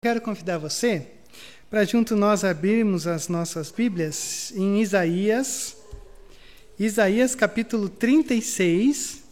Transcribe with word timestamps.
Quero 0.00 0.20
convidar 0.20 0.58
você 0.58 1.08
para 1.68 1.84
junto 1.84 2.14
nós 2.14 2.44
abrirmos 2.44 3.08
as 3.08 3.26
nossas 3.26 3.72
Bíblias 3.72 4.52
em 4.54 4.80
Isaías, 4.80 5.76
Isaías 6.78 7.34
capítulo 7.34 7.88
36 7.88 9.24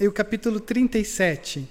e 0.00 0.08
o 0.08 0.10
capítulo 0.10 0.58
37. 0.58 1.68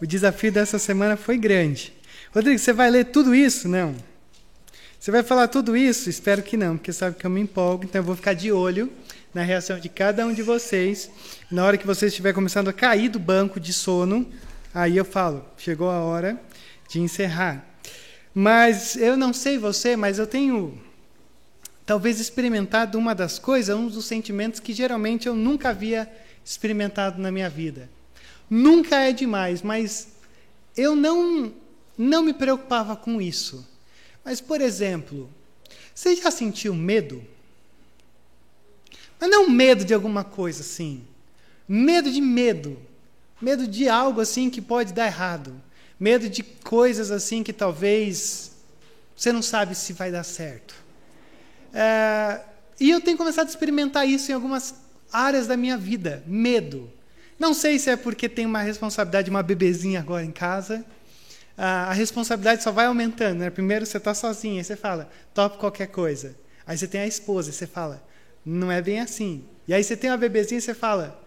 O 0.00 0.06
desafio 0.08 0.50
dessa 0.50 0.76
semana 0.76 1.16
foi 1.16 1.38
grande. 1.38 1.92
Rodrigo, 2.34 2.58
você 2.58 2.72
vai 2.72 2.90
ler 2.90 3.04
tudo 3.12 3.32
isso? 3.32 3.68
Não. 3.68 3.94
Você 4.98 5.12
vai 5.12 5.22
falar 5.22 5.46
tudo 5.46 5.76
isso? 5.76 6.10
Espero 6.10 6.42
que 6.42 6.56
não, 6.56 6.76
porque 6.76 6.92
sabe 6.92 7.14
que 7.14 7.24
eu 7.24 7.30
me 7.30 7.40
empolgo, 7.40 7.84
então 7.84 8.00
eu 8.00 8.04
vou 8.04 8.16
ficar 8.16 8.32
de 8.32 8.50
olho 8.50 8.90
na 9.32 9.44
reação 9.44 9.78
de 9.78 9.88
cada 9.88 10.26
um 10.26 10.34
de 10.34 10.42
vocês. 10.42 11.08
Na 11.48 11.64
hora 11.64 11.78
que 11.78 11.86
você 11.86 12.06
estiver 12.06 12.32
começando 12.32 12.66
a 12.66 12.72
cair 12.72 13.08
do 13.08 13.20
banco 13.20 13.60
de 13.60 13.72
sono, 13.72 14.28
aí 14.74 14.96
eu 14.96 15.04
falo, 15.04 15.44
chegou 15.56 15.88
a 15.88 16.00
hora 16.00 16.44
de 16.88 17.00
encerrar. 17.00 17.64
Mas 18.34 18.96
eu 18.96 19.16
não 19.16 19.32
sei 19.32 19.58
você, 19.58 19.96
mas 19.96 20.18
eu 20.18 20.26
tenho 20.26 20.78
talvez 21.86 22.20
experimentado 22.20 22.98
uma 22.98 23.14
das 23.14 23.38
coisas, 23.38 23.74
um 23.74 23.88
dos 23.88 24.04
sentimentos 24.04 24.60
que 24.60 24.72
geralmente 24.72 25.26
eu 25.28 25.34
nunca 25.34 25.70
havia 25.70 26.10
experimentado 26.44 27.20
na 27.20 27.30
minha 27.30 27.48
vida. 27.48 27.88
Nunca 28.50 29.00
é 29.00 29.12
demais, 29.12 29.62
mas 29.62 30.08
eu 30.76 30.94
não 30.94 31.52
não 31.96 32.22
me 32.22 32.34
preocupava 32.34 32.94
com 32.94 33.22
isso. 33.22 33.66
Mas 34.24 34.40
por 34.40 34.60
exemplo, 34.60 35.30
você 35.94 36.14
já 36.14 36.30
sentiu 36.30 36.74
medo? 36.74 37.24
Mas 39.18 39.30
não 39.30 39.48
medo 39.48 39.84
de 39.84 39.94
alguma 39.94 40.22
coisa 40.22 40.60
assim. 40.60 41.02
Medo 41.66 42.10
de 42.10 42.20
medo. 42.20 42.76
Medo 43.40 43.66
de 43.66 43.88
algo 43.88 44.20
assim 44.20 44.50
que 44.50 44.60
pode 44.60 44.92
dar 44.92 45.06
errado. 45.06 45.60
Medo 45.98 46.28
de 46.28 46.42
coisas 46.42 47.10
assim 47.10 47.42
que 47.42 47.52
talvez 47.52 48.52
você 49.16 49.32
não 49.32 49.40
sabe 49.40 49.74
se 49.74 49.92
vai 49.94 50.12
dar 50.12 50.24
certo. 50.24 50.74
É, 51.72 52.40
e 52.78 52.90
eu 52.90 53.00
tenho 53.00 53.16
começado 53.16 53.46
a 53.46 53.50
experimentar 53.50 54.06
isso 54.06 54.30
em 54.30 54.34
algumas 54.34 54.74
áreas 55.10 55.46
da 55.46 55.56
minha 55.56 55.78
vida. 55.78 56.22
Medo. 56.26 56.92
Não 57.38 57.54
sei 57.54 57.78
se 57.78 57.90
é 57.90 57.96
porque 57.96 58.28
tem 58.28 58.44
uma 58.44 58.60
responsabilidade 58.60 59.26
de 59.26 59.30
uma 59.30 59.42
bebezinha 59.42 60.00
agora 60.00 60.24
em 60.24 60.32
casa. 60.32 60.84
a 61.56 61.92
responsabilidade 61.94 62.62
só 62.62 62.70
vai 62.70 62.86
aumentando. 62.86 63.38
Né? 63.38 63.50
Primeiro 63.50 63.86
você 63.86 63.96
está 63.96 64.12
sozinho, 64.12 64.58
aí 64.58 64.64
você 64.64 64.76
fala, 64.76 65.10
top 65.32 65.56
qualquer 65.56 65.86
coisa. 65.86 66.36
Aí 66.66 66.76
você 66.76 66.86
tem 66.86 67.00
a 67.00 67.06
esposa, 67.06 67.52
você 67.52 67.66
fala, 67.66 68.02
não 68.44 68.70
é 68.70 68.82
bem 68.82 69.00
assim. 69.00 69.44
E 69.66 69.72
aí 69.72 69.82
você 69.82 69.96
tem 69.96 70.10
uma 70.10 70.16
bebezinha 70.16 70.60
você 70.60 70.74
fala, 70.74 71.18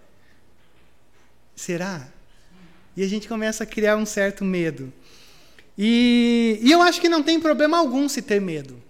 será? 1.55 2.07
E 2.95 3.03
a 3.03 3.07
gente 3.07 3.27
começa 3.27 3.63
a 3.63 3.67
criar 3.67 3.95
um 3.95 4.05
certo 4.05 4.43
medo. 4.43 4.91
E, 5.77 6.59
e 6.61 6.71
eu 6.71 6.81
acho 6.81 6.99
que 6.99 7.07
não 7.07 7.23
tem 7.23 7.39
problema 7.39 7.77
algum 7.77 8.09
se 8.09 8.21
ter 8.21 8.41
medo. 8.41 8.81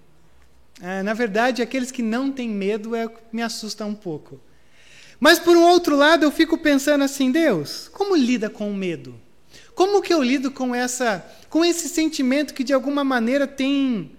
É, 0.82 1.04
na 1.04 1.14
verdade, 1.14 1.62
aqueles 1.62 1.92
que 1.92 2.02
não 2.02 2.32
têm 2.32 2.50
medo 2.50 2.96
é, 2.96 3.08
me 3.32 3.42
assusta 3.42 3.86
um 3.86 3.94
pouco. 3.94 4.40
Mas, 5.20 5.38
por 5.38 5.56
um 5.58 5.64
outro 5.64 5.96
lado, 5.96 6.24
eu 6.24 6.32
fico 6.32 6.58
pensando 6.58 7.04
assim: 7.04 7.32
Deus, 7.32 7.90
como 7.94 8.16
lida 8.16 8.50
com 8.50 8.72
o 8.72 8.76
medo? 8.76 9.14
Como 9.76 10.02
que 10.02 10.14
eu 10.14 10.24
lido 10.24 10.52
com, 10.52 10.74
essa, 10.74 11.26
com 11.50 11.64
esse 11.64 11.90
sentimento 11.90 12.54
que, 12.54 12.64
de 12.64 12.74
alguma 12.74 13.04
maneira, 13.04 13.46
tem, 13.46 14.12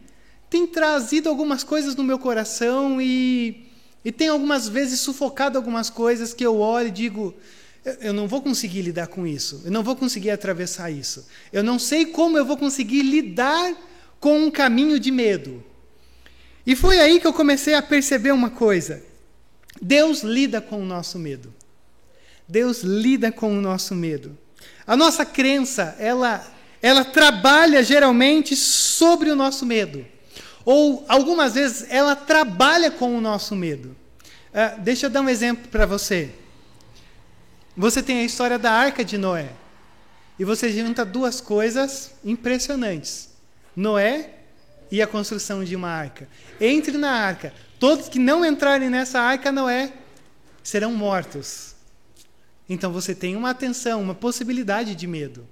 tem 0.49 0.67
trazido 0.67 1.29
algumas 1.29 1.65
coisas 1.65 1.97
no 1.97 2.05
meu 2.05 2.19
coração 2.19 3.01
e, 3.01 3.67
e 4.05 4.13
tem 4.13 4.29
algumas 4.29 4.69
vezes 4.69 5.01
sufocado 5.01 5.59
algumas 5.59 5.91
coisas 5.91 6.35
que 6.35 6.45
eu 6.45 6.59
olho 6.59 6.89
e 6.89 6.93
digo: 6.93 7.35
eu 8.01 8.13
não 8.13 8.29
vou 8.29 8.43
conseguir 8.43 8.83
lidar 8.83 9.07
com 9.07 9.27
isso. 9.27 9.63
Eu 9.65 9.71
não 9.71 9.83
vou 9.83 9.97
conseguir 9.97 10.31
atravessar 10.31 10.91
isso. 10.91 11.27
Eu 11.53 11.63
não 11.63 11.79
sei 11.79 12.07
como 12.07 12.37
eu 12.37 12.45
vou 12.45 12.57
conseguir 12.57 13.03
lidar 13.03 13.75
com 14.19 14.39
um 14.39 14.51
caminho 14.51 15.01
de 15.01 15.11
medo. 15.11 15.65
E 16.67 16.77
foi 16.77 16.99
aí 17.01 17.19
que 17.19 17.27
eu 17.27 17.33
comecei 17.33 17.75
a 17.75 17.83
perceber 17.83 18.33
uma 18.33 18.51
coisa. 18.51 19.03
Deus 19.81 20.23
lida 20.23 20.61
com 20.61 20.83
o 20.83 20.85
nosso 20.85 21.19
medo. 21.19 21.53
Deus 22.47 22.83
lida 22.83 23.33
com 23.33 23.57
o 23.57 23.61
nosso 23.61 23.95
medo. 23.95 24.37
A 24.87 24.95
nossa 24.95 25.25
crença, 25.25 25.97
ela, 25.99 26.47
ela 26.83 27.05
trabalha 27.05 27.83
geralmente 27.83 28.55
sobre 28.57 29.31
o 29.31 29.37
nosso 29.37 29.65
medo. 29.65 30.05
Ou 30.65 31.05
algumas 31.09 31.55
vezes 31.55 31.87
ela 31.89 32.15
trabalha 32.15 32.91
com 32.91 33.17
o 33.17 33.21
nosso 33.21 33.57
medo. 33.57 33.97
Uh, 34.53 34.81
deixa 34.81 35.07
eu 35.07 35.11
dar 35.11 35.23
um 35.23 35.29
exemplo 35.29 35.69
para 35.69 35.87
você. 35.87 36.31
Você 37.77 38.03
tem 38.03 38.21
a 38.21 38.25
história 38.25 38.59
da 38.59 38.73
arca 38.73 39.05
de 39.05 39.17
Noé. 39.17 39.51
E 40.39 40.45
você 40.45 40.73
junta 40.73 41.05
duas 41.05 41.41
coisas 41.41 42.13
impressionantes: 42.25 43.31
Noé 43.77 44.31
e 44.91 45.01
a 45.01 45.07
construção 45.07 45.63
de 45.63 45.77
uma 45.77 45.89
arca. 45.89 46.29
Entre 46.61 46.97
na 46.97 47.11
arca. 47.11 47.53
Todos 47.79 48.09
que 48.09 48.19
não 48.19 48.45
entrarem 48.45 48.91
nessa 48.91 49.21
arca, 49.21 49.53
Noé, 49.53 49.93
serão 50.63 50.93
mortos. 50.93 51.75
Então 52.69 52.93
você 52.93 53.15
tem 53.15 53.37
uma 53.37 53.51
atenção, 53.51 54.03
uma 54.03 54.15
possibilidade 54.15 54.95
de 54.95 55.07
medo. 55.07 55.47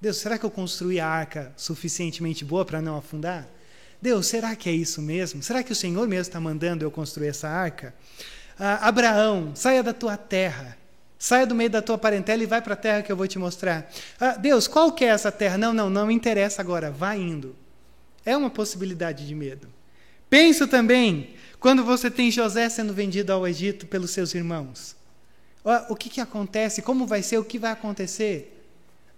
Deus, 0.00 0.18
será 0.18 0.38
que 0.38 0.44
eu 0.44 0.50
construí 0.50 1.00
a 1.00 1.06
arca 1.06 1.52
suficientemente 1.56 2.44
boa 2.44 2.64
para 2.64 2.80
não 2.80 2.96
afundar? 2.96 3.48
Deus, 4.00 4.26
será 4.26 4.54
que 4.54 4.68
é 4.68 4.72
isso 4.72 5.00
mesmo? 5.00 5.42
Será 5.42 5.62
que 5.62 5.72
o 5.72 5.76
Senhor 5.76 6.06
mesmo 6.06 6.22
está 6.22 6.40
mandando 6.40 6.84
eu 6.84 6.90
construir 6.90 7.28
essa 7.28 7.48
arca? 7.48 7.94
Ah, 8.58 8.88
Abraão, 8.88 9.52
saia 9.54 9.82
da 9.82 9.92
tua 9.92 10.16
terra 10.16 10.76
Saia 11.18 11.46
do 11.46 11.54
meio 11.54 11.70
da 11.70 11.80
tua 11.80 11.96
parentela 11.96 12.42
e 12.42 12.46
vai 12.46 12.60
para 12.60 12.74
a 12.74 12.76
terra 12.76 13.02
que 13.02 13.10
eu 13.10 13.16
vou 13.16 13.26
te 13.26 13.38
mostrar. 13.38 13.90
Ah, 14.20 14.32
Deus, 14.32 14.68
qual 14.68 14.92
que 14.92 15.04
é 15.04 15.08
essa 15.08 15.32
terra? 15.32 15.56
Não, 15.56 15.72
não, 15.72 15.88
não 15.88 16.10
interessa 16.10 16.60
agora. 16.60 16.90
Vai 16.90 17.20
indo. 17.20 17.56
É 18.24 18.36
uma 18.36 18.50
possibilidade 18.50 19.26
de 19.26 19.34
medo. 19.34 19.68
Penso 20.28 20.66
também 20.66 21.34
quando 21.60 21.84
você 21.84 22.10
tem 22.10 22.30
José 22.30 22.68
sendo 22.68 22.92
vendido 22.92 23.32
ao 23.32 23.46
Egito 23.46 23.86
pelos 23.86 24.10
seus 24.10 24.34
irmãos. 24.34 24.96
O 25.88 25.96
que, 25.96 26.10
que 26.10 26.20
acontece? 26.20 26.82
Como 26.82 27.06
vai 27.06 27.22
ser? 27.22 27.38
O 27.38 27.44
que 27.44 27.58
vai 27.58 27.72
acontecer? 27.72 28.50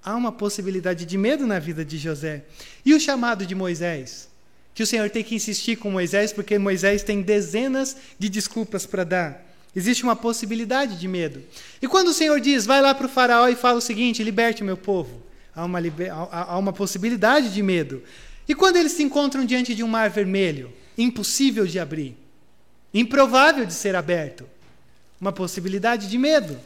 Há 0.05 0.15
uma 0.15 0.31
possibilidade 0.31 1.05
de 1.05 1.19
medo 1.19 1.45
na 1.45 1.59
vida 1.59 1.85
de 1.85 1.99
José. 1.99 2.45
E 2.85 2.95
o 2.95 3.01
chamado 3.01 3.45
de 3.45 3.55
Moisés? 3.55 4.29
Que 4.73 4.83
o 4.83 4.87
Senhor 4.87 5.11
tem 5.11 5.25
que 5.25 5.35
insistir 5.35 5.77
com 5.77 5.91
Moisés, 5.91 6.33
porque 6.33 6.57
Moisés 6.57 7.03
tem 7.03 7.23
dezenas 7.23 7.97
de 8.17 8.29
desculpas 8.29 8.87
para 8.87 9.03
dar. 9.03 9.47
Existe 9.77 10.05
uma 10.05 10.17
possibilidade 10.17 10.99
de 10.99 11.07
medo. 11.07 11.43
E 11.83 11.87
quando 11.87 12.09
o 12.09 12.15
Senhor 12.15 12.41
diz, 12.41 12.65
vai 12.65 12.81
lá 12.81 12.95
para 12.95 13.05
o 13.05 13.11
faraó 13.11 13.47
e 13.47 13.55
fala 13.55 13.77
o 13.77 13.83
seguinte, 13.83 14.25
liberte 14.25 14.63
o 14.63 14.65
meu 14.65 14.79
povo, 14.79 15.23
há 15.55 15.67
uma, 15.67 15.79
há 16.33 16.57
uma 16.57 16.73
possibilidade 16.73 17.53
de 17.53 17.63
medo. 17.63 18.03
E 18.49 18.55
quando 18.55 18.77
eles 18.77 18.93
se 18.93 19.03
encontram 19.03 19.45
diante 19.45 19.75
de 19.75 19.85
um 19.85 19.89
mar 19.89 20.09
vermelho, 20.09 20.73
impossível 20.97 21.67
de 21.67 21.79
abrir, 21.79 22.17
improvável 22.95 23.67
de 23.67 23.75
ser 23.75 23.95
aberto, 23.95 24.49
uma 25.21 25.31
possibilidade 25.31 26.09
de 26.09 26.17
medo. 26.17 26.59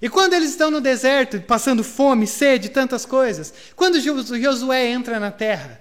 E 0.00 0.08
quando 0.08 0.32
eles 0.32 0.48
estão 0.48 0.70
no 0.70 0.80
deserto, 0.80 1.38
passando 1.42 1.84
fome, 1.84 2.26
sede, 2.26 2.70
tantas 2.70 3.04
coisas, 3.04 3.52
quando 3.74 4.00
Josué 4.00 4.86
entra 4.86 5.20
na 5.20 5.30
terra, 5.30 5.78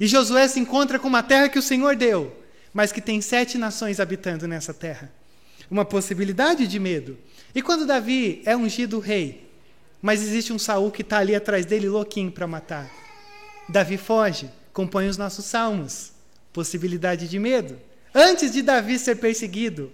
e 0.00 0.06
Josué 0.06 0.48
se 0.48 0.58
encontra 0.58 0.98
com 0.98 1.06
uma 1.06 1.22
terra 1.22 1.50
que 1.50 1.58
o 1.58 1.62
Senhor 1.62 1.94
deu, 1.96 2.34
mas 2.72 2.92
que 2.92 3.00
tem 3.02 3.20
sete 3.20 3.58
nações 3.58 4.00
habitando 4.00 4.48
nessa 4.48 4.72
terra 4.72 5.12
uma 5.70 5.84
possibilidade 5.84 6.66
de 6.66 6.78
medo. 6.78 7.16
E 7.54 7.62
quando 7.62 7.86
Davi 7.86 8.42
é 8.44 8.56
ungido 8.56 8.98
rei, 8.98 9.48
mas 10.02 10.20
existe 10.20 10.52
um 10.52 10.58
Saul 10.58 10.90
que 10.90 11.02
está 11.02 11.18
ali 11.18 11.34
atrás 11.34 11.64
dele 11.64 11.88
louquinho 11.88 12.30
para 12.30 12.46
matar. 12.46 12.90
Davi 13.68 13.96
foge, 13.96 14.50
compõe 14.72 15.08
os 15.08 15.16
nossos 15.16 15.46
salmos. 15.46 16.12
Possibilidade 16.52 17.26
de 17.26 17.38
medo. 17.38 17.78
Antes 18.14 18.52
de 18.52 18.62
Davi 18.62 18.98
ser 18.98 19.16
perseguido, 19.16 19.90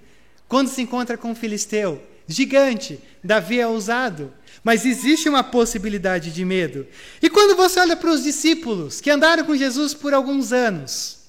quando 0.48 0.68
se 0.68 0.82
encontra 0.82 1.16
com 1.16 1.30
um 1.30 1.34
filisteu, 1.34 2.02
gigante, 2.26 2.98
Davi 3.22 3.60
é 3.60 3.66
ousado, 3.66 4.32
mas 4.64 4.84
existe 4.84 5.28
uma 5.28 5.44
possibilidade 5.44 6.32
de 6.32 6.44
medo. 6.44 6.86
E 7.22 7.30
quando 7.30 7.56
você 7.56 7.78
olha 7.80 7.96
para 7.96 8.10
os 8.10 8.22
discípulos 8.22 9.00
que 9.00 9.10
andaram 9.10 9.44
com 9.44 9.56
Jesus 9.56 9.94
por 9.94 10.12
alguns 10.12 10.52
anos, 10.52 11.19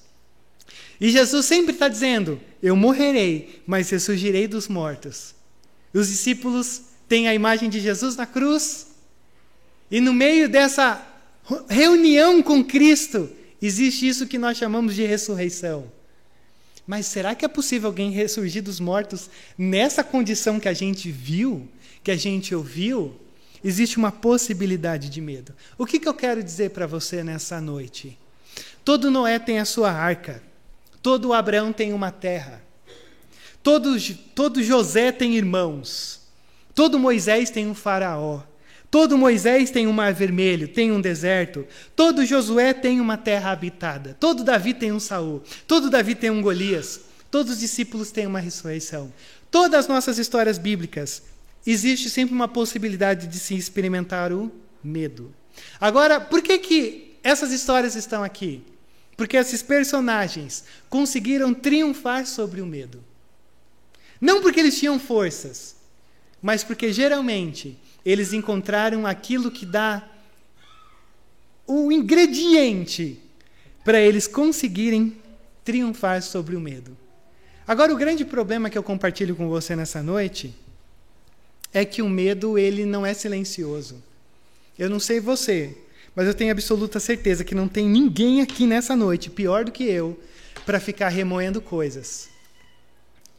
e 1.01 1.09
Jesus 1.09 1.47
sempre 1.47 1.73
está 1.73 1.87
dizendo: 1.87 2.39
Eu 2.61 2.75
morrerei, 2.75 3.63
mas 3.65 3.89
ressurgirei 3.89 4.47
dos 4.47 4.67
mortos. 4.67 5.33
Os 5.91 6.07
discípulos 6.07 6.83
têm 7.09 7.27
a 7.27 7.33
imagem 7.33 7.71
de 7.71 7.79
Jesus 7.79 8.15
na 8.15 8.27
cruz. 8.27 8.87
E 9.89 9.99
no 9.99 10.13
meio 10.13 10.47
dessa 10.47 11.03
reunião 11.67 12.43
com 12.43 12.63
Cristo, 12.63 13.29
existe 13.59 14.07
isso 14.07 14.27
que 14.27 14.37
nós 14.37 14.57
chamamos 14.57 14.93
de 14.93 15.03
ressurreição. 15.03 15.91
Mas 16.85 17.07
será 17.07 17.33
que 17.33 17.43
é 17.43 17.47
possível 17.47 17.89
alguém 17.89 18.11
ressurgir 18.11 18.61
dos 18.61 18.79
mortos 18.79 19.27
nessa 19.57 20.03
condição 20.03 20.59
que 20.59 20.69
a 20.69 20.73
gente 20.73 21.11
viu, 21.11 21.67
que 22.03 22.11
a 22.11 22.15
gente 22.15 22.53
ouviu? 22.53 23.19
Existe 23.63 23.97
uma 23.97 24.11
possibilidade 24.11 25.09
de 25.09 25.19
medo. 25.19 25.53
O 25.77 25.85
que, 25.85 25.99
que 25.99 26.07
eu 26.07 26.13
quero 26.13 26.43
dizer 26.43 26.69
para 26.69 26.85
você 26.85 27.23
nessa 27.23 27.59
noite? 27.59 28.17
Todo 28.85 29.11
Noé 29.11 29.39
tem 29.39 29.59
a 29.59 29.65
sua 29.65 29.91
arca. 29.91 30.41
Todo 31.01 31.33
Abraão 31.33 31.73
tem 31.73 31.93
uma 31.93 32.11
terra. 32.11 32.61
Todo, 33.63 33.95
todo 34.35 34.63
José 34.63 35.11
tem 35.11 35.35
irmãos. 35.35 36.21
Todo 36.73 36.99
Moisés 36.99 37.49
tem 37.49 37.67
um 37.67 37.75
faraó. 37.75 38.41
Todo 38.89 39.17
Moisés 39.17 39.71
tem 39.71 39.87
um 39.87 39.93
mar 39.93 40.13
vermelho, 40.13 40.67
tem 40.67 40.91
um 40.91 40.99
deserto. 40.99 41.65
Todo 41.95 42.25
Josué 42.25 42.73
tem 42.73 42.99
uma 42.99 43.17
terra 43.17 43.51
habitada. 43.51 44.17
Todo 44.19 44.43
Davi 44.43 44.73
tem 44.73 44.91
um 44.91 44.99
Saul. 44.99 45.41
Todo 45.65 45.89
Davi 45.89 46.13
tem 46.13 46.29
um 46.29 46.41
Golias. 46.41 46.99
Todos 47.31 47.53
os 47.53 47.59
discípulos 47.59 48.11
têm 48.11 48.27
uma 48.27 48.39
ressurreição. 48.39 49.11
Todas 49.49 49.81
as 49.81 49.87
nossas 49.87 50.17
histórias 50.17 50.57
bíblicas 50.57 51.23
existe 51.65 52.09
sempre 52.09 52.35
uma 52.35 52.49
possibilidade 52.49 53.27
de 53.27 53.39
se 53.39 53.55
experimentar 53.55 54.33
o 54.33 54.51
medo. 54.83 55.33
Agora, 55.79 56.19
por 56.19 56.41
que 56.41 56.57
que 56.57 57.17
essas 57.23 57.53
histórias 57.53 57.95
estão 57.95 58.23
aqui? 58.23 58.61
Porque 59.21 59.37
esses 59.37 59.61
personagens 59.61 60.63
conseguiram 60.89 61.53
triunfar 61.53 62.25
sobre 62.25 62.59
o 62.59 62.65
medo. 62.65 63.03
Não 64.19 64.41
porque 64.41 64.59
eles 64.59 64.79
tinham 64.79 64.99
forças, 64.99 65.75
mas 66.41 66.63
porque 66.63 66.91
geralmente 66.91 67.77
eles 68.03 68.33
encontraram 68.33 69.05
aquilo 69.05 69.51
que 69.51 69.63
dá 69.63 70.09
o 71.67 71.91
ingrediente 71.91 73.19
para 73.85 74.01
eles 74.01 74.25
conseguirem 74.25 75.15
triunfar 75.63 76.23
sobre 76.23 76.55
o 76.55 76.59
medo. 76.59 76.97
Agora, 77.67 77.93
o 77.93 77.97
grande 77.97 78.25
problema 78.25 78.71
que 78.71 78.77
eu 78.79 78.81
compartilho 78.81 79.35
com 79.35 79.47
você 79.47 79.75
nessa 79.75 80.01
noite 80.01 80.51
é 81.71 81.85
que 81.85 82.01
o 82.01 82.09
medo 82.09 82.57
ele 82.57 82.87
não 82.87 83.05
é 83.05 83.13
silencioso. 83.13 84.01
Eu 84.79 84.89
não 84.89 84.99
sei 84.99 85.19
você, 85.19 85.77
mas 86.15 86.27
eu 86.27 86.33
tenho 86.33 86.51
absoluta 86.51 86.99
certeza 86.99 87.43
que 87.43 87.55
não 87.55 87.67
tem 87.67 87.87
ninguém 87.87 88.41
aqui 88.41 88.67
nessa 88.67 88.95
noite 88.95 89.29
pior 89.29 89.63
do 89.63 89.71
que 89.71 89.83
eu 89.83 90.19
para 90.65 90.79
ficar 90.79 91.09
remoendo 91.09 91.61
coisas. 91.61 92.29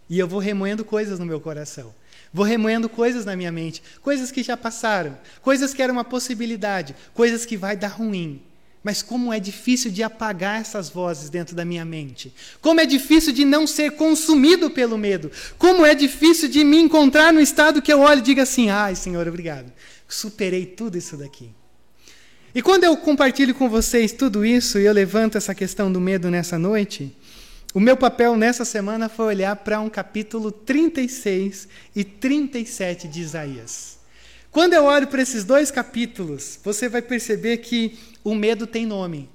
E 0.08 0.18
eu 0.18 0.26
vou 0.26 0.40
remoendo 0.40 0.84
coisas 0.84 1.18
no 1.18 1.26
meu 1.26 1.40
coração. 1.40 1.94
Vou 2.32 2.46
remoendo 2.46 2.88
coisas 2.88 3.26
na 3.26 3.36
minha 3.36 3.52
mente, 3.52 3.82
coisas 4.00 4.30
que 4.30 4.42
já 4.42 4.56
passaram, 4.56 5.18
coisas 5.42 5.74
que 5.74 5.82
eram 5.82 5.92
uma 5.92 6.04
possibilidade, 6.04 6.96
coisas 7.12 7.44
que 7.44 7.58
vai 7.58 7.76
dar 7.76 7.88
ruim. 7.88 8.40
Mas 8.82 9.02
como 9.02 9.32
é 9.32 9.38
difícil 9.38 9.90
de 9.90 10.02
apagar 10.02 10.60
essas 10.60 10.88
vozes 10.88 11.28
dentro 11.28 11.54
da 11.54 11.64
minha 11.64 11.84
mente. 11.84 12.34
Como 12.60 12.80
é 12.80 12.86
difícil 12.86 13.32
de 13.32 13.44
não 13.44 13.66
ser 13.66 13.92
consumido 13.92 14.70
pelo 14.70 14.98
medo. 14.98 15.30
Como 15.58 15.84
é 15.86 15.94
difícil 15.94 16.48
de 16.48 16.64
me 16.64 16.78
encontrar 16.78 17.32
no 17.32 17.40
estado 17.40 17.82
que 17.82 17.92
eu 17.92 18.00
olho 18.00 18.18
e 18.18 18.22
diga 18.22 18.42
assim: 18.42 18.70
"Ai, 18.70 18.96
Senhor, 18.96 19.28
obrigado. 19.28 19.70
Superei 20.08 20.66
tudo 20.66 20.98
isso 20.98 21.16
daqui". 21.16 21.50
E 22.54 22.60
quando 22.60 22.84
eu 22.84 22.94
compartilho 22.98 23.54
com 23.54 23.66
vocês 23.66 24.12
tudo 24.12 24.44
isso 24.44 24.78
e 24.78 24.84
eu 24.84 24.92
levanto 24.92 25.38
essa 25.38 25.54
questão 25.54 25.90
do 25.90 25.98
medo 25.98 26.30
nessa 26.30 26.58
noite, 26.58 27.16
o 27.72 27.80
meu 27.80 27.96
papel 27.96 28.36
nessa 28.36 28.62
semana 28.62 29.08
foi 29.08 29.24
olhar 29.26 29.56
para 29.56 29.80
um 29.80 29.88
capítulo 29.88 30.52
36 30.52 31.66
e 31.96 32.04
37 32.04 33.08
de 33.08 33.22
Isaías. 33.22 33.98
Quando 34.50 34.74
eu 34.74 34.84
olho 34.84 35.06
para 35.06 35.22
esses 35.22 35.44
dois 35.44 35.70
capítulos, 35.70 36.60
você 36.62 36.90
vai 36.90 37.00
perceber 37.00 37.56
que 37.58 37.98
o 38.22 38.34
medo 38.34 38.66
tem 38.66 38.84
nome, 38.84 39.30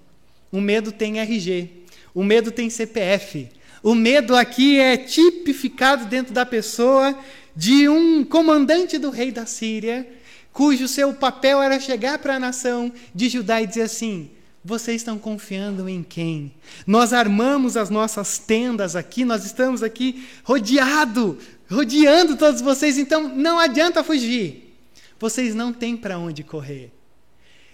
o 0.51 0.61
medo 0.61 0.91
tem 0.91 1.19
RG, 1.19 1.71
o 2.13 2.23
medo 2.23 2.51
tem 2.51 2.69
CPF. 2.69 3.49
O 3.81 3.95
medo 3.95 4.35
aqui 4.35 4.79
é 4.79 4.95
tipificado 4.95 6.05
dentro 6.05 6.35
da 6.35 6.45
pessoa 6.45 7.17
de 7.55 7.89
um 7.89 8.23
comandante 8.23 8.99
do 8.99 9.09
rei 9.09 9.31
da 9.31 9.47
Síria, 9.47 10.07
cujo 10.57 10.87
seu 10.87 11.13
papel 11.13 11.61
era 11.61 11.79
chegar 11.79 12.17
para 12.17 12.37
a 12.37 12.39
nação 12.39 12.91
de 13.13 13.29
Judá 13.29 13.61
e 13.61 13.67
dizer 13.67 13.83
assim: 13.83 14.31
vocês 14.65 15.01
estão 15.01 15.19
confiando 15.19 15.87
em 15.87 16.01
quem? 16.01 16.51
Nós 16.87 17.13
armamos 17.13 17.77
as 17.77 17.91
nossas 17.91 18.39
tendas 18.39 18.95
aqui, 18.95 19.23
nós 19.23 19.45
estamos 19.45 19.83
aqui 19.83 20.27
rodeado, 20.43 21.37
rodeando 21.69 22.35
todos 22.35 22.59
vocês, 22.59 22.97
então 22.97 23.29
não 23.35 23.59
adianta 23.59 24.03
fugir. 24.03 24.75
Vocês 25.19 25.53
não 25.53 25.71
têm 25.71 25.95
para 25.95 26.17
onde 26.17 26.43
correr. 26.43 26.91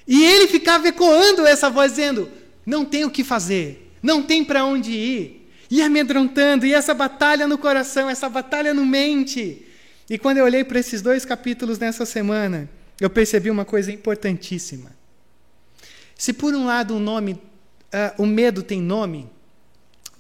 E 0.06 0.21
ele 0.21 0.50
ficava 0.50 0.86
ecoando 0.86 1.47
essa 1.47 1.69
voz, 1.69 1.94
dizendo: 1.94 2.29
não 2.65 2.83
tem 2.83 3.06
o 3.06 3.09
que 3.09 3.24
fazer, 3.24 3.94
não 4.03 4.21
tem 4.21 4.44
para 4.44 4.65
onde 4.65 4.91
ir. 4.91 5.50
E 5.71 5.81
amedrontando, 5.81 6.65
e 6.65 6.74
essa 6.74 6.94
batalha 6.94 7.47
no 7.47 7.57
coração, 7.57 8.09
essa 8.09 8.27
batalha 8.27 8.74
no 8.74 8.86
mente. 8.86 9.65
E 10.09 10.17
quando 10.17 10.38
eu 10.38 10.45
olhei 10.45 10.63
para 10.63 10.79
esses 10.79 11.01
dois 11.01 11.25
capítulos 11.25 11.79
nessa 11.79 12.05
semana, 12.05 12.69
eu 13.00 13.09
percebi 13.09 13.50
uma 13.50 13.65
coisa 13.65 13.91
importantíssima. 13.91 14.91
Se 16.15 16.33
por 16.33 16.53
um 16.53 16.65
lado 16.65 16.95
o 16.95 17.00
nome, 17.00 17.33
uh, 17.33 18.21
o 18.21 18.25
medo 18.25 18.63
tem 18.63 18.81
nome, 18.81 19.29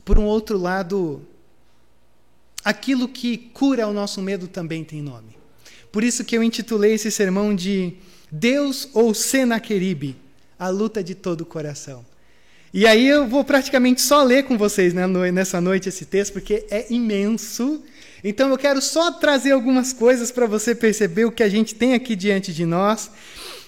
por 0.03 0.17
um 0.17 0.25
outro 0.25 0.57
lado, 0.57 1.25
aquilo 2.63 3.07
que 3.07 3.37
cura 3.37 3.87
o 3.87 3.93
nosso 3.93 4.21
medo 4.21 4.47
também 4.47 4.83
tem 4.83 5.01
nome. 5.01 5.37
Por 5.91 6.03
isso 6.03 6.25
que 6.25 6.35
eu 6.35 6.43
intitulei 6.43 6.93
esse 6.93 7.11
sermão 7.11 7.55
de 7.55 7.93
Deus 8.31 8.89
ou 8.93 9.13
Senaqueribe, 9.13 10.15
a 10.57 10.69
luta 10.69 11.03
de 11.03 11.13
todo 11.13 11.41
o 11.41 11.45
coração. 11.45 12.03
E 12.73 12.87
aí 12.87 13.07
eu 13.07 13.27
vou 13.27 13.43
praticamente 13.43 14.01
só 14.01 14.23
ler 14.23 14.45
com 14.45 14.57
vocês 14.57 14.93
né, 14.95 15.05
nessa 15.31 15.61
noite 15.61 15.89
esse 15.89 16.05
texto, 16.05 16.33
porque 16.33 16.65
é 16.71 16.91
imenso. 16.91 17.83
Então 18.23 18.49
eu 18.49 18.57
quero 18.57 18.81
só 18.81 19.11
trazer 19.11 19.51
algumas 19.51 19.91
coisas 19.91 20.31
para 20.31 20.45
você 20.45 20.73
perceber 20.73 21.25
o 21.25 21.31
que 21.31 21.43
a 21.43 21.49
gente 21.49 21.75
tem 21.75 21.93
aqui 21.93 22.15
diante 22.15 22.53
de 22.53 22.65
nós. 22.65 23.11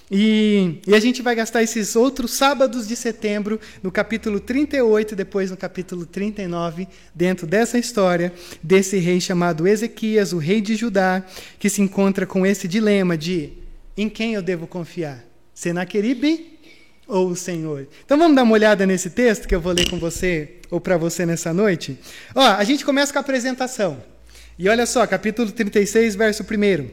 E, 0.10 0.80
e, 0.86 0.94
a 0.94 1.00
gente 1.00 1.24
vai 1.24 1.34
gastar 1.34 1.64
esses 1.64 1.96
outros 1.96 2.32
sábados 2.36 2.88
de 2.88 2.96
setembro, 2.96 3.60
no 3.82 3.92
capítulo 3.92 4.40
38, 4.40 5.16
depois 5.16 5.50
no 5.50 5.58
capítulo 5.58 6.06
39, 6.06 6.88
dentro 7.14 7.48
dessa 7.48 7.80
história 7.80 8.32
desse 8.62 8.98
rei 8.98 9.20
chamado 9.20 9.68
Ezequias, 9.68 10.32
o 10.32 10.38
rei 10.38 10.62
de 10.62 10.76
Judá, 10.76 11.24
que 11.58 11.70
se 11.70 11.82
encontra 11.82 12.28
com 12.28 12.46
esse 12.46 12.68
dilema 12.68 13.18
de 13.18 13.54
em 13.98 14.08
quem 14.08 14.36
eu 14.36 14.44
devo 14.44 14.68
confiar? 14.68 15.24
Senaqueribe 15.56 16.60
ou 17.08 17.30
o 17.30 17.36
Senhor? 17.36 17.88
Então 18.06 18.18
vamos 18.18 18.36
dar 18.36 18.44
uma 18.44 18.54
olhada 18.54 18.86
nesse 18.86 19.10
texto 19.10 19.48
que 19.48 19.56
eu 19.56 19.62
vou 19.62 19.74
ler 19.74 19.90
com 19.90 19.98
você 19.98 20.58
ou 20.70 20.80
para 20.80 20.98
você 20.98 21.26
nessa 21.26 21.52
noite. 21.52 21.98
Ó, 22.36 22.42
a 22.42 22.64
gente 22.64 22.86
começa 22.86 23.12
com 23.12 23.18
a 23.18 23.22
apresentação. 23.22 24.15
E 24.58 24.70
olha 24.70 24.86
só, 24.86 25.06
capítulo 25.06 25.52
36, 25.52 26.16
verso 26.16 26.44
1. 26.44 26.90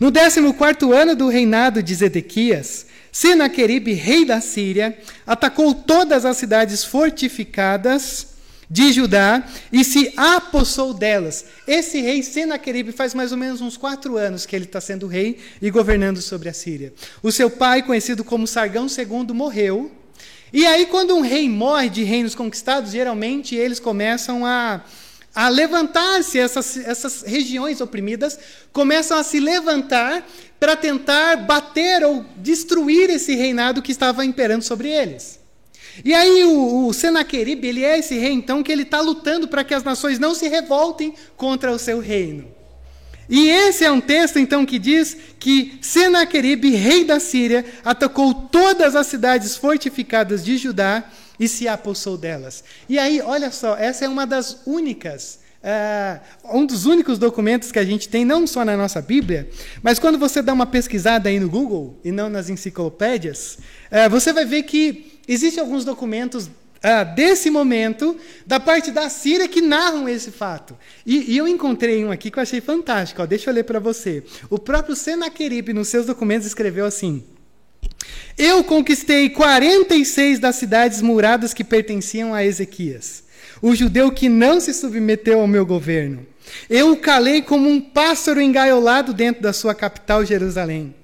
No 0.00 0.12
14 0.12 0.92
ano 0.92 1.14
do 1.14 1.28
reinado 1.28 1.80
de 1.80 1.94
Zedequias, 1.94 2.86
Senaqueribe, 3.12 3.92
rei 3.92 4.24
da 4.24 4.40
Síria, 4.40 4.98
atacou 5.24 5.72
todas 5.72 6.24
as 6.24 6.36
cidades 6.36 6.84
fortificadas 6.84 8.34
de 8.68 8.92
Judá 8.92 9.46
e 9.72 9.84
se 9.84 10.12
apossou 10.16 10.92
delas. 10.92 11.44
Esse 11.68 12.00
rei 12.00 12.22
Senaqueribe 12.24 12.90
faz 12.90 13.14
mais 13.14 13.30
ou 13.30 13.38
menos 13.38 13.60
uns 13.60 13.76
quatro 13.76 14.16
anos 14.16 14.44
que 14.44 14.56
ele 14.56 14.64
está 14.64 14.80
sendo 14.80 15.06
rei 15.06 15.38
e 15.62 15.70
governando 15.70 16.20
sobre 16.20 16.48
a 16.48 16.52
Síria. 16.52 16.92
O 17.22 17.30
seu 17.30 17.48
pai, 17.48 17.84
conhecido 17.84 18.24
como 18.24 18.44
Sargão 18.44 18.86
II, 18.88 19.32
morreu. 19.32 19.92
E 20.52 20.66
aí, 20.66 20.86
quando 20.86 21.14
um 21.14 21.20
rei 21.20 21.48
morre 21.48 21.88
de 21.88 22.02
reinos 22.02 22.34
conquistados, 22.34 22.90
geralmente 22.90 23.54
eles 23.54 23.78
começam 23.78 24.44
a 24.44 24.82
a 25.36 25.50
levantar-se, 25.50 26.38
essas, 26.38 26.78
essas 26.78 27.20
regiões 27.20 27.82
oprimidas 27.82 28.38
começam 28.72 29.18
a 29.18 29.22
se 29.22 29.38
levantar 29.38 30.26
para 30.58 30.74
tentar 30.74 31.36
bater 31.36 32.02
ou 32.02 32.24
destruir 32.38 33.10
esse 33.10 33.34
reinado 33.34 33.82
que 33.82 33.92
estava 33.92 34.24
imperando 34.24 34.62
sobre 34.62 34.88
eles. 34.88 35.38
E 36.02 36.14
aí 36.14 36.42
o, 36.44 36.86
o 36.86 36.92
Senaqueribe, 36.94 37.68
ele 37.68 37.84
é 37.84 37.98
esse 37.98 38.18
rei 38.18 38.32
então 38.32 38.62
que 38.62 38.72
ele 38.72 38.82
está 38.82 39.02
lutando 39.02 39.46
para 39.46 39.62
que 39.62 39.74
as 39.74 39.84
nações 39.84 40.18
não 40.18 40.34
se 40.34 40.48
revoltem 40.48 41.12
contra 41.36 41.70
o 41.70 41.78
seu 41.78 42.00
reino. 42.00 42.48
E 43.28 43.48
esse 43.48 43.84
é 43.84 43.90
um 43.90 44.00
texto 44.00 44.38
então 44.38 44.64
que 44.64 44.78
diz 44.78 45.18
que 45.38 45.78
Senaqueribe, 45.82 46.70
rei 46.70 47.04
da 47.04 47.20
Síria, 47.20 47.62
atacou 47.84 48.32
todas 48.32 48.96
as 48.96 49.06
cidades 49.06 49.54
fortificadas 49.54 50.42
de 50.42 50.56
Judá 50.56 51.04
e 51.38 51.48
se 51.48 51.68
apossou 51.68 52.16
delas. 52.16 52.64
E 52.88 52.98
aí, 52.98 53.20
olha 53.20 53.50
só, 53.50 53.76
essa 53.76 54.04
é 54.04 54.08
uma 54.08 54.26
das 54.26 54.62
únicas, 54.66 55.40
uh, 55.62 56.56
um 56.56 56.66
dos 56.66 56.86
únicos 56.86 57.18
documentos 57.18 57.70
que 57.70 57.78
a 57.78 57.84
gente 57.84 58.08
tem, 58.08 58.24
não 58.24 58.46
só 58.46 58.64
na 58.64 58.76
nossa 58.76 59.00
Bíblia, 59.00 59.48
mas 59.82 59.98
quando 59.98 60.18
você 60.18 60.42
dá 60.42 60.52
uma 60.52 60.66
pesquisada 60.66 61.28
aí 61.28 61.38
no 61.38 61.48
Google, 61.48 61.98
e 62.04 62.10
não 62.10 62.28
nas 62.28 62.48
enciclopédias, 62.48 63.58
uh, 63.90 64.10
você 64.10 64.32
vai 64.32 64.44
ver 64.44 64.62
que 64.64 65.20
existem 65.28 65.62
alguns 65.62 65.84
documentos 65.84 66.46
uh, 66.46 67.14
desse 67.14 67.50
momento, 67.50 68.16
da 68.46 68.60
parte 68.60 68.90
da 68.90 69.08
Síria, 69.08 69.48
que 69.48 69.60
narram 69.60 70.08
esse 70.08 70.30
fato. 70.30 70.76
E, 71.04 71.32
e 71.32 71.36
eu 71.36 71.46
encontrei 71.46 72.04
um 72.04 72.10
aqui 72.10 72.30
que 72.30 72.38
eu 72.38 72.42
achei 72.42 72.60
fantástico, 72.60 73.22
ó, 73.22 73.26
deixa 73.26 73.50
eu 73.50 73.54
ler 73.54 73.64
para 73.64 73.80
você. 73.80 74.24
O 74.48 74.58
próprio 74.58 74.94
Senaqueribe, 74.94 75.72
nos 75.72 75.88
seus 75.88 76.06
documentos, 76.06 76.46
escreveu 76.46 76.86
assim. 76.86 77.24
Eu 78.38 78.62
conquistei 78.62 79.30
46 79.30 80.38
das 80.38 80.56
cidades 80.56 81.00
muradas 81.00 81.54
que 81.54 81.64
pertenciam 81.64 82.34
a 82.34 82.44
Ezequias, 82.44 83.24
o 83.62 83.74
judeu 83.74 84.10
que 84.10 84.28
não 84.28 84.60
se 84.60 84.74
submeteu 84.74 85.40
ao 85.40 85.46
meu 85.46 85.64
governo. 85.64 86.26
Eu 86.68 86.92
o 86.92 86.96
calei 86.96 87.42
como 87.42 87.68
um 87.68 87.80
pássaro 87.80 88.40
engaiolado 88.40 89.14
dentro 89.14 89.42
da 89.42 89.52
sua 89.52 89.74
capital, 89.74 90.24
Jerusalém. 90.24 90.94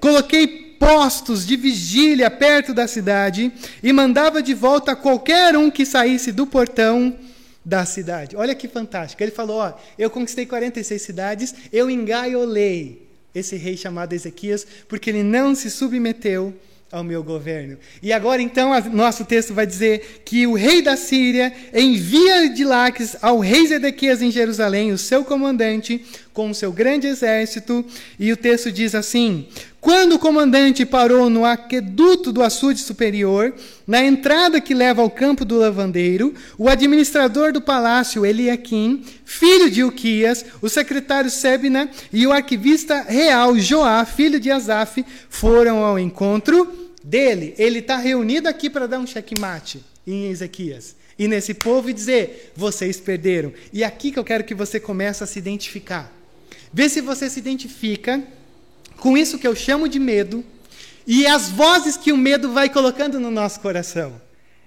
Coloquei 0.00 0.46
postos 0.78 1.46
de 1.46 1.56
vigília 1.56 2.30
perto 2.30 2.72
da 2.72 2.86
cidade 2.86 3.52
e 3.82 3.92
mandava 3.92 4.42
de 4.42 4.54
volta 4.54 4.96
qualquer 4.96 5.56
um 5.56 5.70
que 5.70 5.84
saísse 5.84 6.32
do 6.32 6.46
portão 6.46 7.16
da 7.64 7.84
cidade. 7.84 8.36
Olha 8.36 8.54
que 8.54 8.68
fantástico. 8.68 9.22
Ele 9.22 9.30
falou: 9.32 9.58
ó, 9.58 9.72
eu 9.98 10.08
conquistei 10.08 10.46
46 10.46 11.02
cidades, 11.02 11.54
eu 11.72 11.90
engaiolei 11.90 13.07
esse 13.38 13.56
rei 13.56 13.76
chamado 13.76 14.12
Ezequias, 14.12 14.66
porque 14.88 15.10
ele 15.10 15.22
não 15.22 15.54
se 15.54 15.70
submeteu 15.70 16.54
ao 16.90 17.04
meu 17.04 17.22
governo. 17.22 17.76
E 18.02 18.12
agora, 18.12 18.40
então, 18.40 18.72
a, 18.72 18.80
nosso 18.80 19.24
texto 19.24 19.52
vai 19.52 19.66
dizer 19.66 20.22
que 20.24 20.46
o 20.46 20.54
rei 20.54 20.80
da 20.80 20.96
Síria 20.96 21.52
envia 21.72 22.48
de 22.48 22.64
Laques 22.64 23.16
ao 23.20 23.38
rei 23.40 23.66
Zedequias 23.66 24.22
em 24.22 24.30
Jerusalém, 24.30 24.92
o 24.92 24.98
seu 24.98 25.24
comandante, 25.24 26.02
com 26.38 26.50
o 26.50 26.54
seu 26.54 26.70
grande 26.70 27.08
exército, 27.08 27.84
e 28.16 28.30
o 28.30 28.36
texto 28.36 28.70
diz 28.70 28.94
assim: 28.94 29.48
Quando 29.80 30.12
o 30.12 30.18
comandante 30.20 30.86
parou 30.86 31.28
no 31.28 31.44
aqueduto 31.44 32.30
do 32.30 32.44
açude 32.44 32.78
superior, 32.78 33.52
na 33.84 34.04
entrada 34.04 34.60
que 34.60 34.72
leva 34.72 35.02
ao 35.02 35.10
campo 35.10 35.44
do 35.44 35.58
lavandeiro, 35.58 36.32
o 36.56 36.68
administrador 36.68 37.52
do 37.52 37.60
palácio, 37.60 38.24
Eliakim, 38.24 39.04
filho 39.24 39.68
de 39.68 39.82
Uquias, 39.82 40.44
o 40.62 40.68
secretário 40.68 41.28
Sebna 41.28 41.90
e 42.12 42.24
o 42.24 42.30
arquivista 42.30 43.02
real 43.02 43.58
Joá, 43.58 44.04
filho 44.04 44.38
de 44.38 44.48
Asaf, 44.48 45.04
foram 45.28 45.82
ao 45.82 45.98
encontro 45.98 46.72
dele. 47.02 47.52
Ele 47.58 47.80
está 47.80 47.96
reunido 47.96 48.48
aqui 48.48 48.70
para 48.70 48.86
dar 48.86 49.00
um 49.00 49.06
checkmate 49.08 49.84
em 50.06 50.30
Ezequias. 50.30 50.94
E 51.18 51.26
nesse 51.26 51.52
povo 51.52 51.90
e 51.90 51.92
dizer: 51.92 52.52
vocês 52.54 53.00
perderam. 53.00 53.52
E 53.72 53.82
aqui 53.82 54.12
que 54.12 54.20
eu 54.20 54.24
quero 54.24 54.44
que 54.44 54.54
você 54.54 54.78
comece 54.78 55.24
a 55.24 55.26
se 55.26 55.36
identificar. 55.36 56.16
Vê 56.72 56.88
se 56.88 57.00
você 57.00 57.28
se 57.30 57.38
identifica 57.38 58.22
com 58.98 59.16
isso 59.16 59.38
que 59.38 59.46
eu 59.46 59.54
chamo 59.54 59.88
de 59.88 59.98
medo 59.98 60.44
e 61.06 61.26
as 61.26 61.48
vozes 61.48 61.96
que 61.96 62.12
o 62.12 62.16
medo 62.16 62.52
vai 62.52 62.68
colocando 62.68 63.18
no 63.18 63.30
nosso 63.30 63.60
coração. 63.60 64.20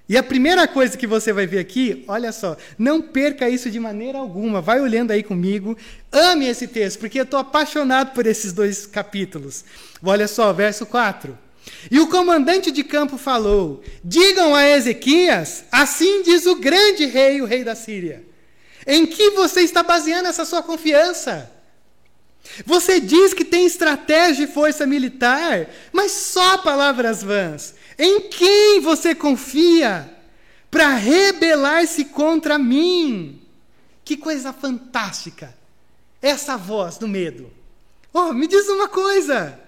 E 0.10 0.17
a 0.17 0.24
primeira 0.24 0.67
coisa 0.67 0.98
que 0.98 1.08
você 1.08 1.31
vai 1.31 1.48
ver 1.48 1.60
aqui, 1.60 2.03
olha 2.08 2.34
só, 2.34 2.58
não 2.77 3.01
perca 3.01 3.50
isso 3.50 3.70
de 3.70 3.79
maneira 3.79 4.17
alguma. 4.17 4.60
Vai 4.60 4.81
olhando 4.81 5.12
aí 5.12 5.24
comigo, 5.24 5.77
ame 6.12 6.48
esse 6.48 6.67
texto, 6.67 7.00
porque 7.00 7.20
eu 7.20 7.24
estou 7.24 7.39
apaixonado 7.39 8.13
por 8.13 8.25
esses 8.25 8.51
dois 8.51 8.86
capítulos. 8.86 9.63
Olha 10.03 10.27
só, 10.27 10.51
verso 10.51 10.86
4. 10.86 11.38
E 11.89 12.00
o 12.00 12.08
comandante 12.08 12.72
de 12.72 12.84
campo 12.84 13.17
falou: 13.17 13.81
Digam 14.03 14.53
a 14.53 14.67
Ezequias, 14.67 15.63
assim 15.72 16.24
diz 16.24 16.46
o 16.46 16.55
grande 16.55 17.05
rei, 17.05 17.41
o 17.41 17.46
rei 17.46 17.63
da 17.63 17.75
Síria. 17.75 18.24
Em 18.86 19.05
que 19.05 19.29
você 19.29 19.62
está 19.62 19.84
baseando 19.84 20.27
essa 20.27 20.43
sua 20.43 20.63
confiança? 20.63 21.50
Você 22.66 23.00
diz 23.00 23.34
que 23.34 23.46
tem 23.46 23.66
estratégia 23.66 24.44
e 24.44 24.48
força 24.48 24.86
militar, 24.86 25.70
mas 25.92 26.12
só 26.12 26.58
palavras 26.58 27.24
vãs. 27.24 27.76
Em 27.98 28.22
quem 28.22 28.80
você 28.82 29.14
confia 29.14 30.10
para 30.70 30.96
rebelar-se 30.96 32.06
contra 32.06 32.58
mim? 32.58 33.42
Que 34.04 34.18
coisa 34.18 34.52
fantástica! 34.52 35.56
Essa 36.22 36.58
voz 36.58 36.98
do 36.98 37.08
medo. 37.08 37.52
Oh, 38.14 38.34
me 38.34 38.48
diz 38.48 38.68
uma 38.70 38.88
coisa. 38.88 39.60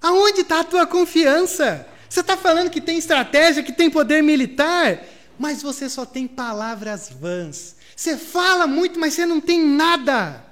Aonde 0.00 0.40
está 0.40 0.60
a 0.60 0.64
tua 0.64 0.86
confiança? 0.86 1.86
Você 2.08 2.20
está 2.20 2.36
falando 2.36 2.70
que 2.70 2.80
tem 2.80 2.98
estratégia, 2.98 3.62
que 3.62 3.72
tem 3.72 3.90
poder 3.90 4.22
militar, 4.22 5.02
mas 5.38 5.62
você 5.62 5.88
só 5.88 6.04
tem 6.04 6.26
palavras 6.26 7.10
vãs. 7.10 7.76
Você 7.96 8.16
fala 8.16 8.66
muito, 8.66 8.98
mas 8.98 9.14
você 9.14 9.24
não 9.24 9.40
tem 9.40 9.64
nada. 9.64 10.44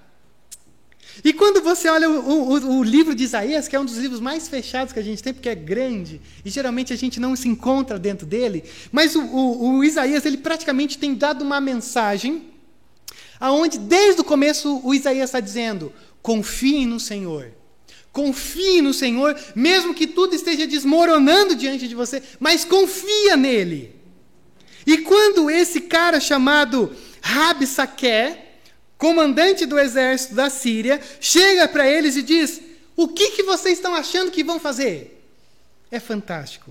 E 1.25 1.33
quando 1.33 1.63
você 1.63 1.89
olha 1.89 2.09
o, 2.09 2.53
o, 2.53 2.79
o, 2.79 2.83
livro 2.83 3.15
de 3.15 3.25
Isaías, 3.25 3.69
que 3.69 3.77
é 3.77 3.81
um 3.81 3.85
dos 3.85 3.97
livros 3.97 4.21
mais 4.21 4.49
fechados 4.49 4.93
que 4.93 4.99
a 4.99 5.03
gente 5.03 5.23
tem, 5.23 5.35
porque 5.35 5.49
é 5.49 5.55
grande, 5.55 6.21
e 6.45 6.51
geralmente 6.51 6.93
a 6.93 6.97
gente 6.97 7.21
não 7.21 7.37
se 7.37 7.49
encontra 7.49 7.99
dentro 7.99 8.27
dele, 8.27 8.65
mas 8.91 9.15
o, 9.15 9.23
o 9.23 9.85
Isaías, 9.85 10.25
ele 10.25 10.39
praticamente 10.39 10.99
tem 10.99 11.15
dado 11.15 11.43
uma 11.43 11.61
mensagem, 11.61 12.49
aonde 13.39 13.79
desde 13.79 14.21
o 14.21 14.25
começo 14.25 14.81
o 14.85 14.95
Isaías 14.95 15.31
está 15.31 15.41
dizendo: 15.41 15.93
confiem 16.23 16.87
no 16.87 17.01
Senhor. 17.01 17.53
Confie 18.13 18.83
no 18.83 18.93
Senhor, 18.93 19.39
mesmo 19.55 19.95
que 19.95 20.05
tudo 20.05 20.35
esteja 20.35 20.67
desmoronando 20.67 21.55
diante 21.55 21.87
de 21.87 21.95
você, 21.95 22.21
mas 22.41 22.65
confia 22.65 23.37
nele. 23.37 23.95
E 24.85 24.99
quando 24.99 25.49
esse 25.49 25.83
cara 25.83 26.19
chamado 26.19 26.91
Rabsaque, 27.21 28.50
comandante 29.01 29.65
do 29.65 29.79
exército 29.79 30.35
da 30.35 30.51
Síria, 30.51 31.01
chega 31.19 31.67
para 31.67 31.89
eles 31.89 32.17
e 32.17 32.23
diz: 32.23 32.61
O 32.95 33.09
que, 33.09 33.31
que 33.31 33.43
vocês 33.43 33.79
estão 33.79 33.95
achando 33.95 34.31
que 34.31 34.45
vão 34.45 34.61
fazer? 34.61 35.27
É 35.91 35.99
fantástico. 35.99 36.71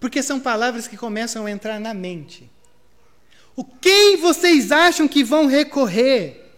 Porque 0.00 0.22
são 0.22 0.40
palavras 0.40 0.88
que 0.88 0.96
começam 0.96 1.44
a 1.44 1.50
entrar 1.50 1.78
na 1.78 1.92
mente. 1.92 2.50
O 3.54 3.62
quem 3.62 4.16
vocês 4.16 4.72
acham 4.72 5.06
que 5.06 5.22
vão 5.22 5.46
recorrer? 5.46 6.54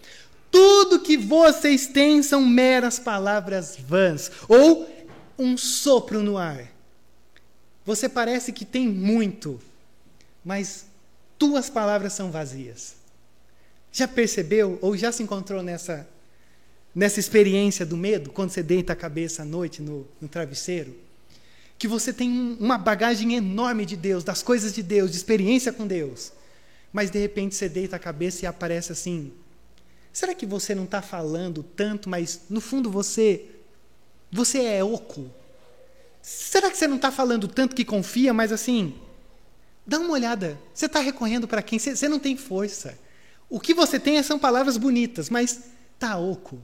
Tudo 0.50 1.00
que 1.00 1.16
vocês 1.16 1.88
têm 1.88 2.22
são 2.22 2.40
meras 2.44 2.98
palavras 2.98 3.76
vãs 3.76 4.30
ou 4.48 4.88
um 5.38 5.56
sopro 5.56 6.22
no 6.22 6.38
ar. 6.38 6.68
Você 7.84 8.08
parece 8.08 8.52
que 8.52 8.64
tem 8.64 8.86
muito, 8.86 9.60
mas 10.44 10.86
tuas 11.38 11.68
palavras 11.68 12.12
são 12.12 12.30
vazias. 12.30 12.99
Já 13.92 14.06
percebeu 14.06 14.78
ou 14.80 14.96
já 14.96 15.10
se 15.10 15.22
encontrou 15.22 15.62
nessa, 15.62 16.08
nessa 16.94 17.18
experiência 17.18 17.84
do 17.84 17.96
medo, 17.96 18.30
quando 18.30 18.50
você 18.50 18.62
deita 18.62 18.92
a 18.92 18.96
cabeça 18.96 19.42
à 19.42 19.44
noite 19.44 19.82
no, 19.82 20.06
no 20.20 20.28
travesseiro? 20.28 20.94
Que 21.78 21.88
você 21.88 22.12
tem 22.12 22.30
um, 22.30 22.56
uma 22.60 22.78
bagagem 22.78 23.34
enorme 23.34 23.84
de 23.84 23.96
Deus, 23.96 24.22
das 24.22 24.42
coisas 24.42 24.72
de 24.72 24.82
Deus, 24.82 25.10
de 25.10 25.16
experiência 25.16 25.72
com 25.72 25.86
Deus. 25.86 26.32
Mas 26.92 27.10
de 27.10 27.18
repente 27.18 27.54
você 27.54 27.68
deita 27.68 27.96
a 27.96 27.98
cabeça 27.98 28.44
e 28.44 28.46
aparece 28.46 28.92
assim: 28.92 29.32
será 30.12 30.34
que 30.34 30.46
você 30.46 30.74
não 30.74 30.84
está 30.84 31.00
falando 31.00 31.62
tanto, 31.62 32.08
mas 32.08 32.42
no 32.48 32.60
fundo 32.60 32.90
você, 32.90 33.46
você 34.30 34.62
é 34.62 34.84
oco? 34.84 35.30
Será 36.22 36.70
que 36.70 36.76
você 36.76 36.86
não 36.86 36.96
está 36.96 37.10
falando 37.10 37.48
tanto 37.48 37.74
que 37.74 37.84
confia, 37.84 38.32
mas 38.32 38.52
assim, 38.52 38.94
dá 39.86 39.98
uma 39.98 40.12
olhada, 40.12 40.58
você 40.74 40.86
está 40.86 41.00
recorrendo 41.00 41.48
para 41.48 41.62
quem? 41.62 41.78
Você, 41.78 41.96
você 41.96 42.08
não 42.08 42.18
tem 42.18 42.36
força. 42.36 42.96
O 43.50 43.58
que 43.58 43.74
você 43.74 43.98
tem 43.98 44.22
são 44.22 44.38
palavras 44.38 44.76
bonitas, 44.76 45.28
mas 45.28 45.64
está 45.94 46.16
oco. 46.16 46.62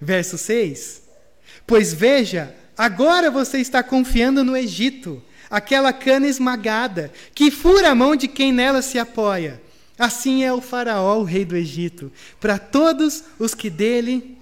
Verso 0.00 0.36
6. 0.36 1.02
Pois 1.64 1.94
veja, 1.94 2.54
agora 2.76 3.30
você 3.30 3.58
está 3.58 3.82
confiando 3.82 4.44
no 4.44 4.56
Egito, 4.56 5.22
aquela 5.48 5.92
cana 5.92 6.26
esmagada, 6.26 7.12
que 7.32 7.50
fura 7.50 7.90
a 7.90 7.94
mão 7.94 8.16
de 8.16 8.26
quem 8.26 8.52
nela 8.52 8.82
se 8.82 8.98
apoia. 8.98 9.62
Assim 9.96 10.44
é 10.44 10.52
o 10.52 10.60
Faraó, 10.60 11.20
o 11.20 11.24
rei 11.24 11.44
do 11.44 11.56
Egito, 11.56 12.12
para 12.40 12.58
todos 12.58 13.24
os 13.38 13.54
que 13.54 13.70
dele 13.70 14.36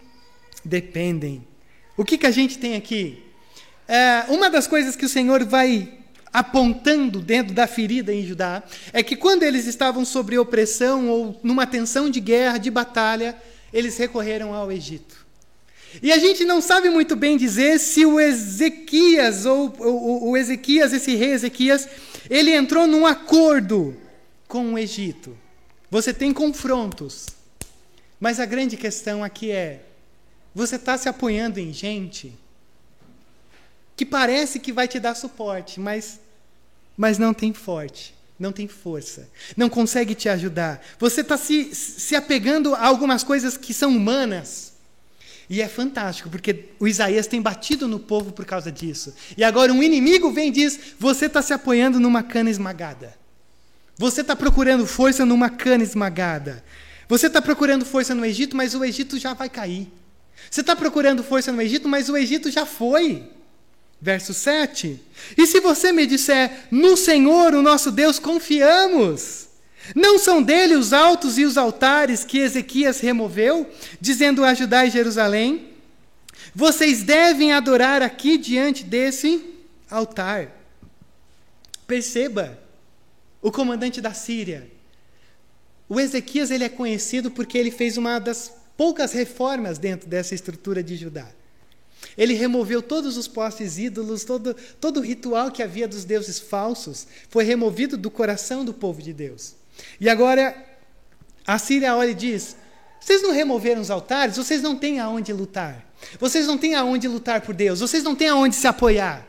dependem. 0.65 1.47
O 1.97 2.05
que, 2.05 2.19
que 2.19 2.27
a 2.27 2.31
gente 2.31 2.59
tem 2.59 2.77
aqui? 2.77 3.23
É, 3.87 4.25
uma 4.29 4.51
das 4.51 4.67
coisas 4.67 4.97
que 4.97 5.05
o 5.05 5.09
Senhor 5.09 5.45
vai 5.45 5.93
apontando 6.33 7.21
dentro 7.21 7.55
da 7.55 7.67
ferida 7.67 8.13
em 8.13 8.25
Judá 8.25 8.63
é 8.93 9.03
que 9.03 9.17
quando 9.17 9.43
eles 9.43 9.67
estavam 9.67 10.05
sob 10.05 10.39
opressão 10.39 11.09
ou 11.09 11.41
numa 11.43 11.67
tensão 11.67 12.11
de 12.11 12.21
guerra, 12.21 12.59
de 12.59 12.71
batalha, 12.71 13.37
eles 13.73 13.97
recorreram 13.97 14.55
ao 14.55 14.71
Egito. 14.71 15.27
E 16.03 16.13
a 16.13 16.19
gente 16.19 16.45
não 16.45 16.61
sabe 16.61 16.91
muito 16.91 17.17
bem 17.17 17.37
dizer 17.37 17.79
se 17.79 18.05
o 18.05 18.21
Ezequias, 18.21 19.47
ou 19.47 19.75
o 19.79 20.37
Ezequias, 20.37 20.93
esse 20.93 21.15
rei 21.15 21.33
Ezequias, 21.33 21.89
ele 22.29 22.53
entrou 22.53 22.87
num 22.87 23.07
acordo 23.07 23.97
com 24.47 24.75
o 24.75 24.79
Egito. 24.79 25.37
Você 25.91 26.13
tem 26.13 26.33
confrontos. 26.33 27.27
Mas 28.21 28.41
a 28.41 28.47
grande 28.47 28.77
questão 28.77 29.23
aqui 29.23 29.51
é: 29.51 29.83
você 30.55 30.77
está 30.77 30.99
se 30.99 31.09
apoiando 31.09 31.61
em 31.61 31.73
gente 31.73 32.33
que 33.97 34.05
parece 34.05 34.59
que 34.59 34.73
vai 34.73 34.87
te 34.87 35.01
dar 35.01 35.15
suporte, 35.15 35.81
mas 35.81 36.21
mas 36.97 37.19
não 37.19 37.35
tem 37.35 37.53
forte, 37.53 38.15
não 38.39 38.53
tem 38.53 38.67
força, 38.67 39.29
não 39.57 39.69
consegue 39.69 40.15
te 40.15 40.29
ajudar. 40.29 40.83
Você 40.99 41.21
está 41.21 41.37
se, 41.37 41.75
se 41.75 42.17
apegando 42.17 42.75
a 42.75 42.87
algumas 42.87 43.23
coisas 43.23 43.57
que 43.57 43.75
são 43.75 43.95
humanas. 43.95 44.75
E 45.49 45.61
é 45.61 45.69
fantástico, 45.69 46.29
porque 46.29 46.71
o 46.81 46.89
Isaías 46.89 47.29
tem 47.29 47.41
batido 47.41 47.87
no 47.87 48.01
povo 48.01 48.33
por 48.33 48.45
causa 48.45 48.73
disso. 48.73 49.15
E 49.37 49.45
agora 49.45 49.73
um 49.73 49.83
inimigo 49.83 50.33
vem 50.33 50.49
e 50.49 50.51
diz: 50.51 50.79
você 50.99 51.27
está 51.27 51.41
se 51.41 51.53
apoiando 51.53 52.01
numa 52.01 52.23
cana 52.23 52.51
esmagada. 52.51 53.15
Você 53.97 54.23
está 54.23 54.35
procurando 54.35 54.87
força 54.87 55.25
numa 55.25 55.49
cana 55.49 55.85
esmagada. 55.85 56.65
Você 57.09 57.29
está 57.29 57.41
procurando 57.41 57.85
força 57.85 58.15
no 58.15 58.25
Egito, 58.25 58.57
mas 58.57 58.75
o 58.75 58.85
Egito 58.85 59.19
já 59.19 59.35
vai 59.35 59.49
cair. 59.49 59.89
Você 60.51 60.63
está 60.63 60.75
procurando 60.75 61.23
força 61.23 61.53
no 61.53 61.63
Egito, 61.63 61.89
mas 61.89 62.09
o 62.09 62.17
Egito 62.17 62.51
já 62.51 62.67
foi. 62.67 63.31
Verso 64.01 64.35
7. 64.35 65.01
E 65.37 65.47
se 65.47 65.61
você 65.61 65.93
me 65.93 66.07
disser, 66.07 66.67
no 66.71 66.97
Senhor, 66.97 67.55
o 67.55 67.63
nosso 67.63 67.91
Deus, 67.91 68.19
confiamos. 68.19 69.47
Não 69.95 70.19
são 70.19 70.43
dele 70.43 70.75
os 70.75 70.93
altos 70.93 71.39
e 71.39 71.45
os 71.45 71.57
altares 71.57 72.25
que 72.25 72.39
Ezequias 72.39 73.01
removeu, 73.01 73.71
dizendo 74.01 74.45
a 74.45 74.53
Judá 74.53 74.85
e 74.85 74.91
Jerusalém? 74.91 75.71
Vocês 76.55 77.03
devem 77.03 77.53
adorar 77.53 78.03
aqui 78.03 78.37
diante 78.39 78.83
desse 78.85 79.45
altar. 79.91 80.51
Perceba, 81.87 82.59
o 83.41 83.53
comandante 83.53 84.01
da 84.01 84.13
Síria. 84.13 84.71
O 85.89 86.01
Ezequias 86.01 86.51
ele 86.51 86.65
é 86.65 86.69
conhecido 86.69 87.31
porque 87.31 87.57
ele 87.57 87.71
fez 87.71 87.97
uma 87.97 88.19
das 88.19 88.53
poucas 88.77 89.13
reformas 89.13 89.79
dentro 89.79 90.09
dessa 90.09 90.35
estrutura 90.35 90.83
de 90.83 90.97
Judá. 90.97 91.29
Ele 92.17 92.35
removeu 92.35 92.83
todos 92.83 93.17
os 93.17 93.29
postes 93.29 93.79
ídolos, 93.79 94.25
todo, 94.25 94.55
todo 94.81 95.01
o 95.01 95.03
ritual 95.03 95.51
que 95.51 95.63
havia 95.63 95.87
dos 95.87 96.05
deuses 96.05 96.39
falsos 96.39 97.07
foi 97.29 97.45
removido 97.45 97.97
do 97.97 98.11
coração 98.11 98.65
do 98.65 98.73
povo 98.73 99.03
de 99.03 99.13
Deus. 99.13 99.55
E 100.01 100.09
agora 100.09 100.55
a 101.47 101.59
Síria 101.59 101.95
olha 101.95 102.11
e 102.11 102.15
diz: 102.15 102.57
Vocês 103.01 103.23
não 103.23 103.33
removeram 103.33 103.81
os 103.81 103.91
altares? 103.91 104.37
Vocês 104.37 104.63
não 104.63 104.77
têm 104.77 104.99
aonde 104.99 105.33
lutar. 105.33 105.85
Vocês 106.19 106.47
não 106.47 106.57
têm 106.57 106.75
aonde 106.75 107.07
lutar 107.09 107.41
por 107.43 107.55
Deus. 107.55 107.81
Vocês 107.81 108.03
não 108.03 108.15
têm 108.15 108.29
aonde 108.29 108.57
se 108.57 108.67
apoiar. 108.67 109.27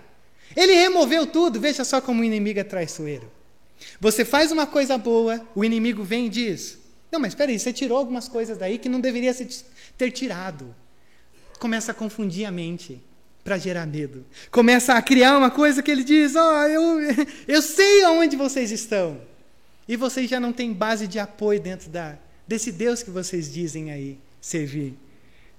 Ele 0.56 0.74
removeu 0.74 1.28
tudo. 1.28 1.60
Veja 1.60 1.84
só 1.84 2.00
como 2.00 2.22
o 2.22 2.26
inimigo 2.26 2.60
é 2.60 2.64
traiçoeiro. 2.64 3.30
Você 4.00 4.26
faz 4.26 4.52
uma 4.52 4.66
coisa 4.66 4.98
boa, 4.98 5.46
o 5.54 5.64
inimigo 5.64 6.04
vem 6.04 6.28
e 6.28 6.30
diz: 6.30 6.78
Não, 7.12 7.20
mas 7.20 7.34
espera 7.34 7.52
aí, 7.52 7.60
você 7.60 7.74
tirou 7.74 7.98
algumas 7.98 8.28
coisas 8.28 8.58
daí 8.58 8.78
que 8.78 8.90
não 8.90 9.00
deveria 9.00 9.36
ter 9.98 10.12
tirado 10.12 10.74
começa 11.60 11.92
a 11.92 11.96
confundir 11.96 12.46
a 12.46 12.52
mente 12.52 13.02
para 13.44 13.58
gerar 13.58 13.86
medo. 13.86 14.26
Começa 14.52 14.94
a 14.94 15.02
criar 15.02 15.38
uma 15.38 15.50
coisa 15.50 15.82
que 15.82 15.90
ele 15.90 16.04
diz: 16.04 16.36
Ó, 16.36 16.42
oh, 16.42 16.68
eu, 16.68 17.00
eu 17.48 17.62
sei 17.62 18.04
aonde 18.04 18.36
vocês 18.36 18.72
estão. 18.72 19.20
E 19.88 19.96
vocês 19.96 20.30
já 20.30 20.40
não 20.40 20.52
têm 20.52 20.74
base 20.74 21.08
de 21.08 21.18
apoio 21.18 21.60
dentro 21.60 21.90
da, 21.90 22.18
desse 22.46 22.72
Deus 22.72 23.02
que 23.02 23.10
vocês 23.10 23.52
dizem 23.52 23.92
aí 23.92 24.18
servir. 24.42 24.96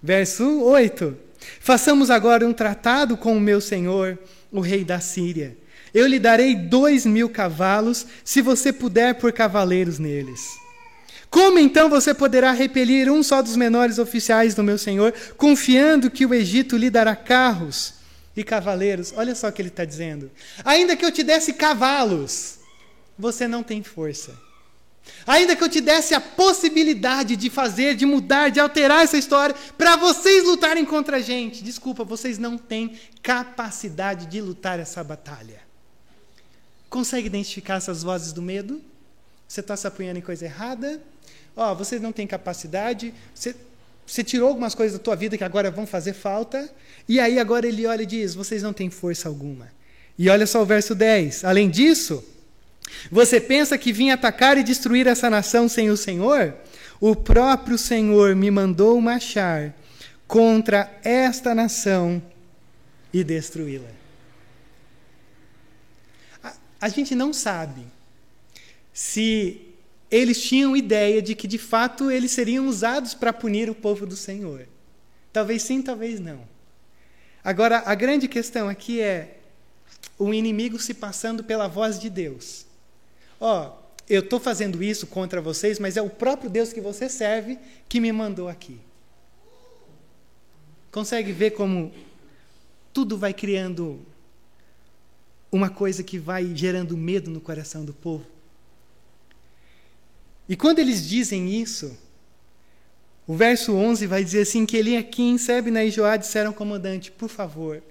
Verso 0.02 0.62
8: 0.62 1.16
Façamos 1.60 2.10
agora 2.10 2.46
um 2.46 2.52
tratado 2.52 3.16
com 3.16 3.36
o 3.36 3.40
meu 3.40 3.60
senhor, 3.60 4.18
o 4.52 4.60
rei 4.60 4.84
da 4.84 5.00
Síria. 5.00 5.56
Eu 5.94 6.06
lhe 6.06 6.18
darei 6.18 6.54
dois 6.54 7.06
mil 7.06 7.30
cavalos, 7.30 8.06
se 8.22 8.42
você 8.42 8.72
puder 8.72 9.14
pôr 9.14 9.32
cavaleiros 9.32 9.98
neles. 9.98 10.58
Como 11.30 11.58
então 11.58 11.90
você 11.90 12.14
poderá 12.14 12.52
repelir 12.52 13.10
um 13.10 13.22
só 13.22 13.42
dos 13.42 13.56
menores 13.56 13.98
oficiais 13.98 14.54
do 14.54 14.62
meu 14.62 14.78
senhor, 14.78 15.12
confiando 15.36 16.10
que 16.10 16.24
o 16.24 16.32
Egito 16.32 16.76
lhe 16.76 16.88
dará 16.88 17.14
carros 17.14 17.94
e 18.36 18.42
cavaleiros? 18.42 19.12
Olha 19.16 19.34
só 19.34 19.48
o 19.48 19.52
que 19.52 19.60
ele 19.60 19.68
está 19.68 19.84
dizendo. 19.84 20.30
Ainda 20.64 20.96
que 20.96 21.04
eu 21.04 21.12
te 21.12 21.22
desse 21.22 21.52
cavalos, 21.52 22.58
você 23.18 23.46
não 23.46 23.62
tem 23.62 23.82
força. 23.82 24.34
Ainda 25.26 25.54
que 25.54 25.62
eu 25.62 25.68
te 25.68 25.80
desse 25.80 26.14
a 26.14 26.20
possibilidade 26.20 27.36
de 27.36 27.50
fazer, 27.50 27.94
de 27.94 28.06
mudar, 28.06 28.50
de 28.50 28.60
alterar 28.60 29.04
essa 29.04 29.18
história, 29.18 29.54
para 29.76 29.96
vocês 29.96 30.44
lutarem 30.44 30.84
contra 30.84 31.18
a 31.18 31.20
gente, 31.20 31.62
desculpa, 31.62 32.04
vocês 32.04 32.38
não 32.38 32.56
têm 32.56 32.98
capacidade 33.22 34.26
de 34.26 34.40
lutar 34.40 34.78
essa 34.78 35.02
batalha. 35.04 35.60
Consegue 36.88 37.26
identificar 37.26 37.76
essas 37.76 38.02
vozes 38.02 38.32
do 38.32 38.40
medo? 38.40 38.80
Você 39.46 39.60
está 39.60 39.76
se 39.76 39.86
apoiando 39.86 40.18
em 40.18 40.22
coisa 40.22 40.44
errada? 40.44 41.02
Ó, 41.58 41.72
oh, 41.72 41.74
você 41.74 41.98
não 41.98 42.12
tem 42.12 42.24
capacidade, 42.24 43.12
você, 43.34 43.52
você 44.06 44.22
tirou 44.22 44.48
algumas 44.48 44.76
coisas 44.76 44.96
da 44.96 45.02
tua 45.02 45.16
vida 45.16 45.36
que 45.36 45.42
agora 45.42 45.72
vão 45.72 45.88
fazer 45.88 46.12
falta, 46.12 46.72
e 47.08 47.18
aí 47.18 47.36
agora 47.40 47.66
ele 47.66 47.84
olha 47.84 48.04
e 48.04 48.06
diz: 48.06 48.32
vocês 48.32 48.62
não 48.62 48.72
têm 48.72 48.88
força 48.88 49.28
alguma. 49.28 49.68
E 50.16 50.30
olha 50.30 50.46
só 50.46 50.62
o 50.62 50.64
verso 50.64 50.94
10. 50.94 51.44
Além 51.44 51.68
disso, 51.68 52.24
você 53.10 53.40
pensa 53.40 53.76
que 53.76 53.92
vim 53.92 54.10
atacar 54.10 54.56
e 54.56 54.62
destruir 54.62 55.08
essa 55.08 55.28
nação 55.28 55.68
sem 55.68 55.90
o 55.90 55.96
Senhor? 55.96 56.54
O 57.00 57.16
próprio 57.16 57.76
Senhor 57.76 58.36
me 58.36 58.52
mandou 58.52 59.00
marchar 59.00 59.74
contra 60.28 60.88
esta 61.02 61.56
nação 61.56 62.22
e 63.12 63.24
destruí-la. 63.24 63.88
A, 66.40 66.52
a 66.82 66.88
gente 66.88 67.16
não 67.16 67.32
sabe 67.32 67.82
se 68.92 69.67
eles 70.10 70.42
tinham 70.42 70.76
ideia 70.76 71.20
de 71.20 71.34
que 71.34 71.46
de 71.46 71.58
fato 71.58 72.10
eles 72.10 72.32
seriam 72.32 72.66
usados 72.66 73.14
para 73.14 73.32
punir 73.32 73.68
o 73.68 73.74
povo 73.74 74.06
do 74.06 74.16
Senhor. 74.16 74.66
Talvez 75.32 75.62
sim, 75.62 75.82
talvez 75.82 76.18
não. 76.18 76.40
Agora, 77.44 77.82
a 77.84 77.94
grande 77.94 78.26
questão 78.26 78.68
aqui 78.68 79.00
é 79.00 79.38
o 80.18 80.32
inimigo 80.32 80.78
se 80.78 80.94
passando 80.94 81.44
pela 81.44 81.68
voz 81.68 81.98
de 81.98 82.10
Deus. 82.10 82.66
Ó, 83.40 83.68
oh, 83.68 83.88
eu 84.08 84.20
estou 84.20 84.40
fazendo 84.40 84.82
isso 84.82 85.06
contra 85.06 85.40
vocês, 85.40 85.78
mas 85.78 85.96
é 85.96 86.02
o 86.02 86.10
próprio 86.10 86.50
Deus 86.50 86.72
que 86.72 86.80
você 86.80 87.08
serve 87.08 87.58
que 87.88 88.00
me 88.00 88.10
mandou 88.10 88.48
aqui. 88.48 88.80
Consegue 90.90 91.32
ver 91.32 91.50
como 91.50 91.92
tudo 92.92 93.16
vai 93.18 93.34
criando 93.34 94.00
uma 95.52 95.68
coisa 95.68 96.02
que 96.02 96.18
vai 96.18 96.54
gerando 96.54 96.96
medo 96.96 97.30
no 97.30 97.40
coração 97.40 97.84
do 97.84 97.92
povo? 97.92 98.26
E 100.48 100.56
quando 100.56 100.78
eles 100.78 101.06
dizem 101.06 101.60
isso, 101.60 101.96
o 103.26 103.34
verso 103.34 103.74
11 103.74 104.06
vai 104.06 104.24
dizer 104.24 104.42
assim: 104.42 104.64
que 104.64 104.76
Eliakim, 104.76 105.36
Sebna 105.36 105.84
e 105.84 105.90
Joá 105.90 106.16
disseram 106.16 106.48
ao 106.48 106.54
comandante: 106.54 107.10
por 107.10 107.28
favor, 107.28 107.82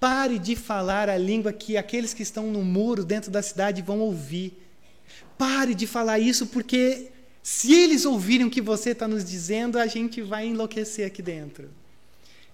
pare 0.00 0.38
de 0.38 0.56
falar 0.56 1.10
a 1.10 1.18
língua 1.18 1.52
que 1.52 1.76
aqueles 1.76 2.14
que 2.14 2.22
estão 2.22 2.50
no 2.50 2.64
muro 2.64 3.04
dentro 3.04 3.30
da 3.30 3.42
cidade 3.42 3.82
vão 3.82 4.00
ouvir. 4.00 4.58
Pare 5.36 5.74
de 5.74 5.86
falar 5.86 6.18
isso, 6.18 6.46
porque 6.46 7.10
se 7.42 7.74
eles 7.74 8.06
ouvirem 8.06 8.46
o 8.46 8.50
que 8.50 8.62
você 8.62 8.90
está 8.90 9.06
nos 9.06 9.24
dizendo, 9.24 9.78
a 9.78 9.86
gente 9.86 10.22
vai 10.22 10.46
enlouquecer 10.46 11.06
aqui 11.06 11.20
dentro. 11.20 11.68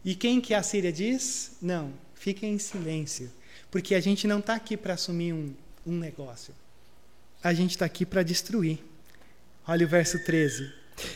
E 0.05 0.15
quem 0.15 0.41
que 0.41 0.55
a 0.55 0.63
Síria 0.63 0.93
diz? 0.93 1.53
Não, 1.61 1.93
fiquem 2.15 2.55
em 2.55 2.59
silêncio, 2.59 3.31
porque 3.71 3.95
a 3.95 4.01
gente 4.01 4.27
não 4.27 4.39
está 4.39 4.55
aqui 4.55 4.77
para 4.77 4.95
assumir 4.95 5.33
um, 5.33 5.55
um 5.87 5.97
negócio. 5.97 6.55
A 7.43 7.53
gente 7.53 7.73
está 7.73 7.85
aqui 7.85 8.05
para 8.07 8.23
destruir. 8.23 8.79
Olha 9.69 9.85
o 9.85 9.89
verso 9.89 10.19
13. 10.25 10.73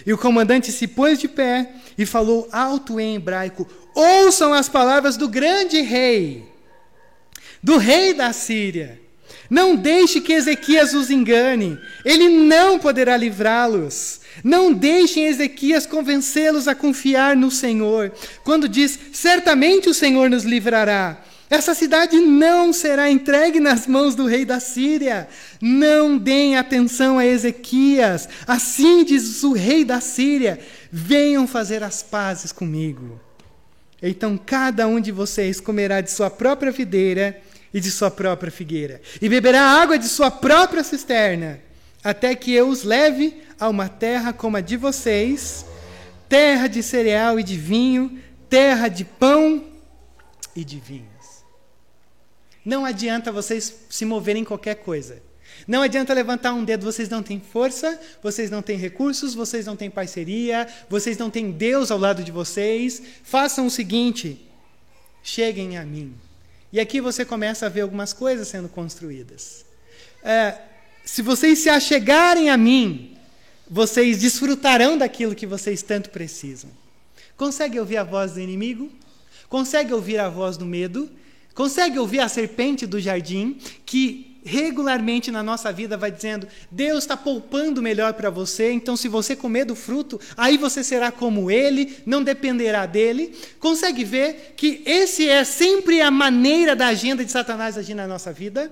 E 0.06 0.12
o 0.12 0.18
comandante 0.18 0.70
se 0.70 0.86
pôs 0.86 1.18
de 1.18 1.26
pé 1.26 1.72
e 1.96 2.04
falou 2.04 2.46
alto 2.52 3.00
em 3.00 3.16
hebraico: 3.16 3.66
Ouçam 3.94 4.52
as 4.52 4.68
palavras 4.68 5.16
do 5.16 5.26
grande 5.26 5.80
rei, 5.80 6.46
do 7.62 7.78
rei 7.78 8.12
da 8.12 8.30
Síria. 8.34 9.00
Não 9.48 9.74
deixe 9.74 10.20
que 10.20 10.34
Ezequias 10.34 10.92
os 10.92 11.10
engane, 11.10 11.78
ele 12.04 12.28
não 12.28 12.78
poderá 12.78 13.16
livrá-los. 13.16 14.20
Não 14.44 14.72
deixem 14.72 15.26
Ezequias 15.26 15.86
convencê-los 15.86 16.68
a 16.68 16.74
confiar 16.74 17.34
no 17.34 17.50
Senhor, 17.50 18.12
quando 18.44 18.68
diz: 18.68 18.98
Certamente 19.14 19.88
o 19.88 19.94
Senhor 19.94 20.28
nos 20.28 20.44
livrará. 20.44 21.22
Essa 21.52 21.74
cidade 21.74 22.16
não 22.18 22.72
será 22.72 23.10
entregue 23.10 23.60
nas 23.60 23.86
mãos 23.86 24.14
do 24.14 24.24
rei 24.24 24.42
da 24.42 24.58
Síria. 24.58 25.28
Não 25.60 26.16
deem 26.16 26.56
atenção 26.56 27.18
a 27.18 27.26
Ezequias. 27.26 28.26
Assim 28.46 29.04
diz 29.04 29.42
o 29.42 29.52
rei 29.52 29.84
da 29.84 30.00
Síria: 30.00 30.58
venham 30.90 31.46
fazer 31.46 31.82
as 31.82 32.02
pazes 32.02 32.52
comigo. 32.52 33.20
Então 34.02 34.38
cada 34.38 34.86
um 34.88 34.98
de 34.98 35.12
vocês 35.12 35.60
comerá 35.60 36.00
de 36.00 36.10
sua 36.10 36.30
própria 36.30 36.72
videira 36.72 37.38
e 37.70 37.80
de 37.80 37.90
sua 37.90 38.10
própria 38.10 38.50
figueira, 38.50 39.02
e 39.20 39.28
beberá 39.28 39.60
água 39.60 39.98
de 39.98 40.08
sua 40.08 40.30
própria 40.30 40.82
cisterna, 40.82 41.60
até 42.02 42.34
que 42.34 42.52
eu 42.54 42.68
os 42.68 42.82
leve 42.82 43.42
a 43.60 43.68
uma 43.68 43.90
terra 43.90 44.32
como 44.32 44.56
a 44.56 44.62
de 44.62 44.78
vocês, 44.78 45.66
terra 46.30 46.66
de 46.66 46.82
cereal 46.82 47.38
e 47.38 47.42
de 47.42 47.58
vinho, 47.58 48.18
terra 48.48 48.88
de 48.88 49.04
pão 49.04 49.64
e 50.56 50.64
de 50.64 50.80
vinho. 50.80 51.12
Não 52.64 52.85
adianta 52.85 53.33
vocês 53.33 53.75
se 53.90 54.05
moverem 54.05 54.42
em 54.42 54.44
qualquer 54.44 54.77
coisa. 54.77 55.22
Não 55.66 55.83
adianta 55.83 56.14
levantar 56.14 56.53
um 56.55 56.64
dedo, 56.64 56.85
vocês 56.85 57.09
não 57.09 57.22
têm 57.22 57.40
força, 57.40 58.01
vocês 58.22 58.51
não 58.51 58.62
têm 58.62 58.77
recursos, 58.77 59.35
vocês 59.35 59.66
não 59.66 59.77
têm 59.77 59.90
parceria, 59.90 60.66
vocês 60.88 61.16
não 61.16 61.31
têm 61.31 61.51
Deus 61.51 61.90
ao 61.90 61.98
lado 61.98 62.25
de 62.25 62.33
vocês. 62.33 63.03
Façam 63.22 63.66
o 63.66 63.70
seguinte: 63.70 64.44
cheguem 65.22 65.77
a 65.77 65.85
mim. 65.85 66.14
E 66.72 66.81
aqui 66.81 67.01
você 67.01 67.25
começa 67.25 67.66
a 67.66 67.68
ver 67.68 67.83
algumas 67.83 68.12
coisas 68.12 68.48
sendo 68.48 68.68
construídas. 68.68 69.64
É, 70.25 70.57
se 71.05 71.20
vocês 71.20 71.59
se 71.59 71.68
achegarem 71.68 72.48
a 72.48 72.57
mim, 72.57 73.16
vocês 73.68 74.18
desfrutarão 74.18 74.96
daquilo 74.96 75.35
que 75.35 75.46
vocês 75.46 75.83
tanto 75.83 76.11
precisam. 76.11 76.70
Consegue 77.37 77.79
ouvir 77.79 77.98
a 77.98 78.05
voz 78.05 78.33
do 78.33 78.40
inimigo? 78.40 78.90
Consegue 79.48 79.92
ouvir 79.92 80.18
a 80.18 80.29
voz 80.29 80.57
do 80.57 80.64
medo? 80.64 81.11
Consegue 81.54 81.98
ouvir 81.98 82.20
a 82.20 82.28
serpente 82.28 82.86
do 82.86 83.00
jardim 83.00 83.58
que 83.84 84.32
regularmente 84.44 85.30
na 85.30 85.42
nossa 85.42 85.72
vida 85.72 85.96
vai 85.96 86.10
dizendo: 86.10 86.46
Deus 86.70 87.04
está 87.04 87.16
poupando 87.16 87.82
melhor 87.82 88.14
para 88.14 88.30
você, 88.30 88.72
então 88.72 88.96
se 88.96 89.08
você 89.08 89.36
comer 89.36 89.64
do 89.64 89.74
fruto, 89.74 90.20
aí 90.36 90.56
você 90.56 90.82
será 90.82 91.10
como 91.10 91.50
ele, 91.50 91.96
não 92.04 92.22
dependerá 92.22 92.86
dele. 92.86 93.34
Consegue 93.58 94.04
ver 94.04 94.54
que 94.56 94.82
esse 94.84 95.28
é 95.28 95.44
sempre 95.44 96.00
a 96.00 96.10
maneira 96.10 96.74
da 96.74 96.88
agenda 96.88 97.24
de 97.24 97.30
Satanás 97.30 97.78
agir 97.78 97.94
na 97.94 98.06
nossa 98.06 98.32
vida? 98.32 98.70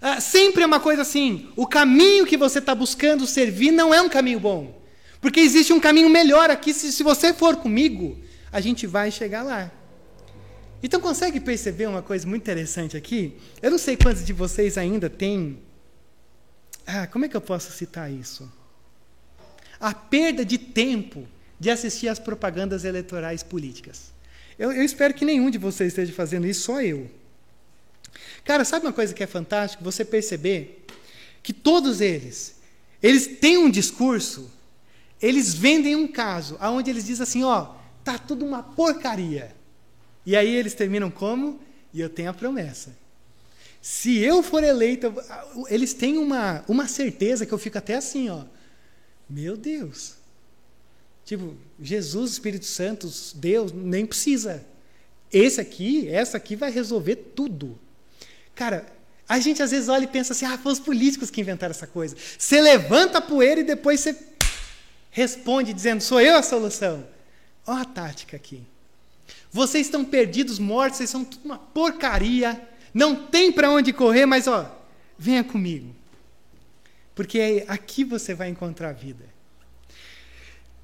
Ah, 0.00 0.20
sempre 0.20 0.62
é 0.62 0.66
uma 0.66 0.80
coisa 0.80 1.02
assim: 1.02 1.48
o 1.56 1.66
caminho 1.66 2.26
que 2.26 2.36
você 2.36 2.58
está 2.58 2.74
buscando 2.74 3.26
servir 3.26 3.70
não 3.70 3.92
é 3.92 4.00
um 4.02 4.08
caminho 4.08 4.40
bom, 4.40 4.80
porque 5.20 5.40
existe 5.40 5.72
um 5.72 5.80
caminho 5.80 6.08
melhor 6.08 6.50
aqui. 6.50 6.72
Se, 6.74 6.92
se 6.92 7.02
você 7.02 7.32
for 7.32 7.56
comigo, 7.56 8.18
a 8.52 8.60
gente 8.60 8.86
vai 8.86 9.10
chegar 9.10 9.42
lá. 9.42 9.72
Então 10.82 11.00
consegue 11.00 11.40
perceber 11.40 11.86
uma 11.86 12.02
coisa 12.02 12.26
muito 12.26 12.42
interessante 12.42 12.96
aqui? 12.96 13.36
Eu 13.60 13.70
não 13.70 13.78
sei 13.78 13.96
quantos 13.96 14.24
de 14.24 14.32
vocês 14.32 14.78
ainda 14.78 15.10
têm. 15.10 15.58
Ah, 16.86 17.06
como 17.06 17.24
é 17.24 17.28
que 17.28 17.36
eu 17.36 17.40
posso 17.40 17.72
citar 17.72 18.10
isso? 18.10 18.50
A 19.80 19.92
perda 19.92 20.44
de 20.44 20.56
tempo 20.56 21.26
de 21.58 21.70
assistir 21.70 22.08
às 22.08 22.18
propagandas 22.18 22.84
eleitorais 22.84 23.42
políticas. 23.42 24.12
Eu, 24.58 24.72
eu 24.72 24.84
espero 24.84 25.14
que 25.14 25.24
nenhum 25.24 25.50
de 25.50 25.58
vocês 25.58 25.88
esteja 25.88 26.12
fazendo 26.12 26.46
isso, 26.46 26.62
só 26.62 26.80
eu. 26.80 27.10
Cara, 28.44 28.64
sabe 28.64 28.86
uma 28.86 28.92
coisa 28.92 29.12
que 29.12 29.22
é 29.22 29.26
fantástico? 29.26 29.84
Você 29.84 30.04
perceber 30.04 30.84
que 31.42 31.52
todos 31.52 32.00
eles, 32.00 32.56
eles 33.02 33.26
têm 33.38 33.58
um 33.58 33.70
discurso, 33.70 34.50
eles 35.20 35.54
vendem 35.54 35.96
um 35.96 36.08
caso, 36.08 36.56
aonde 36.60 36.90
eles 36.90 37.04
dizem 37.04 37.22
assim, 37.22 37.44
ó, 37.44 37.74
tá 38.04 38.18
tudo 38.18 38.44
uma 38.44 38.62
porcaria. 38.62 39.54
E 40.28 40.36
aí 40.36 40.54
eles 40.54 40.74
terminam 40.74 41.10
como? 41.10 41.58
E 41.90 42.02
eu 42.02 42.10
tenho 42.10 42.28
a 42.28 42.34
promessa. 42.34 42.94
Se 43.80 44.18
eu 44.18 44.42
for 44.42 44.62
eleito, 44.62 45.10
eles 45.70 45.94
têm 45.94 46.18
uma, 46.18 46.62
uma 46.68 46.86
certeza 46.86 47.46
que 47.46 47.54
eu 47.54 47.56
fico 47.56 47.78
até 47.78 47.94
assim, 47.94 48.28
ó. 48.28 48.44
Meu 49.26 49.56
Deus. 49.56 50.16
Tipo, 51.24 51.56
Jesus, 51.80 52.32
Espírito 52.32 52.66
Santo, 52.66 53.10
Deus, 53.36 53.72
nem 53.72 54.04
precisa. 54.04 54.62
Esse 55.32 55.62
aqui, 55.62 56.06
essa 56.10 56.36
aqui 56.36 56.54
vai 56.54 56.70
resolver 56.70 57.16
tudo. 57.34 57.78
Cara, 58.54 58.84
a 59.26 59.40
gente 59.40 59.62
às 59.62 59.70
vezes 59.70 59.88
olha 59.88 60.04
e 60.04 60.08
pensa 60.08 60.34
assim: 60.34 60.44
ah, 60.44 60.58
foi 60.58 60.72
os 60.72 60.78
políticos 60.78 61.30
que 61.30 61.40
inventaram 61.40 61.70
essa 61.70 61.86
coisa. 61.86 62.14
Você 62.38 62.60
levanta 62.60 63.16
a 63.16 63.22
poeira 63.22 63.62
e 63.62 63.64
depois 63.64 64.00
você 64.00 64.14
responde 65.10 65.72
dizendo: 65.72 66.02
sou 66.02 66.20
eu 66.20 66.36
a 66.36 66.42
solução. 66.42 67.08
Olha 67.66 67.80
a 67.80 67.84
tática 67.86 68.36
aqui. 68.36 68.62
Vocês 69.50 69.86
estão 69.86 70.04
perdidos, 70.04 70.58
mortos, 70.58 70.98
vocês 70.98 71.10
são 71.10 71.24
tudo 71.24 71.44
uma 71.44 71.58
porcaria. 71.58 72.60
Não 72.92 73.26
tem 73.26 73.50
para 73.50 73.70
onde 73.70 73.92
correr, 73.92 74.26
mas 74.26 74.46
ó, 74.46 74.84
venha 75.18 75.42
comigo. 75.42 75.94
Porque 77.14 77.64
aqui 77.66 78.04
você 78.04 78.34
vai 78.34 78.48
encontrar 78.48 78.92
vida. 78.92 79.24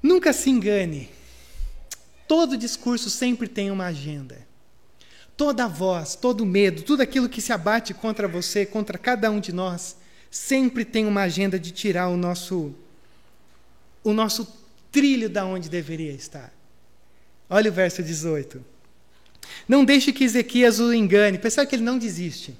Nunca 0.01 0.33
se 0.33 0.49
engane. 0.49 1.09
Todo 2.27 2.57
discurso 2.57 3.09
sempre 3.09 3.47
tem 3.47 3.71
uma 3.71 3.85
agenda. 3.85 4.45
Toda 5.37 5.67
voz, 5.67 6.15
todo 6.15 6.45
medo, 6.45 6.81
tudo 6.81 7.01
aquilo 7.01 7.29
que 7.29 7.41
se 7.41 7.51
abate 7.51 7.93
contra 7.93 8.27
você, 8.27 8.65
contra 8.65 8.97
cada 8.97 9.29
um 9.29 9.39
de 9.39 9.51
nós, 9.51 9.97
sempre 10.31 10.85
tem 10.85 11.05
uma 11.05 11.21
agenda 11.21 11.59
de 11.59 11.71
tirar 11.71 12.07
o 12.09 12.17
nosso 12.17 12.73
o 14.03 14.13
nosso 14.13 14.47
trilho 14.91 15.29
da 15.29 15.45
onde 15.45 15.67
deveria 15.67 16.11
estar. 16.11 16.54
Olha 17.49 17.69
o 17.69 17.73
verso 17.73 18.01
18. 18.01 18.63
Não 19.67 19.85
deixe 19.85 20.11
que 20.11 20.23
Ezequias 20.23 20.79
o 20.79 20.93
engane. 20.93 21.37
Percebe 21.37 21.67
que 21.67 21.75
ele 21.75 21.83
não 21.83 21.97
desiste. 21.97 22.57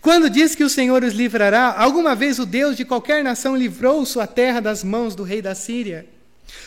Quando 0.00 0.30
diz 0.30 0.54
que 0.54 0.64
o 0.64 0.70
Senhor 0.70 1.02
os 1.02 1.14
livrará, 1.14 1.74
alguma 1.76 2.14
vez 2.14 2.38
o 2.38 2.46
Deus 2.46 2.76
de 2.76 2.84
qualquer 2.84 3.22
nação 3.22 3.56
livrou 3.56 4.04
sua 4.04 4.26
terra 4.26 4.60
das 4.60 4.84
mãos 4.84 5.14
do 5.14 5.22
rei 5.22 5.42
da 5.42 5.54
Síria? 5.54 6.06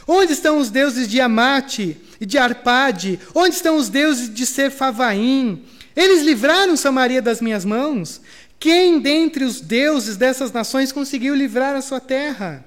Onde 0.08 0.34
estão 0.34 0.58
os 0.58 0.70
deuses 0.70 1.08
de 1.08 1.22
Amate 1.22 1.98
e 2.20 2.26
de 2.26 2.38
Arpade? 2.38 3.20
Onde 3.34 3.56
estão 3.56 3.78
os 3.78 3.90
deuses 3.90 4.34
de 4.34 4.46
Sefavaim? 4.46 5.64
Eles 5.96 6.24
livraram 6.24 6.76
Samaria 6.76 7.22
das 7.22 7.42
minhas 7.42 7.64
mãos? 7.64 8.22
Quem 8.60 9.00
dentre 9.00 9.46
os 9.46 9.62
deuses 9.62 10.18
dessas 10.18 10.52
nações 10.52 10.92
conseguiu 10.92 11.34
livrar 11.34 11.76
a 11.76 11.82
sua 11.82 12.00
terra? 12.00 12.66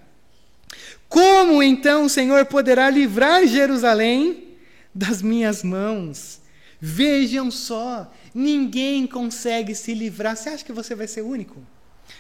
Como 1.12 1.62
então 1.62 2.06
o 2.06 2.08
Senhor 2.08 2.46
poderá 2.46 2.88
livrar 2.88 3.46
Jerusalém 3.46 4.56
das 4.94 5.20
minhas 5.20 5.62
mãos? 5.62 6.40
Vejam 6.80 7.50
só, 7.50 8.10
ninguém 8.34 9.06
consegue 9.06 9.74
se 9.74 9.92
livrar. 9.92 10.34
Você 10.34 10.48
acha 10.48 10.64
que 10.64 10.72
você 10.72 10.94
vai 10.94 11.06
ser 11.06 11.20
único? 11.20 11.62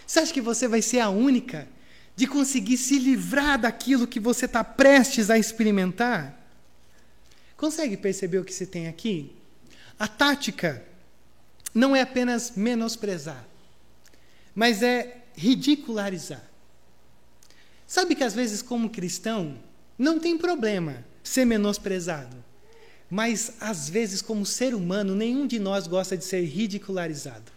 Você 0.06 0.20
acha 0.20 0.30
que 0.30 0.42
você 0.42 0.68
vai 0.68 0.82
ser 0.82 1.00
a 1.00 1.08
única 1.08 1.66
de 2.14 2.26
conseguir 2.26 2.76
se 2.76 2.98
livrar 2.98 3.58
daquilo 3.58 4.06
que 4.06 4.20
você 4.20 4.44
está 4.44 4.62
prestes 4.62 5.30
a 5.30 5.38
experimentar? 5.38 6.38
Consegue 7.56 7.96
perceber 7.96 8.40
o 8.40 8.44
que 8.44 8.52
se 8.52 8.66
tem 8.66 8.88
aqui? 8.88 9.34
A 9.98 10.06
tática 10.06 10.84
não 11.74 11.96
é 11.96 12.02
apenas 12.02 12.52
menosprezar, 12.56 13.42
mas 14.54 14.82
é 14.82 15.16
ridicularizar. 15.34 16.51
Sabe 17.92 18.14
que 18.14 18.24
às 18.24 18.32
vezes, 18.32 18.62
como 18.62 18.88
cristão, 18.88 19.54
não 19.98 20.18
tem 20.18 20.38
problema 20.38 21.04
ser 21.22 21.44
menosprezado. 21.44 22.34
Mas, 23.10 23.52
às 23.60 23.86
vezes, 23.90 24.22
como 24.22 24.46
ser 24.46 24.74
humano, 24.74 25.14
nenhum 25.14 25.46
de 25.46 25.58
nós 25.58 25.86
gosta 25.86 26.16
de 26.16 26.24
ser 26.24 26.42
ridicularizado. 26.42 27.52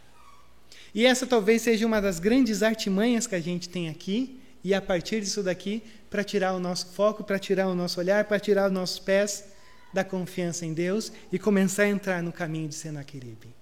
E 0.93 1.05
essa 1.05 1.25
talvez 1.25 1.61
seja 1.61 1.85
uma 1.85 2.01
das 2.01 2.19
grandes 2.19 2.63
artimanhas 2.63 3.25
que 3.25 3.33
a 3.33 3.39
gente 3.39 3.69
tem 3.69 3.87
aqui, 3.87 4.37
e 4.61 4.73
a 4.73 4.81
partir 4.81 5.21
disso 5.21 5.41
daqui, 5.41 5.81
para 6.09 6.21
tirar 6.21 6.51
o 6.51 6.59
nosso 6.59 6.87
foco, 6.87 7.23
para 7.23 7.39
tirar 7.39 7.69
o 7.69 7.73
nosso 7.73 7.97
olhar, 8.01 8.25
para 8.25 8.37
tirar 8.37 8.67
os 8.67 8.73
nossos 8.73 8.99
pés 8.99 9.45
da 9.93 10.03
confiança 10.03 10.65
em 10.65 10.73
Deus 10.73 11.13
e 11.31 11.39
começar 11.39 11.83
a 11.83 11.87
entrar 11.89 12.21
no 12.21 12.33
caminho 12.33 12.67
de 12.67 12.75
Senaqueribe. 12.75 13.55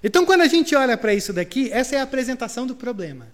Então, 0.00 0.24
quando 0.24 0.42
a 0.42 0.46
gente 0.46 0.76
olha 0.76 0.96
para 0.96 1.12
isso 1.12 1.32
daqui, 1.32 1.72
essa 1.72 1.96
é 1.96 1.98
a 1.98 2.04
apresentação 2.04 2.68
do 2.68 2.76
problema. 2.76 3.26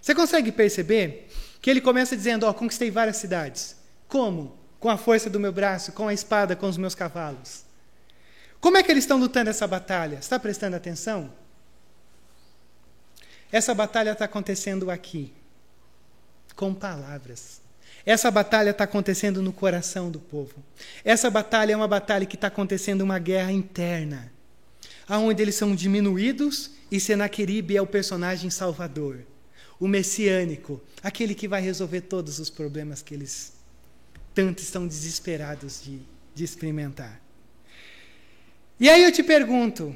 Você 0.00 0.14
consegue 0.14 0.52
perceber 0.52 1.26
que 1.60 1.70
ele 1.70 1.80
começa 1.80 2.16
dizendo: 2.16 2.46
Ó, 2.46 2.50
oh, 2.50 2.54
conquistei 2.54 2.90
várias 2.90 3.16
cidades. 3.16 3.76
Como? 4.06 4.56
Com 4.78 4.88
a 4.88 4.96
força 4.96 5.28
do 5.28 5.40
meu 5.40 5.52
braço, 5.52 5.92
com 5.92 6.08
a 6.08 6.14
espada, 6.14 6.54
com 6.54 6.68
os 6.68 6.76
meus 6.76 6.94
cavalos. 6.94 7.64
Como 8.60 8.76
é 8.76 8.82
que 8.82 8.90
eles 8.90 9.04
estão 9.04 9.18
lutando 9.18 9.50
essa 9.50 9.66
batalha? 9.66 10.16
Está 10.16 10.38
prestando 10.38 10.76
atenção? 10.76 11.32
Essa 13.50 13.74
batalha 13.74 14.10
está 14.10 14.26
acontecendo 14.26 14.90
aqui, 14.90 15.32
com 16.54 16.74
palavras. 16.74 17.60
Essa 18.04 18.30
batalha 18.30 18.70
está 18.70 18.84
acontecendo 18.84 19.42
no 19.42 19.52
coração 19.52 20.10
do 20.10 20.18
povo. 20.18 20.62
Essa 21.04 21.30
batalha 21.30 21.72
é 21.72 21.76
uma 21.76 21.88
batalha 21.88 22.26
que 22.26 22.36
está 22.36 22.48
acontecendo 22.48 23.02
uma 23.02 23.18
guerra 23.18 23.52
interna, 23.52 24.32
aonde 25.08 25.42
eles 25.42 25.54
são 25.54 25.74
diminuídos 25.74 26.70
e 26.90 27.00
Senaqueribe 27.00 27.76
é 27.76 27.82
o 27.82 27.86
personagem 27.86 28.50
salvador 28.50 29.24
o 29.80 29.86
messiânico, 29.86 30.80
aquele 31.02 31.34
que 31.34 31.46
vai 31.46 31.60
resolver 31.60 32.02
todos 32.02 32.38
os 32.38 32.50
problemas 32.50 33.02
que 33.02 33.14
eles 33.14 33.52
tanto 34.34 34.62
estão 34.62 34.86
desesperados 34.86 35.82
de, 35.82 36.00
de 36.34 36.44
experimentar. 36.44 37.20
E 38.78 38.88
aí 38.88 39.02
eu 39.02 39.10
te 39.10 39.22
pergunto, 39.22 39.94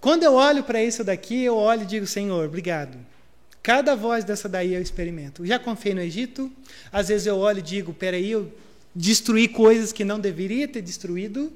quando 0.00 0.22
eu 0.22 0.34
olho 0.34 0.64
para 0.64 0.82
isso 0.82 1.04
daqui, 1.04 1.42
eu 1.42 1.56
olho 1.56 1.82
e 1.82 1.86
digo, 1.86 2.06
Senhor, 2.06 2.46
obrigado. 2.46 2.96
Cada 3.62 3.94
voz 3.94 4.24
dessa 4.24 4.48
daí 4.48 4.72
eu 4.72 4.80
experimento. 4.80 5.44
Já 5.44 5.58
confiei 5.58 5.94
no 5.94 6.00
Egito, 6.00 6.50
às 6.90 7.08
vezes 7.08 7.26
eu 7.26 7.36
olho 7.36 7.58
e 7.58 7.62
digo, 7.62 7.92
peraí, 7.92 8.30
eu 8.30 8.50
destruí 8.94 9.46
coisas 9.48 9.92
que 9.92 10.04
não 10.04 10.18
deveria 10.18 10.66
ter 10.66 10.80
destruído. 10.80 11.52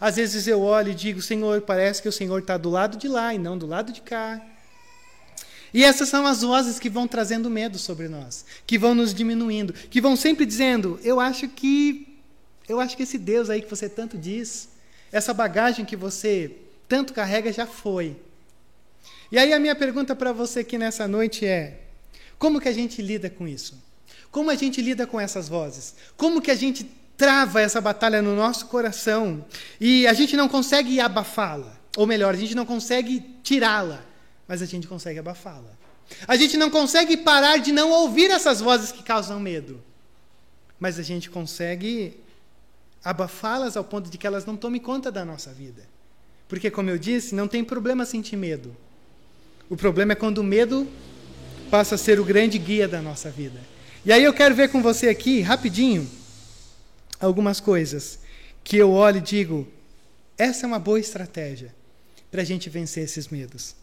Às 0.00 0.16
vezes 0.16 0.46
eu 0.46 0.60
olho 0.60 0.90
e 0.90 0.94
digo, 0.94 1.22
Senhor, 1.22 1.60
parece 1.60 2.02
que 2.02 2.08
o 2.08 2.12
Senhor 2.12 2.40
está 2.40 2.56
do 2.56 2.70
lado 2.70 2.96
de 2.96 3.06
lá 3.06 3.32
e 3.32 3.38
não 3.38 3.56
do 3.56 3.66
lado 3.66 3.92
de 3.92 4.00
cá. 4.00 4.44
E 5.74 5.82
essas 5.82 6.08
são 6.08 6.24
as 6.24 6.42
vozes 6.42 6.78
que 6.78 6.88
vão 6.88 7.08
trazendo 7.08 7.50
medo 7.50 7.80
sobre 7.80 8.08
nós, 8.08 8.44
que 8.64 8.78
vão 8.78 8.94
nos 8.94 9.12
diminuindo, 9.12 9.72
que 9.72 10.00
vão 10.00 10.14
sempre 10.14 10.46
dizendo: 10.46 11.00
"Eu 11.02 11.18
acho 11.18 11.48
que 11.48 12.16
eu 12.68 12.78
acho 12.78 12.96
que 12.96 13.02
esse 13.02 13.18
Deus 13.18 13.50
aí 13.50 13.60
que 13.60 13.68
você 13.68 13.88
tanto 13.88 14.16
diz, 14.16 14.68
essa 15.10 15.34
bagagem 15.34 15.84
que 15.84 15.96
você 15.96 16.52
tanto 16.88 17.12
carrega 17.12 17.52
já 17.52 17.66
foi". 17.66 18.16
E 19.32 19.36
aí 19.36 19.52
a 19.52 19.58
minha 19.58 19.74
pergunta 19.74 20.14
para 20.14 20.32
você 20.32 20.60
aqui 20.60 20.78
nessa 20.78 21.08
noite 21.08 21.44
é: 21.44 21.80
como 22.38 22.60
que 22.60 22.68
a 22.68 22.72
gente 22.72 23.02
lida 23.02 23.28
com 23.28 23.48
isso? 23.48 23.82
Como 24.30 24.50
a 24.50 24.54
gente 24.54 24.80
lida 24.80 25.08
com 25.08 25.20
essas 25.20 25.48
vozes? 25.48 25.96
Como 26.16 26.40
que 26.40 26.52
a 26.52 26.56
gente 26.56 26.88
trava 27.16 27.60
essa 27.60 27.80
batalha 27.80 28.22
no 28.22 28.36
nosso 28.36 28.66
coração 28.66 29.44
e 29.80 30.06
a 30.06 30.12
gente 30.12 30.36
não 30.36 30.48
consegue 30.48 31.00
abafá-la? 31.00 31.76
Ou 31.96 32.06
melhor, 32.06 32.32
a 32.32 32.36
gente 32.36 32.54
não 32.54 32.64
consegue 32.64 33.24
tirá-la 33.42 34.13
mas 34.46 34.62
a 34.62 34.66
gente 34.66 34.86
consegue 34.86 35.18
abafá-la. 35.18 35.70
A 36.28 36.36
gente 36.36 36.56
não 36.56 36.70
consegue 36.70 37.16
parar 37.16 37.58
de 37.58 37.72
não 37.72 37.90
ouvir 37.90 38.30
essas 38.30 38.60
vozes 38.60 38.92
que 38.92 39.02
causam 39.02 39.40
medo, 39.40 39.82
mas 40.78 40.98
a 40.98 41.02
gente 41.02 41.30
consegue 41.30 42.20
abafá-las 43.02 43.76
ao 43.76 43.84
ponto 43.84 44.10
de 44.10 44.18
que 44.18 44.26
elas 44.26 44.44
não 44.44 44.56
tomem 44.56 44.80
conta 44.80 45.10
da 45.10 45.24
nossa 45.24 45.52
vida. 45.52 45.82
Porque, 46.48 46.70
como 46.70 46.90
eu 46.90 46.98
disse, 46.98 47.34
não 47.34 47.48
tem 47.48 47.64
problema 47.64 48.04
sentir 48.04 48.36
medo. 48.36 48.76
O 49.68 49.76
problema 49.76 50.12
é 50.12 50.16
quando 50.16 50.38
o 50.38 50.44
medo 50.44 50.86
passa 51.70 51.94
a 51.94 51.98
ser 51.98 52.20
o 52.20 52.24
grande 52.24 52.58
guia 52.58 52.86
da 52.86 53.00
nossa 53.00 53.30
vida. 53.30 53.60
E 54.04 54.12
aí 54.12 54.22
eu 54.22 54.34
quero 54.34 54.54
ver 54.54 54.68
com 54.68 54.82
você 54.82 55.08
aqui, 55.08 55.40
rapidinho, 55.40 56.08
algumas 57.18 57.60
coisas 57.60 58.18
que 58.62 58.76
eu 58.76 58.90
olho 58.92 59.18
e 59.18 59.22
digo: 59.22 59.66
essa 60.36 60.64
é 60.64 60.66
uma 60.66 60.78
boa 60.78 61.00
estratégia 61.00 61.74
para 62.30 62.42
a 62.42 62.44
gente 62.44 62.68
vencer 62.68 63.04
esses 63.04 63.28
medos. 63.28 63.74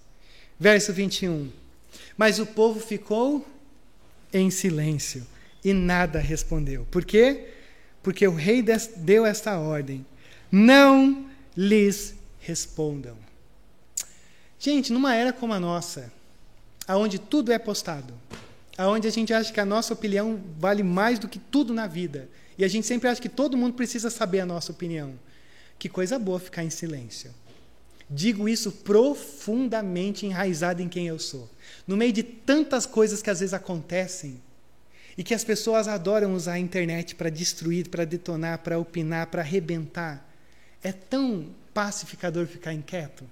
Verso 0.62 0.94
21. 0.94 1.52
Mas 2.16 2.38
o 2.38 2.46
povo 2.46 2.80
ficou 2.80 3.44
em 4.32 4.52
silêncio 4.52 5.26
e 5.66 5.74
nada 5.74 6.20
respondeu. 6.20 6.86
Por 6.92 7.04
quê? 7.04 7.48
Porque 8.04 8.28
o 8.28 8.36
rei 8.36 8.64
deu 8.98 9.26
esta 9.26 9.58
ordem: 9.58 10.06
não 10.52 11.26
lhes 11.58 12.14
respondam. 12.40 13.18
Gente, 14.60 14.94
numa 14.94 15.16
era 15.16 15.34
como 15.34 15.52
a 15.52 15.60
nossa, 15.60 16.14
aonde 16.88 17.18
tudo 17.18 17.52
é 17.52 17.58
postado, 17.58 18.14
Aonde 18.78 19.08
a 19.08 19.12
gente 19.12 19.34
acha 19.34 19.52
que 19.52 19.60
a 19.60 19.66
nossa 19.66 19.94
opinião 19.94 20.40
vale 20.60 20.84
mais 20.84 21.18
do 21.18 21.28
que 21.28 21.40
tudo 21.40 21.74
na 21.74 21.88
vida. 21.88 22.30
E 22.58 22.64
a 22.64 22.68
gente 22.68 22.86
sempre 22.86 23.10
acha 23.10 23.22
que 23.22 23.30
todo 23.30 23.58
mundo 23.58 23.74
precisa 23.74 24.12
saber 24.12 24.42
a 24.42 24.46
nossa 24.46 24.72
opinião. 24.72 25.14
Que 25.80 25.90
coisa 25.90 26.20
boa 26.20 26.40
ficar 26.40 26.64
em 26.64 26.70
silêncio. 26.70 27.34
Digo 28.14 28.50
isso 28.50 28.74
profundamente 28.74 30.26
enraizado 30.26 30.82
em 30.82 30.90
quem 30.90 31.08
eu 31.08 31.18
sou. 31.18 31.50
No 31.88 31.96
meio 31.96 32.12
de 32.12 32.22
tantas 32.22 32.86
coisas 32.86 33.22
que 33.22 33.30
às 33.30 33.40
vezes 33.40 33.54
acontecem 33.54 34.42
e 35.18 35.24
que 35.24 35.34
as 35.34 35.46
pessoas 35.46 35.88
adoram 35.88 36.34
usar 36.34 36.54
a 36.54 36.60
internet 36.60 37.16
para 37.16 37.30
destruir, 37.30 37.88
para 37.88 38.04
detonar, 38.04 38.60
para 38.60 38.78
opinar, 38.78 39.28
para 39.28 39.42
arrebentar. 39.42 40.30
É 40.84 40.92
tão 40.92 41.56
pacificador 41.74 42.48
ficar 42.48 42.74
inquieto, 42.74 43.24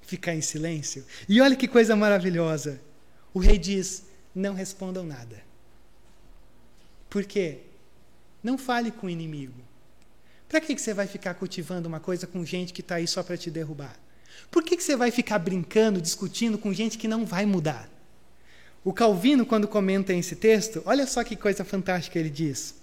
ficar 0.00 0.34
em 0.34 0.40
silêncio. 0.40 1.04
E 1.28 1.38
olha 1.38 1.54
que 1.54 1.68
coisa 1.68 1.94
maravilhosa. 1.94 2.80
O 3.34 3.38
rei 3.38 3.58
diz: 3.58 4.04
não 4.34 4.54
respondam 4.54 5.04
nada. 5.04 5.42
Por 7.10 7.24
quê? 7.24 7.58
Não 8.42 8.56
fale 8.56 8.90
com 8.90 9.08
o 9.08 9.10
inimigo. 9.10 9.60
Para 10.48 10.58
que, 10.58 10.74
que 10.74 10.80
você 10.80 10.94
vai 10.94 11.06
ficar 11.06 11.34
cultivando 11.34 11.86
uma 11.86 12.00
coisa 12.00 12.26
com 12.26 12.42
gente 12.46 12.72
que 12.72 12.80
está 12.80 12.94
aí 12.94 13.06
só 13.06 13.22
para 13.22 13.36
te 13.36 13.50
derrubar? 13.50 13.94
Por 14.50 14.62
que, 14.62 14.76
que 14.76 14.82
você 14.82 14.96
vai 14.96 15.10
ficar 15.10 15.38
brincando, 15.38 16.00
discutindo 16.00 16.58
com 16.58 16.72
gente 16.72 16.98
que 16.98 17.08
não 17.08 17.24
vai 17.24 17.46
mudar? 17.46 17.88
O 18.84 18.92
Calvino, 18.92 19.46
quando 19.46 19.68
comenta 19.68 20.12
esse 20.12 20.36
texto, 20.36 20.82
olha 20.84 21.06
só 21.06 21.22
que 21.22 21.36
coisa 21.36 21.64
fantástica 21.64 22.18
ele 22.18 22.30
diz. 22.30 22.74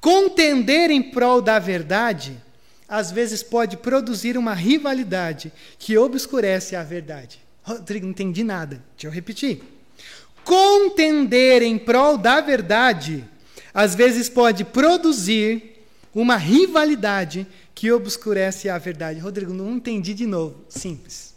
Contender 0.00 0.90
em 0.90 1.02
prol 1.02 1.40
da 1.40 1.58
verdade, 1.58 2.36
às 2.88 3.12
vezes 3.12 3.42
pode 3.42 3.76
produzir 3.76 4.36
uma 4.36 4.52
rivalidade 4.52 5.52
que 5.78 5.96
obscurece 5.96 6.74
a 6.74 6.82
verdade. 6.82 7.40
Rodrigo, 7.62 8.06
não 8.06 8.10
entendi 8.10 8.42
nada. 8.42 8.82
Deixa 8.96 9.06
eu 9.06 9.12
repetir. 9.12 9.62
Contender 10.42 11.62
em 11.62 11.78
prol 11.78 12.18
da 12.18 12.40
verdade, 12.40 13.24
às 13.72 13.94
vezes 13.94 14.28
pode 14.28 14.64
produzir 14.64 15.84
uma 16.12 16.36
rivalidade 16.36 17.46
que 17.80 17.90
obscurece 17.90 18.68
a 18.68 18.76
verdade. 18.76 19.20
Rodrigo, 19.20 19.54
não 19.54 19.76
entendi 19.76 20.12
de 20.12 20.26
novo. 20.26 20.66
Simples. 20.68 21.32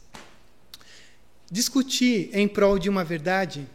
Discutir 1.49 2.29
em 2.33 2.49
prol 2.49 2.77
de 2.77 2.89
uma 2.89 3.01
verdade, 3.01 3.65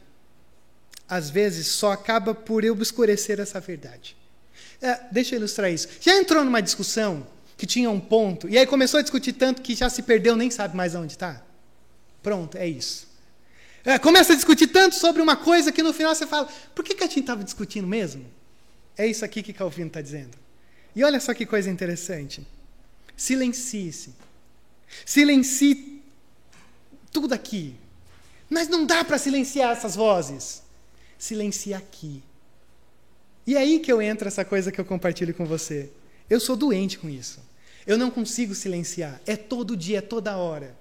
às 1.09 1.31
vezes, 1.31 1.69
só 1.69 1.93
acaba 1.93 2.35
por 2.35 2.63
obscurecer 2.67 3.41
essa 3.41 3.59
verdade. 3.59 4.15
É, 4.83 5.01
deixa 5.11 5.35
eu 5.35 5.39
ilustrar 5.39 5.73
isso. 5.73 5.89
Já 5.99 6.15
entrou 6.19 6.45
numa 6.45 6.61
discussão 6.61 7.27
que 7.57 7.67
tinha 7.67 7.91
um 7.91 7.99
ponto, 7.99 8.47
e 8.51 8.59
aí 8.59 8.67
começou 8.67 9.01
a 9.01 9.03
discutir 9.03 9.33
tanto 9.33 9.63
que 9.63 9.75
já 9.75 9.89
se 9.89 10.03
perdeu, 10.03 10.37
nem 10.37 10.51
sabe 10.51 10.77
mais 10.77 10.95
onde 10.95 11.13
está? 11.13 11.43
Pronto, 12.23 12.59
é 12.59 12.69
isso. 12.69 13.09
É, 13.83 13.99
começa 13.99 14.35
a 14.35 14.37
discutir 14.37 14.67
tanto 14.67 14.95
sobre 14.95 15.23
uma 15.23 15.37
coisa 15.37 15.73
que 15.73 15.83
no 15.83 15.95
final 15.95 16.15
você 16.15 16.27
fala: 16.27 16.47
por 16.75 16.85
que, 16.85 16.95
que 16.95 17.03
a 17.03 17.07
gente 17.07 17.21
estava 17.21 17.43
discutindo 17.43 17.89
mesmo? 17.89 18.27
É 18.95 19.07
isso 19.07 19.25
aqui 19.25 19.43
que 19.43 19.55
Calvino 19.55 19.89
está 19.89 20.03
dizendo. 20.03 20.37
E 20.95 21.03
olha 21.03 21.19
só 21.19 21.33
que 21.33 21.47
coisa 21.47 21.71
interessante. 21.71 22.47
Silencie-se. 23.19 24.15
Silencie 25.05 26.01
tudo 27.13 27.35
aqui. 27.35 27.75
Mas 28.49 28.69
não 28.69 28.87
dá 28.87 29.05
para 29.05 29.19
silenciar 29.19 29.73
essas 29.73 29.97
vozes. 29.97 30.63
Silencie 31.19 31.75
aqui. 31.75 32.23
E 33.45 33.57
é 33.57 33.59
aí 33.59 33.81
que 33.81 33.91
eu 33.91 34.01
entro 34.01 34.29
essa 34.29 34.45
coisa 34.45 34.71
que 34.71 34.81
eu 34.81 34.85
compartilho 34.85 35.35
com 35.35 35.45
você. 35.45 35.91
Eu 36.31 36.39
sou 36.39 36.57
doente 36.57 36.97
com 36.97 37.09
isso. 37.09 37.41
Eu 37.85 37.99
não 37.99 38.09
consigo 38.09 38.55
silenciar. 38.55 39.21
É 39.27 39.37
todo 39.37 39.77
dia, 39.77 39.99
é 39.99 40.03
toda 40.03 40.37
hora. 40.37 40.77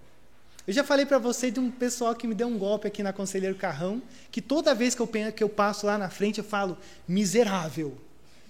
Eu 0.67 0.73
já 0.73 0.83
falei 0.83 1.07
para 1.07 1.17
você 1.17 1.49
de 1.49 1.59
um 1.59 1.71
pessoal 1.71 2.13
que 2.13 2.27
me 2.27 2.35
deu 2.35 2.47
um 2.47 2.57
golpe 2.57 2.87
aqui 2.87 3.01
na 3.01 3.11
Conselheiro 3.11 3.55
Carrão, 3.55 3.99
que 4.29 4.41
toda 4.41 4.75
vez 4.75 4.93
que 4.93 5.01
eu, 5.01 5.07
que 5.07 5.43
eu 5.43 5.49
passo 5.49 5.87
lá 5.87 5.97
na 5.97 6.09
frente 6.09 6.37
eu 6.37 6.43
falo, 6.43 6.77
miserável, 7.07 7.97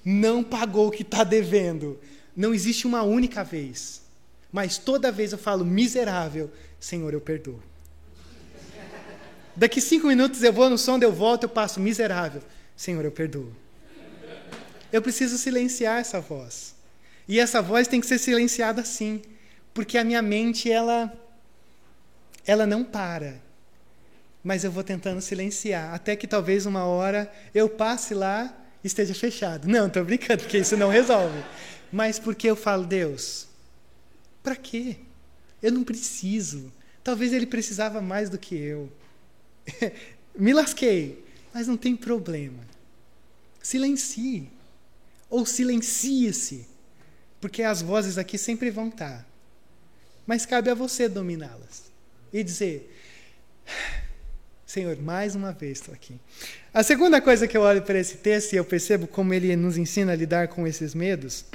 não 0.04 0.44
pagou 0.44 0.88
o 0.88 0.92
que 0.92 1.04
está 1.04 1.24
devendo. 1.24 1.98
Não 2.38 2.54
existe 2.54 2.86
uma 2.86 3.02
única 3.02 3.44
vez. 3.44 4.04
Mas 4.52 4.78
toda 4.78 5.12
vez 5.12 5.32
eu 5.32 5.40
falo, 5.40 5.66
miserável, 5.66 6.52
Senhor, 6.80 7.12
eu 7.12 7.20
perdoo. 7.20 7.60
Daqui 9.56 9.82
cinco 9.82 10.06
minutos 10.06 10.44
eu 10.44 10.54
vou 10.54 10.70
no 10.70 10.78
som, 10.78 11.00
eu 11.02 11.12
volto, 11.12 11.44
eu 11.44 11.50
passo 11.50 11.80
miserável. 11.80 12.44
Senhor, 12.76 13.04
eu 13.04 13.12
perdoo. 13.12 13.52
Eu 14.94 15.02
preciso 15.02 15.36
silenciar 15.36 16.00
essa 16.00 16.22
voz. 16.22 16.76
E 17.28 17.40
essa 17.40 17.60
voz 17.60 17.88
tem 17.88 18.00
que 18.00 18.06
ser 18.06 18.20
silenciada 18.20 18.86
sim, 18.86 19.22
porque 19.74 19.98
a 19.98 20.04
minha 20.04 20.22
mente 20.22 20.72
ela 20.72 21.12
ela 22.46 22.66
não 22.66 22.84
para. 22.84 23.42
Mas 24.44 24.64
eu 24.64 24.72
vou 24.72 24.84
tentando 24.84 25.20
silenciar, 25.22 25.94
até 25.94 26.16
que 26.16 26.28
talvez 26.28 26.66
uma 26.66 26.86
hora 26.86 27.30
eu 27.54 27.68
passe 27.68 28.14
lá 28.14 28.56
e 28.82 28.88
esteja 28.88 29.14
fechado. 29.14 29.68
Não, 29.68 29.88
estou 29.88 30.06
brincando, 30.06 30.44
porque 30.44 30.60
isso 30.60 30.78
não 30.78 30.90
resolve. 30.90 31.44
Mas 31.92 32.20
porque 32.20 32.50
eu 32.50 32.56
falo, 32.56 32.86
Deus, 32.86 33.48
para 34.44 34.56
quê? 34.56 34.98
Eu 35.62 35.72
não 35.72 35.84
preciso. 35.84 36.72
Talvez 37.04 37.34
ele 37.34 37.46
precisava 37.46 38.02
mais 38.02 38.30
do 38.30 38.38
que 38.38 38.56
eu. 38.56 38.92
Me 40.38 40.54
lasquei, 40.54 41.24
mas 41.54 41.68
não 41.68 41.78
tem 41.78 41.96
problema. 41.96 42.64
Silencie. 43.62 44.50
Ou 45.30 45.46
silencie-se. 45.46 46.68
Porque 47.42 47.64
as 47.64 47.82
vozes 47.82 48.18
aqui 48.18 48.38
sempre 48.38 48.70
vão 48.70 48.90
estar. 48.90 49.28
Mas 50.26 50.46
cabe 50.46 50.70
a 50.70 50.74
você 50.74 51.08
dominá-las. 51.10 51.92
E 52.32 52.44
dizer: 52.44 52.94
Senhor, 54.66 54.98
mais 54.98 55.36
uma 55.36 55.52
vez 55.52 55.80
estou 55.80 55.94
aqui. 55.94 56.20
A 56.74 56.84
segunda 56.84 57.22
coisa 57.22 57.48
que 57.48 57.58
eu 57.58 57.62
olho 57.62 57.82
para 57.82 58.00
esse 58.00 58.18
texto 58.18 58.54
e 58.54 58.58
eu 58.58 58.66
percebo 58.66 59.08
como 59.08 59.34
ele 59.34 59.56
nos 59.56 59.78
ensina 59.78 60.12
a 60.12 60.16
lidar 60.16 60.50
com 60.50 60.68
esses 60.68 60.94
medos 60.94 61.46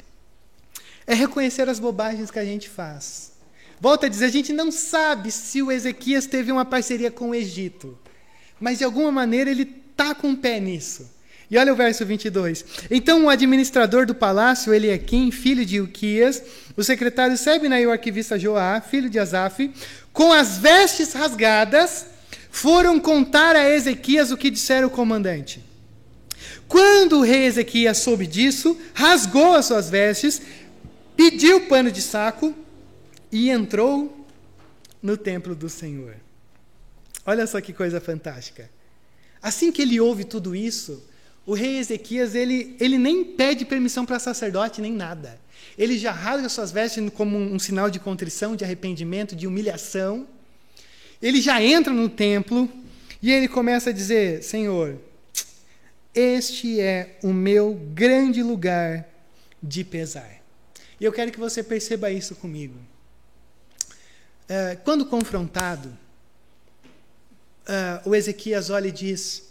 é 1.05 1.13
reconhecer 1.13 1.67
as 1.69 1.79
bobagens 1.79 2.31
que 2.31 2.39
a 2.39 2.45
gente 2.45 2.69
faz. 2.69 3.31
Volta 3.79 4.05
a 4.05 4.09
dizer, 4.09 4.25
a 4.25 4.29
gente 4.29 4.53
não 4.53 4.71
sabe 4.71 5.31
se 5.31 5.61
o 5.61 5.71
Ezequias 5.71 6.25
teve 6.25 6.51
uma 6.51 6.63
parceria 6.63 7.11
com 7.11 7.31
o 7.31 7.35
Egito, 7.35 7.97
mas 8.59 8.77
de 8.77 8.83
alguma 8.83 9.11
maneira 9.11 9.51
ele 9.51 9.63
está 9.91 10.15
com 10.15 10.31
o 10.31 10.37
pé 10.37 10.59
nisso. 10.59 11.11
E 11.51 11.57
olha 11.57 11.73
o 11.73 11.75
verso 11.75 12.05
22. 12.05 12.65
Então 12.89 13.25
o 13.25 13.29
administrador 13.29 14.05
do 14.05 14.15
palácio, 14.15 14.73
Eliakim, 14.73 15.29
filho 15.29 15.65
de 15.65 15.81
Uquias, 15.81 16.41
o 16.75 16.83
secretário 16.83 17.37
Sebna 17.37 17.79
e 17.79 17.85
o 17.85 17.91
arquivista 17.91 18.39
Joá, 18.39 18.81
filho 18.81 19.09
de 19.09 19.19
Asaf, 19.19 19.69
com 20.11 20.31
as 20.31 20.57
vestes 20.57 21.13
rasgadas, 21.13 22.07
foram 22.49 22.99
contar 22.99 23.55
a 23.55 23.69
Ezequias 23.69 24.31
o 24.31 24.37
que 24.37 24.49
dissera 24.49 24.87
o 24.87 24.89
comandante. 24.89 25.63
Quando 26.67 27.19
o 27.19 27.21
rei 27.21 27.45
Ezequias 27.45 27.99
soube 27.99 28.25
disso, 28.25 28.75
rasgou 28.93 29.53
as 29.53 29.65
suas 29.65 29.89
vestes, 29.89 30.41
pediu 31.15 31.67
pano 31.67 31.91
de 31.91 32.01
saco 32.01 32.53
e 33.31 33.49
entrou 33.49 34.25
no 35.01 35.17
templo 35.17 35.55
do 35.55 35.69
Senhor. 35.69 36.15
Olha 37.25 37.47
só 37.47 37.59
que 37.61 37.73
coisa 37.73 37.99
fantástica. 38.01 38.69
Assim 39.41 39.71
que 39.71 39.81
ele 39.81 39.99
ouve 39.99 40.23
tudo 40.23 40.55
isso, 40.55 41.03
o 41.45 41.53
rei 41.53 41.77
Ezequias 41.77 42.35
ele, 42.35 42.75
ele 42.79 42.97
nem 42.97 43.23
pede 43.23 43.65
permissão 43.65 44.05
para 44.05 44.19
sacerdote 44.19 44.81
nem 44.81 44.93
nada. 44.93 45.39
Ele 45.77 45.97
já 45.97 46.11
rasga 46.11 46.47
suas 46.49 46.71
vestes 46.71 47.03
como 47.13 47.37
um, 47.37 47.55
um 47.55 47.59
sinal 47.59 47.89
de 47.89 47.99
contrição, 47.99 48.55
de 48.55 48.63
arrependimento, 48.63 49.35
de 49.35 49.47
humilhação. 49.47 50.27
Ele 51.21 51.41
já 51.41 51.61
entra 51.61 51.93
no 51.93 52.07
templo 52.07 52.69
e 53.21 53.31
ele 53.31 53.47
começa 53.47 53.89
a 53.89 53.93
dizer: 53.93 54.43
Senhor, 54.43 54.99
este 56.13 56.79
é 56.79 57.17
o 57.23 57.33
meu 57.33 57.73
grande 57.93 58.43
lugar 58.43 59.05
de 59.61 59.83
pesar. 59.83 60.42
E 61.03 61.05
eu 61.05 61.11
quero 61.11 61.33
que 61.33 61.37
você 61.37 61.61
perceba 61.61 62.09
isso 62.09 62.33
comigo. 62.33 62.79
É, 64.47 64.77
quando 64.85 65.05
confrontado, 65.05 65.89
uh, 67.67 68.09
o 68.09 68.15
Ezequias 68.15 68.69
olha 68.69 68.87
e 68.87 68.91
diz: 68.93 69.49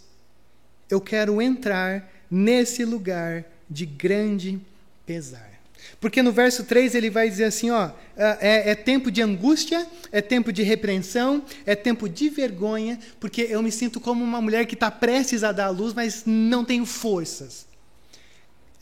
Eu 0.89 0.99
quero 0.99 1.39
entrar 1.39 2.11
nesse 2.27 2.83
lugar 2.83 3.45
de 3.69 3.85
grande 3.85 4.59
pesar. 5.05 5.61
Porque 6.01 6.23
no 6.23 6.31
verso 6.31 6.63
3 6.63 6.95
ele 6.95 7.11
vai 7.11 7.29
dizer 7.29 7.43
assim: 7.43 7.69
ó, 7.69 7.91
é, 8.17 8.71
é, 8.71 8.73
tempo 8.73 9.11
de 9.11 9.21
angústia, 9.21 9.85
é 10.11 10.21
tempo 10.21 10.51
de 10.51 10.63
repreensão, 10.63 11.45
é 11.67 11.75
tempo 11.75 12.09
de 12.09 12.29
vergonha, 12.29 12.97
porque 13.19 13.43
eu 13.43 13.61
me 13.61 13.71
sinto 13.71 14.01
como 14.01 14.23
uma 14.23 14.41
mulher 14.41 14.65
que 14.65 14.73
está 14.73 14.89
prestes 14.89 15.43
a 15.43 15.51
dar 15.51 15.65
à 15.65 15.69
luz, 15.69 15.93
mas 15.93 16.23
não 16.25 16.65
tenho 16.65 16.87
forças. 16.87 17.71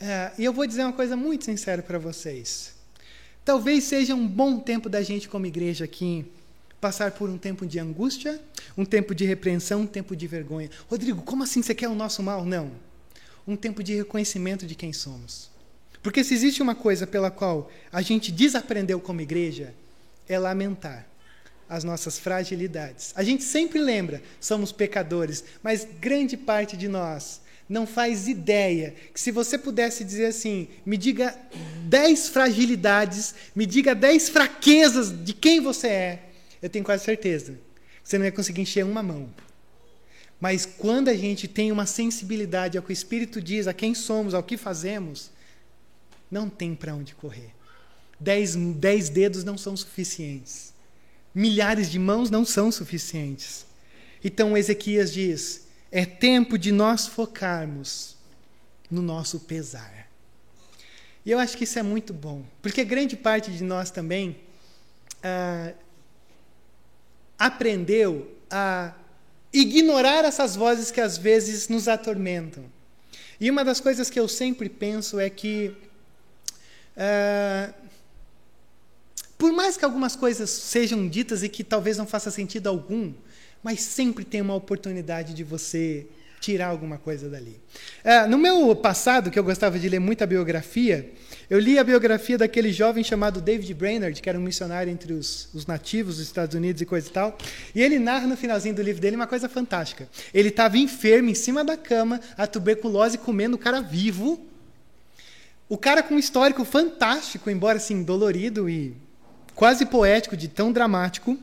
É, 0.04 0.32
e 0.36 0.44
eu 0.44 0.52
vou 0.52 0.66
dizer 0.66 0.82
uma 0.82 0.92
coisa 0.92 1.16
muito 1.16 1.44
sincera 1.44 1.80
para 1.80 1.96
vocês. 1.96 2.74
Talvez 3.44 3.84
seja 3.84 4.16
um 4.16 4.26
bom 4.26 4.58
tempo 4.58 4.88
da 4.88 5.00
gente, 5.00 5.28
como 5.28 5.46
igreja 5.46 5.84
aqui, 5.84 6.26
passar 6.80 7.12
por 7.12 7.30
um 7.30 7.38
tempo 7.38 7.64
de 7.64 7.78
angústia, 7.78 8.40
um 8.76 8.84
tempo 8.84 9.14
de 9.14 9.24
repreensão, 9.24 9.82
um 9.82 9.86
tempo 9.86 10.16
de 10.16 10.26
vergonha. 10.26 10.68
Rodrigo, 10.90 11.22
como 11.22 11.44
assim 11.44 11.62
você 11.62 11.72
quer 11.72 11.88
o 11.88 11.94
nosso 11.94 12.20
mal? 12.20 12.44
Não. 12.44 12.72
Um 13.46 13.54
tempo 13.54 13.80
de 13.80 13.94
reconhecimento 13.94 14.66
de 14.66 14.74
quem 14.74 14.92
somos. 14.92 15.48
Porque 16.02 16.24
se 16.24 16.34
existe 16.34 16.60
uma 16.60 16.74
coisa 16.74 17.06
pela 17.06 17.30
qual 17.30 17.70
a 17.92 18.02
gente 18.02 18.32
desaprendeu 18.32 18.98
como 18.98 19.20
igreja, 19.20 19.72
é 20.28 20.36
lamentar 20.36 21.06
as 21.68 21.84
nossas 21.84 22.18
fragilidades. 22.18 23.12
A 23.14 23.22
gente 23.22 23.44
sempre 23.44 23.78
lembra, 23.78 24.20
somos 24.40 24.72
pecadores, 24.72 25.44
mas 25.62 25.86
grande 26.00 26.36
parte 26.36 26.76
de 26.76 26.88
nós 26.88 27.40
não 27.68 27.86
faz 27.86 28.28
ideia 28.28 28.94
que 29.12 29.20
se 29.20 29.30
você 29.30 29.56
pudesse 29.56 30.04
dizer 30.04 30.26
assim, 30.26 30.68
me 30.84 30.96
diga 30.96 31.34
dez 31.84 32.28
fragilidades, 32.28 33.34
me 33.54 33.66
diga 33.66 33.94
dez 33.94 34.28
fraquezas 34.28 35.12
de 35.24 35.32
quem 35.32 35.60
você 35.60 35.88
é, 35.88 36.22
eu 36.60 36.68
tenho 36.68 36.84
quase 36.84 37.04
certeza. 37.04 37.58
Você 38.02 38.18
não 38.18 38.24
ia 38.24 38.32
conseguir 38.32 38.60
encher 38.60 38.84
uma 38.84 39.02
mão. 39.02 39.28
Mas 40.40 40.66
quando 40.66 41.08
a 41.08 41.14
gente 41.14 41.46
tem 41.46 41.70
uma 41.70 41.86
sensibilidade 41.86 42.76
ao 42.76 42.82
que 42.82 42.90
o 42.90 42.92
Espírito 42.92 43.40
diz, 43.40 43.66
a 43.68 43.72
quem 43.72 43.94
somos, 43.94 44.34
ao 44.34 44.42
que 44.42 44.56
fazemos, 44.56 45.30
não 46.30 46.48
tem 46.48 46.74
para 46.74 46.94
onde 46.94 47.14
correr. 47.14 47.50
Dez, 48.18 48.56
dez 48.56 49.08
dedos 49.08 49.44
não 49.44 49.56
são 49.56 49.76
suficientes. 49.76 50.72
Milhares 51.34 51.90
de 51.90 51.98
mãos 51.98 52.30
não 52.30 52.44
são 52.44 52.72
suficientes. 52.72 53.64
Então 54.24 54.56
Ezequias 54.56 55.12
diz: 55.12 55.61
é 55.92 56.06
tempo 56.06 56.56
de 56.56 56.72
nós 56.72 57.06
focarmos 57.06 58.16
no 58.90 59.02
nosso 59.02 59.40
pesar. 59.40 60.08
E 61.24 61.30
eu 61.30 61.38
acho 61.38 61.56
que 61.56 61.64
isso 61.64 61.78
é 61.78 61.82
muito 61.82 62.14
bom, 62.14 62.42
porque 62.62 62.82
grande 62.82 63.14
parte 63.14 63.52
de 63.52 63.62
nós 63.62 63.90
também 63.90 64.40
ah, 65.22 65.72
aprendeu 67.38 68.34
a 68.50 68.94
ignorar 69.52 70.24
essas 70.24 70.56
vozes 70.56 70.90
que 70.90 71.00
às 71.00 71.18
vezes 71.18 71.68
nos 71.68 71.86
atormentam. 71.86 72.64
E 73.38 73.50
uma 73.50 73.62
das 73.62 73.78
coisas 73.78 74.08
que 74.08 74.18
eu 74.18 74.26
sempre 74.26 74.70
penso 74.70 75.20
é 75.20 75.28
que, 75.28 75.76
ah, 76.96 77.72
por 79.36 79.52
mais 79.52 79.76
que 79.76 79.84
algumas 79.84 80.16
coisas 80.16 80.48
sejam 80.48 81.06
ditas 81.06 81.42
e 81.42 81.50
que 81.50 81.62
talvez 81.62 81.98
não 81.98 82.06
faça 82.06 82.30
sentido 82.30 82.68
algum, 82.68 83.12
mas 83.62 83.80
sempre 83.80 84.24
tem 84.24 84.40
uma 84.40 84.54
oportunidade 84.54 85.34
de 85.34 85.44
você 85.44 86.06
tirar 86.42 86.66
alguma 86.66 86.98
coisa 86.98 87.30
dali. 87.30 87.60
É, 88.02 88.26
no 88.26 88.36
meu 88.36 88.74
passado, 88.74 89.30
que 89.30 89.38
eu 89.38 89.44
gostava 89.44 89.78
de 89.78 89.88
ler 89.88 90.00
muita 90.00 90.26
biografia, 90.26 91.08
eu 91.48 91.58
li 91.58 91.78
a 91.78 91.84
biografia 91.84 92.36
daquele 92.36 92.72
jovem 92.72 93.04
chamado 93.04 93.40
David 93.40 93.72
Brainerd, 93.74 94.20
que 94.20 94.28
era 94.28 94.36
um 94.36 94.42
missionário 94.42 94.92
entre 94.92 95.12
os, 95.12 95.48
os, 95.54 95.66
nativos 95.66 96.16
dos 96.16 96.26
Estados 96.26 96.56
Unidos 96.56 96.82
e 96.82 96.86
coisa 96.86 97.08
e 97.08 97.12
tal. 97.12 97.38
E 97.74 97.80
ele 97.80 97.98
narra 98.00 98.26
no 98.26 98.36
finalzinho 98.36 98.74
do 98.74 98.82
livro 98.82 99.00
dele 99.00 99.14
uma 99.14 99.28
coisa 99.28 99.48
fantástica. 99.48 100.08
Ele 100.34 100.48
estava 100.48 100.76
enfermo 100.76 101.30
em 101.30 101.34
cima 101.34 101.64
da 101.64 101.76
cama, 101.76 102.20
a 102.36 102.46
tuberculose 102.46 103.18
comendo 103.18 103.54
o 103.54 103.58
cara 103.58 103.80
vivo. 103.80 104.44
O 105.68 105.78
cara 105.78 106.02
com 106.02 106.16
um 106.16 106.18
histórico 106.18 106.64
fantástico, 106.64 107.48
embora 107.48 107.78
assim 107.78 108.02
dolorido 108.02 108.68
e 108.68 108.96
quase 109.54 109.86
poético, 109.86 110.36
de 110.36 110.48
tão 110.48 110.72
dramático. 110.72 111.38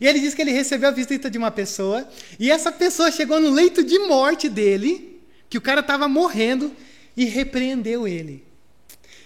E 0.00 0.06
ele 0.06 0.20
diz 0.20 0.34
que 0.34 0.42
ele 0.42 0.50
recebeu 0.50 0.88
a 0.88 0.92
visita 0.92 1.30
de 1.30 1.38
uma 1.38 1.50
pessoa, 1.50 2.08
e 2.38 2.50
essa 2.50 2.70
pessoa 2.70 3.10
chegou 3.10 3.40
no 3.40 3.50
leito 3.50 3.82
de 3.82 3.98
morte 4.00 4.48
dele, 4.48 5.20
que 5.48 5.58
o 5.58 5.60
cara 5.60 5.80
estava 5.80 6.08
morrendo, 6.08 6.72
e 7.16 7.24
repreendeu 7.24 8.06
ele. 8.06 8.44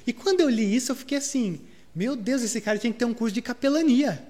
E 0.07 0.13
quando 0.13 0.41
eu 0.41 0.49
li 0.49 0.75
isso, 0.75 0.93
eu 0.93 0.97
fiquei 0.97 1.19
assim: 1.19 1.61
meu 1.95 2.17
Deus, 2.17 2.43
esse 2.43 2.61
cara 2.61 2.79
tinha 2.79 2.93
que 2.93 2.99
ter 2.99 3.05
um 3.05 3.15
curso 3.15 3.35
de 3.35 3.43
capelania. 3.43 4.27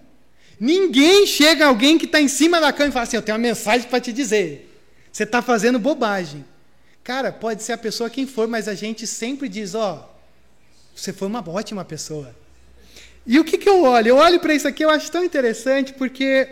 Ninguém 0.58 1.26
chega 1.26 1.66
alguém 1.66 1.98
que 1.98 2.04
está 2.04 2.20
em 2.20 2.28
cima 2.28 2.60
da 2.60 2.72
cama 2.72 2.88
e 2.88 2.92
fala 2.92 3.04
assim: 3.04 3.16
eu 3.16 3.22
tenho 3.22 3.36
uma 3.36 3.42
mensagem 3.42 3.88
para 3.88 4.00
te 4.00 4.12
dizer. 4.12 4.68
Você 5.12 5.24
está 5.24 5.42
fazendo 5.42 5.78
bobagem. 5.78 6.44
Cara, 7.04 7.32
pode 7.32 7.62
ser 7.62 7.72
a 7.72 7.78
pessoa 7.78 8.10
quem 8.10 8.26
for, 8.26 8.48
mas 8.48 8.68
a 8.68 8.74
gente 8.74 9.06
sempre 9.06 9.48
diz: 9.48 9.74
ó, 9.74 9.94
oh, 9.94 10.96
você 10.96 11.12
foi 11.12 11.28
uma 11.28 11.42
ótima 11.48 11.84
pessoa. 11.84 12.34
E 13.26 13.38
o 13.38 13.44
que, 13.44 13.56
que 13.56 13.68
eu 13.68 13.82
olho? 13.82 14.08
Eu 14.08 14.16
olho 14.16 14.40
para 14.40 14.54
isso 14.54 14.66
aqui, 14.66 14.84
eu 14.84 14.90
acho 14.90 15.10
tão 15.10 15.24
interessante, 15.24 15.92
porque 15.92 16.48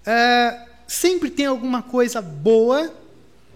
uh, 0.00 0.70
sempre 0.86 1.30
tem 1.30 1.46
alguma 1.46 1.82
coisa 1.82 2.22
boa 2.22 2.92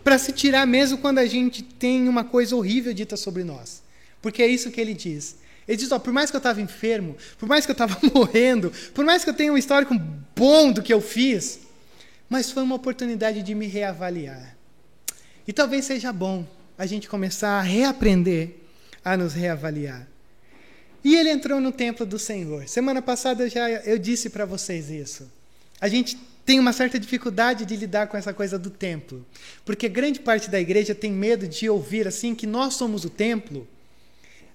para 0.02 0.18
se 0.18 0.32
tirar, 0.32 0.66
mesmo 0.66 0.98
quando 0.98 1.18
a 1.18 1.26
gente 1.26 1.62
tem 1.62 2.08
uma 2.08 2.24
coisa 2.24 2.54
horrível 2.54 2.92
dita 2.92 3.16
sobre 3.16 3.42
nós. 3.42 3.82
Porque 4.20 4.42
é 4.42 4.46
isso 4.46 4.70
que 4.70 4.80
ele 4.80 4.92
diz. 4.92 5.36
Ele 5.66 5.78
diz: 5.78 5.90
ó, 5.90 5.98
por 5.98 6.12
mais 6.12 6.30
que 6.30 6.36
eu 6.36 6.38
estava 6.38 6.60
enfermo, 6.60 7.16
por 7.38 7.48
mais 7.48 7.64
que 7.64 7.72
eu 7.72 7.74
estava 7.74 7.98
morrendo, 8.14 8.70
por 8.92 9.04
mais 9.04 9.24
que 9.24 9.30
eu 9.30 9.34
tenha 9.34 9.52
um 9.52 9.58
histórico 9.58 9.94
bom 10.36 10.70
do 10.70 10.82
que 10.82 10.92
eu 10.92 11.00
fiz, 11.00 11.60
mas 12.28 12.50
foi 12.50 12.62
uma 12.62 12.74
oportunidade 12.74 13.42
de 13.42 13.54
me 13.54 13.66
reavaliar. 13.66 14.56
E 15.46 15.52
talvez 15.52 15.86
seja 15.86 16.12
bom 16.12 16.46
a 16.76 16.86
gente 16.86 17.08
começar 17.08 17.58
a 17.58 17.62
reaprender 17.62 18.56
a 19.04 19.16
nos 19.16 19.32
reavaliar. 19.34 20.13
E 21.04 21.14
ele 21.14 21.30
entrou 21.30 21.60
no 21.60 21.70
templo 21.70 22.06
do 22.06 22.18
Senhor. 22.18 22.66
Semana 22.66 23.02
passada 23.02 23.44
eu 23.44 23.50
já 23.50 23.68
eu 23.68 23.98
disse 23.98 24.30
para 24.30 24.46
vocês 24.46 24.88
isso. 24.88 25.30
A 25.78 25.86
gente 25.86 26.16
tem 26.46 26.58
uma 26.58 26.72
certa 26.72 26.98
dificuldade 26.98 27.66
de 27.66 27.76
lidar 27.76 28.06
com 28.06 28.16
essa 28.16 28.32
coisa 28.32 28.58
do 28.58 28.70
templo, 28.70 29.24
porque 29.64 29.88
grande 29.88 30.20
parte 30.20 30.50
da 30.50 30.60
igreja 30.60 30.94
tem 30.94 31.12
medo 31.12 31.46
de 31.46 31.68
ouvir 31.68 32.06
assim 32.08 32.34
que 32.34 32.46
nós 32.46 32.74
somos 32.74 33.04
o 33.04 33.10
templo. 33.10 33.68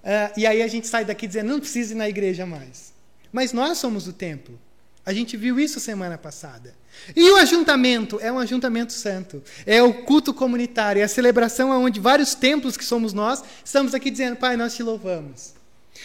Uh, 0.02 0.32
e 0.36 0.46
aí 0.46 0.62
a 0.62 0.68
gente 0.68 0.88
sai 0.88 1.04
daqui 1.04 1.26
dizendo 1.26 1.50
não 1.50 1.60
precisa 1.60 1.92
ir 1.92 1.96
na 1.96 2.08
igreja 2.08 2.44
mais. 2.44 2.92
Mas 3.32 3.52
nós 3.52 3.78
somos 3.78 4.08
o 4.08 4.12
templo. 4.12 4.58
A 5.06 5.12
gente 5.12 5.36
viu 5.36 5.58
isso 5.58 5.78
semana 5.78 6.18
passada. 6.18 6.74
E 7.14 7.30
o 7.30 7.36
ajuntamento 7.36 8.18
é 8.20 8.30
um 8.30 8.38
ajuntamento 8.38 8.92
santo. 8.92 9.42
É 9.64 9.82
o 9.82 9.94
culto 10.04 10.34
comunitário, 10.34 11.00
é 11.00 11.04
a 11.04 11.08
celebração 11.08 11.70
onde 11.70 12.00
vários 12.00 12.34
templos 12.34 12.76
que 12.76 12.84
somos 12.84 13.12
nós 13.12 13.42
estamos 13.64 13.94
aqui 13.94 14.10
dizendo, 14.10 14.36
Pai, 14.36 14.56
nós 14.56 14.74
te 14.74 14.82
louvamos. 14.82 15.59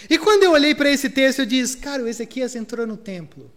E 0.10 0.17
quando 0.17 0.43
eu 0.43 0.51
olhei 0.51 0.75
para 0.75 0.91
esse 0.91 1.10
texto, 1.10 1.39
eu 1.39 1.45
disse: 1.45 1.77
Cara, 1.77 2.03
o 2.03 2.08
Ezequias 2.08 2.55
entrou 2.55 2.86
no 2.86 2.97
templo. 2.97 3.51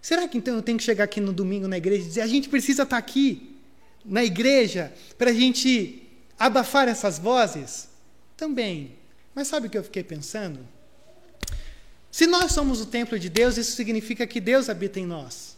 Será 0.00 0.26
que 0.28 0.38
então 0.38 0.54
eu 0.54 0.62
tenho 0.62 0.78
que 0.78 0.84
chegar 0.84 1.04
aqui 1.04 1.20
no 1.20 1.32
domingo 1.32 1.66
na 1.68 1.76
igreja 1.76 2.04
e 2.04 2.08
dizer: 2.08 2.20
A 2.22 2.26
gente 2.26 2.48
precisa 2.48 2.84
estar 2.84 2.96
tá 2.96 2.98
aqui 2.98 3.56
na 4.04 4.24
igreja 4.24 4.92
para 5.16 5.30
a 5.30 5.34
gente 5.34 6.02
abafar 6.38 6.88
essas 6.88 7.18
vozes? 7.18 7.88
Também. 8.36 8.96
Mas 9.34 9.48
sabe 9.48 9.66
o 9.66 9.70
que 9.70 9.76
eu 9.76 9.84
fiquei 9.84 10.02
pensando? 10.02 10.60
Se 12.10 12.26
nós 12.26 12.52
somos 12.52 12.80
o 12.80 12.86
templo 12.86 13.18
de 13.18 13.28
Deus, 13.28 13.56
isso 13.56 13.72
significa 13.72 14.26
que 14.26 14.40
Deus 14.40 14.68
habita 14.68 14.98
em 14.98 15.06
nós. 15.06 15.56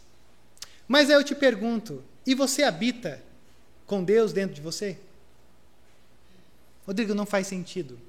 Mas 0.87 1.09
aí 1.09 1.15
eu 1.15 1.23
te 1.23 1.33
pergunto: 1.33 2.03
e 2.25 2.35
você 2.35 2.63
habita 2.63 3.21
com 3.85 4.03
Deus 4.03 4.33
dentro 4.33 4.55
de 4.55 4.61
você? 4.61 4.97
Rodrigo, 6.85 7.13
não 7.13 7.25
faz 7.25 7.47
sentido. 7.47 7.99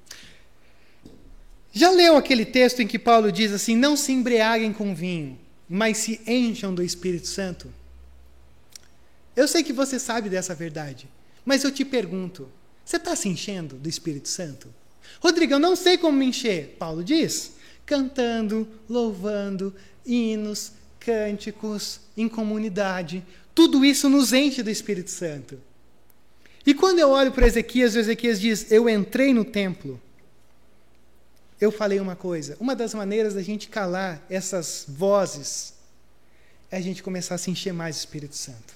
Já 1.73 1.91
leu 1.91 2.17
aquele 2.17 2.45
texto 2.45 2.81
em 2.81 2.87
que 2.87 2.99
Paulo 2.99 3.33
diz 3.33 3.51
assim: 3.51 3.75
Não 3.75 3.97
se 3.97 4.13
embriaguem 4.13 4.73
com 4.73 4.95
vinho, 4.95 5.39
mas 5.67 5.97
se 5.97 6.21
encham 6.27 6.75
do 6.75 6.83
Espírito 6.83 7.27
Santo? 7.27 7.73
Eu 9.35 9.49
sei 9.49 9.63
que 9.63 9.73
você 9.73 9.99
sabe 9.99 10.29
dessa 10.29 10.55
verdade, 10.55 11.09
mas 11.47 11.65
eu 11.65 11.71
te 11.71 11.83
pergunto: 11.83 12.47
você 12.85 12.97
está 12.97 13.17
se 13.17 13.27
enchendo 13.27 13.77
do 13.77 13.89
Espírito 13.89 14.29
Santo? 14.29 14.69
Rodrigo, 15.19 15.55
eu 15.55 15.59
não 15.59 15.75
sei 15.75 15.97
como 15.97 16.19
me 16.19 16.27
encher. 16.27 16.77
Paulo 16.79 17.03
diz: 17.03 17.53
cantando, 17.87 18.69
louvando, 18.87 19.75
hinos, 20.05 20.73
cânticos, 21.01 22.01
em 22.15 22.29
comunidade. 22.29 23.25
Tudo 23.55 23.83
isso 23.83 24.11
nos 24.11 24.35
enche 24.35 24.63
do 24.63 24.71
Espírito 24.71 25.11
Santo. 25.11 25.59
E 26.67 26.75
quando 26.75 26.99
eu 26.99 27.11
olho 27.11 27.33
para 27.33 27.47
Ezequias, 27.47 27.97
Ezequias 27.97 28.39
diz: 28.39 28.71
Eu 28.71 28.91
entrei 28.91 29.33
no 29.33 29.45
templo 29.45 29.99
eu 31.65 31.71
falei 31.71 32.01
uma 32.01 32.17
coisa. 32.17 32.57
Uma 32.59 32.75
das 32.75 32.93
maneiras 32.95 33.35
da 33.35 33.43
gente 33.43 33.69
calar 33.69 34.25
essas 34.29 34.85
vozes 34.89 35.75
é 36.71 36.77
a 36.77 36.81
gente 36.81 37.03
começar 37.03 37.37
a 37.37 37.39
se 37.39 37.51
encher 37.51 37.73
mais 37.73 37.97
do 37.97 37.99
Espírito 38.01 38.37
Santo. 38.37 38.75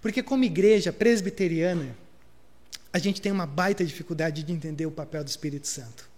Porque, 0.00 0.22
como 0.22 0.44
igreja 0.44 0.92
presbiteriana, 0.92 1.96
a 2.92 2.98
gente 2.98 3.20
tem 3.20 3.32
uma 3.32 3.46
baita 3.46 3.84
dificuldade 3.84 4.42
de 4.42 4.52
entender 4.52 4.86
o 4.86 4.90
papel 4.90 5.24
do 5.24 5.28
Espírito 5.28 5.66
Santo. 5.66 6.08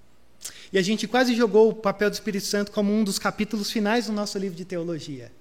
E 0.73 0.79
a 0.79 0.83
gente 0.83 1.09
quase 1.09 1.35
jogou 1.35 1.71
o 1.71 1.75
papel 1.75 2.11
do 2.11 2.14
Espírito 2.14 2.47
Santo 2.47 2.71
como 2.71 2.92
um 2.92 3.03
dos 3.03 3.19
capítulos 3.19 3.71
finais 3.71 4.07
do 4.07 4.12
nosso 4.12 4.38
livro 4.38 4.57
de 4.57 4.64
teologia. 4.64 5.33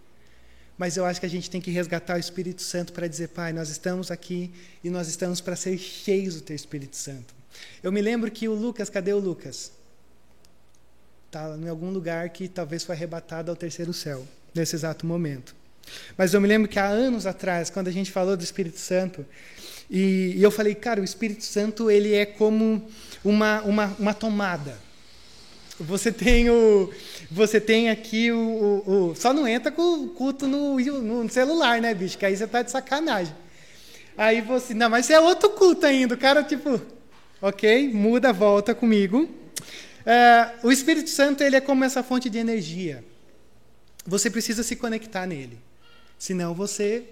Mas 0.78 0.97
eu 0.97 1.06
acho 1.06 1.19
que 1.19 1.25
a 1.25 1.30
gente 1.30 1.49
tem 1.49 1.62
que 1.62 1.71
resgatar 1.71 2.15
o 2.15 2.19
Espírito 2.19 2.62
Santo 2.62 2.91
para 2.91 3.08
dizer, 3.08 3.30
Pai, 3.30 3.54
nós 3.54 3.69
estamos 3.69 4.12
aqui 4.12 4.51
e 4.84 4.89
nós 4.89 5.08
estamos 5.08 5.41
para 5.41 5.56
ser 5.56 5.78
cheios 5.78 6.36
do 6.36 6.41
Teu 6.41 6.56
Espírito 6.56 6.95
Santo. 6.95 7.36
Eu 7.84 7.91
me 7.91 8.01
lembro 8.01 8.32
que 8.32 8.47
o 8.47 8.54
Lucas, 8.54 8.89
cadê 8.89 9.13
o 9.13 9.19
Lucas? 9.19 9.71
Está 11.28 11.55
em 11.57 11.67
algum 11.67 11.89
lugar 11.89 12.30
que 12.30 12.47
talvez 12.47 12.84
foi 12.84 12.95
arrebatado 12.95 13.51
ao 13.51 13.55
terceiro 13.55 13.93
céu, 13.93 14.26
nesse 14.53 14.76
exato 14.76 15.05
momento. 15.05 15.55
Mas 16.17 16.34
eu 16.34 16.41
me 16.41 16.47
lembro 16.47 16.67
que 16.67 16.80
há 16.80 16.88
anos 16.88 17.26
atrás, 17.26 17.69
quando 17.69 17.88
a 17.88 17.91
gente 17.91 18.11
falou 18.11 18.36
do 18.36 18.43
Espírito 18.43 18.80
Santo, 18.80 19.26
e, 19.89 20.34
e 20.36 20.43
eu 20.43 20.49
falei, 20.49 20.73
cara, 20.73 21.01
o 21.01 21.03
Espírito 21.03 21.43
Santo 21.43 21.91
ele 21.91 22.13
é 22.13 22.26
como 22.26 22.88
uma, 23.23 23.61
uma, 23.61 23.95
uma 23.99 24.13
tomada. 24.13 24.78
Você 25.80 26.11
tem 26.11 26.49
o, 26.49 26.89
você 27.30 27.59
tem 27.59 27.89
aqui 27.89 28.32
o, 28.32 28.38
o, 28.38 29.09
o, 29.11 29.15
só 29.15 29.34
não 29.34 29.45
entra 29.47 29.71
com 29.71 30.05
o 30.05 30.09
culto 30.09 30.47
no, 30.47 30.80
no 30.80 31.30
celular, 31.30 31.82
né, 31.82 31.93
bicho? 31.93 32.17
Que 32.17 32.26
aí 32.26 32.36
você 32.36 32.47
tá 32.47 32.61
de 32.61 32.71
sacanagem. 32.71 33.36
Aí 34.17 34.39
você, 34.41 34.73
não, 34.73 34.89
mas 34.89 35.09
é 35.09 35.19
outro 35.19 35.49
culto 35.49 35.86
ainda. 35.86 36.15
O 36.15 36.17
cara 36.17 36.43
tipo, 36.43 36.82
ok, 37.41 37.89
muda, 37.89 38.32
volta 38.32 38.73
comigo. 38.73 39.30
É, 40.06 40.51
o 40.62 40.72
Espírito 40.72 41.10
Santo 41.10 41.43
ele 41.43 41.56
é 41.56 41.62
como 41.62 41.84
essa 41.84 42.03
fonte 42.03 42.30
de 42.30 42.38
energia. 42.38 43.03
você 44.06 44.30
precisa 44.30 44.62
se 44.62 44.76
conectar 44.76 45.26
nele. 45.26 45.60
Senão 46.20 46.53
você. 46.53 47.10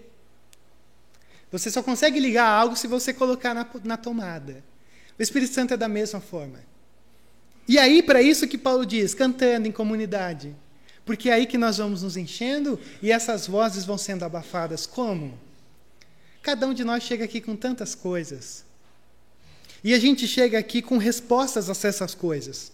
Você 1.51 1.71
só 1.71 1.81
consegue 1.81 2.19
ligar 2.19 2.47
algo 2.47 2.75
se 2.75 2.87
você 2.87 3.13
colocar 3.13 3.53
na, 3.53 3.67
na 3.83 3.97
tomada. 3.97 4.63
O 5.17 5.23
Espírito 5.23 5.53
Santo 5.53 5.73
é 5.73 5.77
da 5.77 5.87
mesma 5.87 6.19
forma. 6.19 6.59
E 7.67 7.79
aí, 7.79 8.03
para 8.03 8.21
isso 8.21 8.47
que 8.47 8.57
Paulo 8.57 8.85
diz, 8.85 9.13
cantando 9.13 9.67
em 9.67 9.71
comunidade. 9.71 10.55
Porque 11.05 11.29
é 11.29 11.33
aí 11.33 11.45
que 11.45 11.57
nós 11.57 11.77
vamos 11.77 12.03
nos 12.03 12.17
enchendo 12.17 12.79
e 13.01 13.11
essas 13.11 13.47
vozes 13.47 13.85
vão 13.85 13.97
sendo 13.97 14.23
abafadas. 14.23 14.85
Como? 14.85 15.37
Cada 16.41 16.67
um 16.67 16.73
de 16.73 16.83
nós 16.83 17.03
chega 17.03 17.25
aqui 17.25 17.39
com 17.41 17.55
tantas 17.55 17.95
coisas. 17.95 18.65
E 19.83 19.93
a 19.93 19.99
gente 19.99 20.27
chega 20.27 20.59
aqui 20.59 20.81
com 20.81 20.97
respostas 20.97 21.69
a 21.69 21.87
essas 21.87 22.13
coisas. 22.13 22.72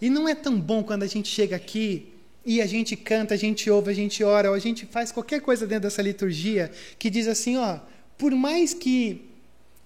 E 0.00 0.10
não 0.10 0.28
é 0.28 0.34
tão 0.34 0.60
bom 0.60 0.82
quando 0.82 1.02
a 1.02 1.06
gente 1.06 1.28
chega 1.28 1.56
aqui 1.56 2.12
e 2.44 2.60
a 2.60 2.66
gente 2.66 2.96
canta, 2.96 3.34
a 3.34 3.36
gente 3.36 3.68
ouve, 3.70 3.90
a 3.90 3.94
gente 3.94 4.22
ora, 4.22 4.50
ou 4.50 4.54
a 4.54 4.58
gente 4.58 4.86
faz 4.86 5.10
qualquer 5.10 5.40
coisa 5.40 5.66
dentro 5.66 5.84
dessa 5.84 6.02
liturgia 6.02 6.70
que 6.98 7.10
diz 7.10 7.26
assim, 7.26 7.56
ó, 7.56 7.80
por 8.16 8.32
mais 8.32 8.72
que 8.72 9.22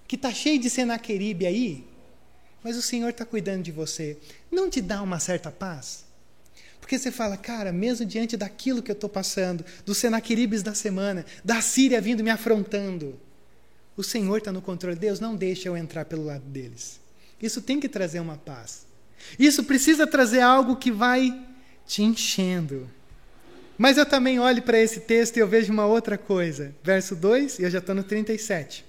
que 0.07 0.17
tá 0.17 0.29
cheio 0.33 0.59
de 0.59 0.69
Senaqueribe 0.69 1.45
aí, 1.45 1.85
mas 2.61 2.75
o 2.75 2.81
Senhor 2.81 3.09
está 3.09 3.25
cuidando 3.25 3.63
de 3.63 3.71
você. 3.71 4.17
Não 4.51 4.69
te 4.69 4.81
dá 4.81 5.01
uma 5.01 5.19
certa 5.21 5.49
paz? 5.49 6.03
Porque 6.81 6.99
você 6.99 7.09
fala, 7.09 7.37
cara, 7.37 7.71
mesmo 7.71 8.05
diante 8.05 8.35
daquilo 8.35 8.83
que 8.83 8.91
eu 8.91 8.95
estou 8.95 9.09
passando, 9.09 9.63
dos 9.85 9.97
Senaqueribes 9.97 10.61
da 10.61 10.73
semana, 10.73 11.25
da 11.45 11.61
Síria 11.61 12.01
vindo 12.01 12.23
me 12.25 12.29
afrontando, 12.29 13.17
o 13.95 14.03
Senhor 14.03 14.39
está 14.39 14.51
no 14.51 14.61
controle. 14.61 14.97
Deus 14.97 15.21
não 15.21 15.33
deixa 15.33 15.69
eu 15.69 15.77
entrar 15.77 16.03
pelo 16.03 16.25
lado 16.25 16.43
deles. 16.43 16.99
Isso 17.41 17.61
tem 17.61 17.79
que 17.79 17.87
trazer 17.87 18.19
uma 18.19 18.35
paz. 18.35 18.85
Isso 19.37 19.63
precisa 19.63 20.05
trazer 20.05 20.41
algo 20.41 20.75
que 20.75 20.91
vai 20.91 21.37
te 21.85 22.03
enchendo. 22.03 22.89
Mas 23.77 23.97
eu 23.97 24.05
também 24.05 24.39
olho 24.39 24.61
para 24.61 24.79
esse 24.79 24.99
texto 25.01 25.37
e 25.37 25.39
eu 25.39 25.47
vejo 25.47 25.73
uma 25.73 25.85
outra 25.85 26.17
coisa. 26.17 26.73
Verso 26.83 27.15
2, 27.15 27.59
e 27.59 27.63
eu 27.63 27.69
já 27.69 27.79
estou 27.79 27.95
no 27.95 28.03
37. 28.03 28.85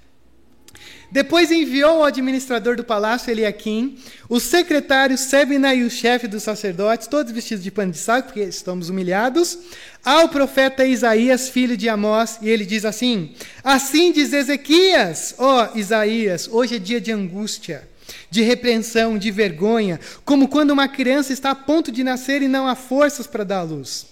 Depois 1.10 1.50
enviou 1.50 1.98
o 1.98 2.04
administrador 2.04 2.74
do 2.74 2.84
palácio 2.84 3.30
Eliaquim, 3.30 3.98
o 4.28 4.40
secretário 4.40 5.18
Sebna 5.18 5.74
e 5.74 5.84
o 5.84 5.90
chefe 5.90 6.26
dos 6.26 6.42
sacerdotes, 6.42 7.06
todos 7.06 7.32
vestidos 7.32 7.62
de 7.62 7.70
pano 7.70 7.92
de 7.92 7.98
saco, 7.98 8.28
porque 8.28 8.40
estamos 8.40 8.88
humilhados, 8.88 9.58
ao 10.02 10.30
profeta 10.30 10.86
Isaías, 10.86 11.50
filho 11.50 11.76
de 11.76 11.88
Amós, 11.88 12.38
e 12.40 12.48
ele 12.48 12.64
diz 12.64 12.84
assim: 12.84 13.34
Assim 13.62 14.10
diz 14.10 14.32
Ezequias, 14.32 15.34
ó 15.36 15.68
Isaías, 15.74 16.48
hoje 16.50 16.76
é 16.76 16.78
dia 16.78 17.00
de 17.00 17.12
angústia, 17.12 17.86
de 18.32 18.40
repreensão, 18.40 19.18
de 19.18 19.30
vergonha, 19.30 20.00
como 20.24 20.48
quando 20.48 20.70
uma 20.70 20.88
criança 20.88 21.34
está 21.34 21.50
a 21.50 21.54
ponto 21.54 21.92
de 21.92 22.02
nascer 22.02 22.40
e 22.40 22.48
não 22.48 22.66
há 22.66 22.74
forças 22.74 23.26
para 23.26 23.44
dar 23.44 23.58
à 23.58 23.62
luz. 23.62 24.06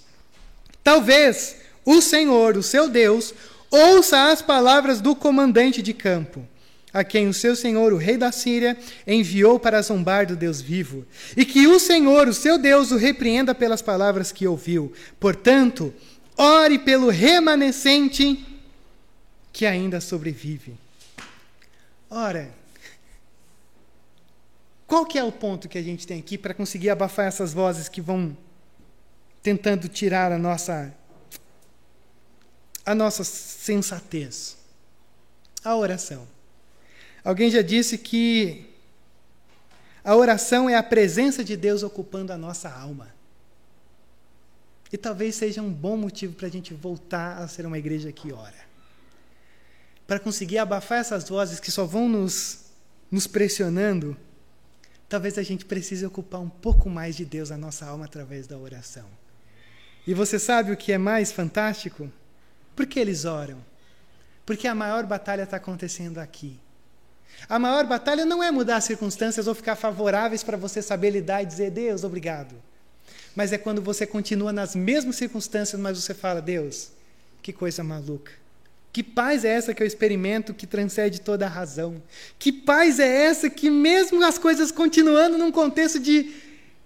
Talvez 0.84 1.56
o 1.86 2.02
Senhor, 2.02 2.54
o 2.58 2.62
seu 2.62 2.86
Deus, 2.86 3.32
ouça 3.70 4.30
as 4.30 4.42
palavras 4.42 5.00
do 5.00 5.16
comandante 5.16 5.80
de 5.80 5.94
campo 5.94 6.46
a 6.92 7.04
quem 7.04 7.28
o 7.28 7.32
seu 7.32 7.54
senhor, 7.54 7.92
o 7.92 7.96
rei 7.96 8.16
da 8.16 8.32
Síria, 8.32 8.76
enviou 9.06 9.60
para 9.60 9.80
zombar 9.80 10.26
do 10.26 10.34
Deus 10.34 10.60
vivo, 10.60 11.06
e 11.36 11.44
que 11.44 11.68
o 11.68 11.78
Senhor, 11.78 12.26
o 12.26 12.34
seu 12.34 12.58
Deus, 12.58 12.90
o 12.90 12.96
repreenda 12.96 13.54
pelas 13.54 13.80
palavras 13.80 14.32
que 14.32 14.44
ouviu. 14.44 14.92
Portanto, 15.20 15.94
ore 16.36 16.80
pelo 16.80 17.08
remanescente 17.08 18.44
que 19.52 19.64
ainda 19.64 20.00
sobrevive. 20.00 20.74
Ora, 22.10 22.50
qual 24.90 25.06
que 25.06 25.16
é 25.16 25.22
o 25.22 25.30
ponto 25.30 25.68
que 25.68 25.78
a 25.78 25.82
gente 25.82 26.04
tem 26.04 26.18
aqui 26.18 26.36
para 26.36 26.52
conseguir 26.52 26.90
abafar 26.90 27.24
essas 27.24 27.52
vozes 27.52 27.88
que 27.88 28.00
vão 28.00 28.36
tentando 29.40 29.86
tirar 29.86 30.32
a 30.32 30.36
nossa 30.36 30.92
a 32.84 32.92
nossa 32.92 33.22
sensatez? 33.22 34.56
A 35.62 35.76
oração. 35.76 36.26
Alguém 37.22 37.52
já 37.52 37.62
disse 37.62 37.96
que 37.98 38.68
a 40.02 40.16
oração 40.16 40.68
é 40.68 40.74
a 40.74 40.82
presença 40.82 41.44
de 41.44 41.56
Deus 41.56 41.84
ocupando 41.84 42.32
a 42.32 42.36
nossa 42.36 42.68
alma. 42.68 43.14
E 44.92 44.98
talvez 44.98 45.36
seja 45.36 45.62
um 45.62 45.72
bom 45.72 45.96
motivo 45.96 46.34
para 46.34 46.48
a 46.48 46.50
gente 46.50 46.74
voltar 46.74 47.38
a 47.38 47.46
ser 47.46 47.64
uma 47.64 47.78
igreja 47.78 48.10
que 48.10 48.32
ora. 48.32 48.58
Para 50.04 50.18
conseguir 50.18 50.58
abafar 50.58 50.98
essas 50.98 51.28
vozes 51.28 51.60
que 51.60 51.70
só 51.70 51.84
vão 51.84 52.08
nos, 52.08 52.72
nos 53.08 53.28
pressionando, 53.28 54.16
talvez 55.10 55.36
a 55.36 55.42
gente 55.42 55.64
precise 55.64 56.06
ocupar 56.06 56.40
um 56.40 56.48
pouco 56.48 56.88
mais 56.88 57.16
de 57.16 57.24
Deus 57.24 57.50
a 57.50 57.58
nossa 57.58 57.84
alma 57.84 58.04
através 58.04 58.46
da 58.46 58.56
oração. 58.56 59.06
E 60.06 60.14
você 60.14 60.38
sabe 60.38 60.70
o 60.70 60.76
que 60.76 60.92
é 60.92 60.98
mais 60.98 61.32
fantástico? 61.32 62.10
Por 62.76 62.86
que 62.86 63.00
eles 63.00 63.24
oram? 63.24 63.58
Porque 64.46 64.68
a 64.68 64.74
maior 64.74 65.04
batalha 65.04 65.42
está 65.42 65.56
acontecendo 65.56 66.18
aqui. 66.18 66.58
A 67.48 67.58
maior 67.58 67.84
batalha 67.86 68.24
não 68.24 68.42
é 68.42 68.52
mudar 68.52 68.76
as 68.76 68.84
circunstâncias 68.84 69.48
ou 69.48 69.54
ficar 69.54 69.74
favoráveis 69.74 70.44
para 70.44 70.56
você 70.56 70.80
saber 70.80 71.10
lidar 71.10 71.42
e 71.42 71.46
dizer, 71.46 71.72
Deus, 71.72 72.04
obrigado. 72.04 72.54
Mas 73.34 73.52
é 73.52 73.58
quando 73.58 73.82
você 73.82 74.06
continua 74.06 74.52
nas 74.52 74.76
mesmas 74.76 75.16
circunstâncias, 75.16 75.80
mas 75.80 75.98
você 75.98 76.14
fala, 76.14 76.40
Deus, 76.40 76.92
que 77.42 77.52
coisa 77.52 77.82
maluca. 77.82 78.32
Que 78.92 79.02
paz 79.02 79.44
é 79.44 79.48
essa 79.48 79.72
que 79.72 79.82
eu 79.82 79.86
experimento 79.86 80.52
que 80.52 80.66
transcende 80.66 81.20
toda 81.20 81.46
a 81.46 81.48
razão? 81.48 82.02
Que 82.38 82.52
paz 82.52 82.98
é 82.98 83.24
essa 83.26 83.48
que, 83.48 83.70
mesmo 83.70 84.24
as 84.24 84.36
coisas 84.36 84.72
continuando 84.72 85.38
num 85.38 85.52
contexto 85.52 86.00
de, 86.00 86.34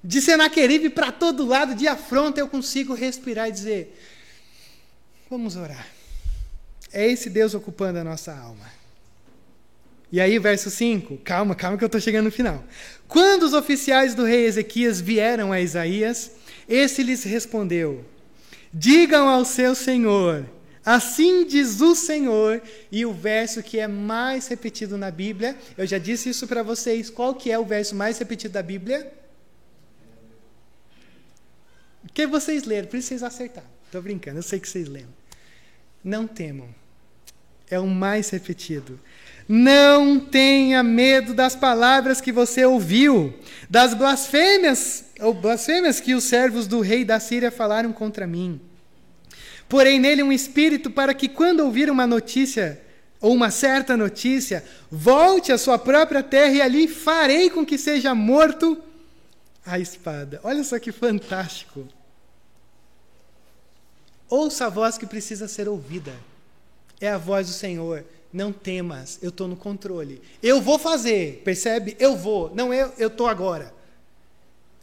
de 0.02 0.20
Senaqueribe 0.20 0.90
para 0.90 1.10
todo 1.10 1.46
lado, 1.46 1.74
de 1.74 1.88
afronta, 1.88 2.40
eu 2.40 2.48
consigo 2.48 2.92
respirar 2.92 3.48
e 3.48 3.52
dizer: 3.52 3.98
Vamos 5.30 5.56
orar. 5.56 5.86
É 6.92 7.10
esse 7.10 7.30
Deus 7.30 7.54
ocupando 7.54 7.98
a 7.98 8.04
nossa 8.04 8.32
alma. 8.32 8.70
E 10.12 10.20
aí, 10.20 10.38
verso 10.38 10.70
5, 10.70 11.16
calma, 11.24 11.56
calma 11.56 11.76
que 11.76 11.82
eu 11.82 11.86
estou 11.86 12.00
chegando 12.00 12.26
no 12.26 12.30
final. 12.30 12.62
Quando 13.08 13.42
os 13.42 13.52
oficiais 13.52 14.14
do 14.14 14.24
rei 14.24 14.44
Ezequias 14.44 15.00
vieram 15.00 15.50
a 15.50 15.60
Isaías, 15.60 16.30
esse 16.68 17.02
lhes 17.02 17.24
respondeu: 17.24 18.04
Digam 18.72 19.26
ao 19.28 19.44
seu 19.44 19.74
senhor, 19.74 20.46
assim 20.84 21.46
diz 21.46 21.80
o 21.80 21.94
Senhor, 21.94 22.60
e 22.90 23.06
o 23.06 23.12
verso 23.12 23.62
que 23.62 23.78
é 23.78 23.88
mais 23.88 24.46
repetido 24.48 24.98
na 24.98 25.10
Bíblia, 25.10 25.56
eu 25.76 25.86
já 25.86 25.98
disse 25.98 26.28
isso 26.28 26.46
para 26.46 26.62
vocês, 26.62 27.08
qual 27.10 27.34
que 27.34 27.50
é 27.50 27.58
o 27.58 27.64
verso 27.64 27.94
mais 27.94 28.18
repetido 28.18 28.54
da 28.54 28.62
Bíblia? 28.62 29.12
Que 32.12 32.26
vocês 32.26 32.64
leram, 32.64 32.88
por 32.88 32.96
isso 32.96 33.08
vocês 33.08 33.22
acertaram. 33.22 33.68
Estou 33.86 34.02
brincando, 34.02 34.38
eu 34.38 34.42
sei 34.42 34.60
que 34.60 34.68
vocês 34.68 34.88
leram. 34.88 35.08
Não 36.02 36.26
temam. 36.26 36.68
É 37.70 37.78
o 37.78 37.86
mais 37.86 38.28
repetido. 38.30 39.00
Não 39.48 40.20
tenha 40.20 40.82
medo 40.82 41.34
das 41.34 41.56
palavras 41.56 42.20
que 42.20 42.32
você 42.32 42.64
ouviu, 42.64 43.34
das 43.68 43.94
blasfêmias, 43.94 45.04
ou 45.20 45.34
blasfêmias 45.34 46.00
que 46.00 46.14
os 46.14 46.24
servos 46.24 46.66
do 46.66 46.80
rei 46.80 47.04
da 47.04 47.18
Síria 47.18 47.50
falaram 47.50 47.92
contra 47.92 48.26
mim. 48.26 48.60
Porém 49.74 49.98
nele 49.98 50.22
um 50.22 50.30
espírito 50.30 50.88
para 50.88 51.12
que 51.12 51.28
quando 51.28 51.58
ouvir 51.58 51.90
uma 51.90 52.06
notícia 52.06 52.80
ou 53.20 53.34
uma 53.34 53.50
certa 53.50 53.96
notícia, 53.96 54.64
volte 54.88 55.50
à 55.50 55.58
sua 55.58 55.76
própria 55.76 56.22
terra 56.22 56.52
e 56.52 56.62
ali 56.62 56.86
farei 56.86 57.50
com 57.50 57.66
que 57.66 57.76
seja 57.76 58.14
morto 58.14 58.80
a 59.66 59.76
espada. 59.80 60.38
Olha 60.44 60.62
só 60.62 60.78
que 60.78 60.92
fantástico. 60.92 61.88
Ouça 64.28 64.66
a 64.66 64.68
voz 64.68 64.96
que 64.96 65.08
precisa 65.08 65.48
ser 65.48 65.68
ouvida. 65.68 66.12
É 67.00 67.08
a 67.08 67.18
voz 67.18 67.48
do 67.48 67.52
Senhor 67.52 68.04
não 68.32 68.52
temas, 68.52 69.18
eu 69.20 69.30
estou 69.30 69.48
no 69.48 69.56
controle. 69.56 70.22
Eu 70.40 70.60
vou 70.60 70.78
fazer, 70.78 71.42
percebe? 71.44 71.96
Eu 71.98 72.14
vou, 72.16 72.54
não 72.54 72.72
eu 72.72 72.92
eu 72.96 73.08
estou 73.08 73.26
agora. 73.26 73.74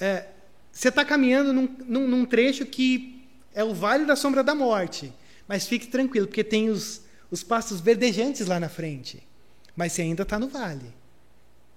É, 0.01 0.25
você 0.69 0.89
está 0.89 1.05
caminhando 1.05 1.53
num, 1.53 1.75
num, 1.85 2.07
num, 2.09 2.25
trecho 2.25 2.65
que 2.65 3.10
é 3.53 3.63
o 3.63 3.73
vale 3.73 4.05
da 4.05 4.15
sombra 4.15 4.43
da 4.43 4.55
morte, 4.55 5.13
mas 5.47 5.67
fique 5.67 5.87
tranquilo, 5.87 6.27
porque 6.27 6.43
tem 6.43 6.69
os, 6.69 7.01
os 7.29 7.43
pastos 7.43 7.81
verdejantes 7.81 8.47
lá 8.47 8.59
na 8.59 8.69
frente. 8.69 9.21
Mas 9.75 9.93
você 9.93 10.01
ainda 10.01 10.23
está 10.23 10.37
no 10.39 10.47
vale. 10.47 10.93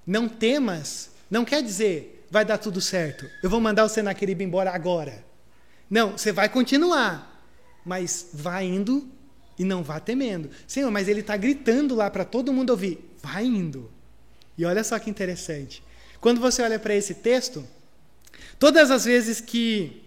Não 0.07 0.29
temas, 0.29 1.11
não 1.31 1.45
quer 1.45 1.63
dizer 1.63 2.15
vai 2.35 2.45
dar 2.45 2.59
tudo 2.59 2.81
certo. 2.81 3.31
Eu 3.43 3.49
vou 3.49 3.61
mandar 3.61 3.85
o 3.85 3.89
Senaqueribe 3.89 4.43
embora 4.43 4.73
agora. 4.73 5.25
Não, 5.89 6.19
você 6.19 6.33
vai 6.33 6.49
continuar, 6.49 7.47
mas 7.85 8.31
vai 8.33 8.67
indo 8.67 9.09
e 9.57 9.65
não 9.65 9.85
vá 9.85 10.01
temendo. 10.01 10.51
Senhor, 10.67 10.91
mas 10.91 11.07
ele 11.07 11.21
está 11.21 11.37
gritando 11.37 11.95
lá 11.95 12.11
para 12.11 12.25
todo 12.25 12.53
mundo 12.53 12.71
ouvir. 12.71 13.09
Vai 13.23 13.45
indo. 13.45 13.89
E 14.59 14.65
olha 14.65 14.83
só 14.83 14.99
que 14.99 15.09
interessante. 15.09 15.83
Quando 16.21 16.41
você 16.41 16.63
olha 16.63 16.79
para 16.79 16.95
esse 16.95 17.15
texto, 17.15 17.65
todas 18.59 18.91
as 18.91 19.05
vezes 19.05 19.41
que 19.41 20.04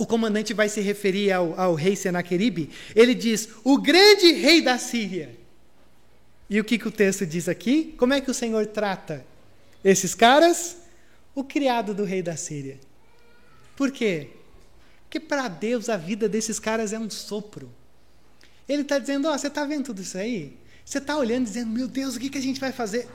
o 0.00 0.06
comandante 0.06 0.54
vai 0.54 0.66
se 0.66 0.80
referir 0.80 1.30
ao, 1.30 1.60
ao 1.60 1.74
rei 1.74 1.94
Senaqueribe, 1.94 2.70
ele 2.96 3.14
diz: 3.14 3.50
o 3.62 3.76
grande 3.76 4.32
rei 4.32 4.62
da 4.62 4.78
Síria. 4.78 5.38
E 6.48 6.58
o 6.58 6.64
que, 6.64 6.78
que 6.78 6.88
o 6.88 6.90
texto 6.90 7.26
diz 7.26 7.50
aqui? 7.50 7.94
Como 7.98 8.14
é 8.14 8.20
que 8.20 8.30
o 8.30 8.34
Senhor 8.34 8.66
trata 8.66 9.24
esses 9.84 10.14
caras? 10.14 10.78
O 11.34 11.44
criado 11.44 11.92
do 11.92 12.02
rei 12.02 12.22
da 12.22 12.34
Síria. 12.34 12.80
Por 13.76 13.92
quê? 13.92 14.30
Porque 15.02 15.20
para 15.20 15.48
Deus 15.48 15.90
a 15.90 15.98
vida 15.98 16.30
desses 16.30 16.58
caras 16.58 16.94
é 16.94 16.98
um 16.98 17.10
sopro. 17.10 17.70
Ele 18.66 18.80
está 18.80 18.98
dizendo: 18.98 19.28
oh, 19.28 19.38
você 19.38 19.48
está 19.48 19.66
vendo 19.66 19.84
tudo 19.84 20.00
isso 20.00 20.16
aí? 20.16 20.56
Você 20.82 20.96
está 20.96 21.14
olhando 21.18 21.44
dizendo: 21.44 21.70
Meu 21.70 21.86
Deus, 21.86 22.16
o 22.16 22.18
que, 22.18 22.30
que 22.30 22.38
a 22.38 22.42
gente 22.42 22.58
vai 22.58 22.72
fazer? 22.72 23.06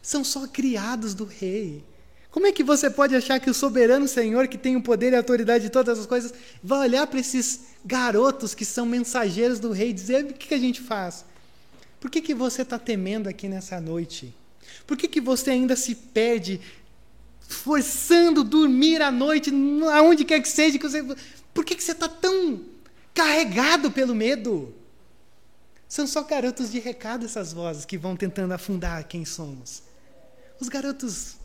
São 0.00 0.22
só 0.22 0.46
criados 0.46 1.12
do 1.12 1.24
rei. 1.24 1.84
Como 2.36 2.46
é 2.46 2.52
que 2.52 2.62
você 2.62 2.90
pode 2.90 3.16
achar 3.16 3.40
que 3.40 3.48
o 3.48 3.54
soberano 3.54 4.06
Senhor, 4.06 4.46
que 4.46 4.58
tem 4.58 4.76
o 4.76 4.82
poder 4.82 5.12
e 5.12 5.14
a 5.14 5.20
autoridade 5.20 5.64
de 5.64 5.70
todas 5.70 5.98
as 5.98 6.04
coisas, 6.04 6.34
vai 6.62 6.80
olhar 6.80 7.06
para 7.06 7.18
esses 7.18 7.60
garotos 7.82 8.54
que 8.54 8.62
são 8.62 8.84
mensageiros 8.84 9.58
do 9.58 9.72
rei 9.72 9.88
e 9.88 9.92
dizer: 9.94 10.22
o 10.22 10.34
que, 10.34 10.48
que 10.48 10.52
a 10.52 10.58
gente 10.58 10.82
faz? 10.82 11.24
Por 11.98 12.10
que, 12.10 12.20
que 12.20 12.34
você 12.34 12.60
está 12.60 12.78
temendo 12.78 13.26
aqui 13.26 13.48
nessa 13.48 13.80
noite? 13.80 14.34
Por 14.86 14.98
que, 14.98 15.08
que 15.08 15.18
você 15.18 15.52
ainda 15.52 15.74
se 15.74 15.94
perde 15.94 16.60
forçando 17.40 18.44
dormir 18.44 19.00
à 19.00 19.10
noite, 19.10 19.50
aonde 19.94 20.22
quer 20.22 20.42
que 20.42 20.48
seja? 20.50 20.78
Que 20.78 20.86
você... 20.86 21.02
Por 21.54 21.64
que, 21.64 21.74
que 21.74 21.82
você 21.82 21.92
está 21.92 22.06
tão 22.06 22.60
carregado 23.14 23.90
pelo 23.90 24.14
medo? 24.14 24.74
São 25.88 26.06
só 26.06 26.22
garotos 26.22 26.70
de 26.70 26.80
recado 26.80 27.24
essas 27.24 27.54
vozes 27.54 27.86
que 27.86 27.96
vão 27.96 28.14
tentando 28.14 28.52
afundar 28.52 29.04
quem 29.04 29.24
somos. 29.24 29.82
Os 30.60 30.68
garotos 30.68 31.36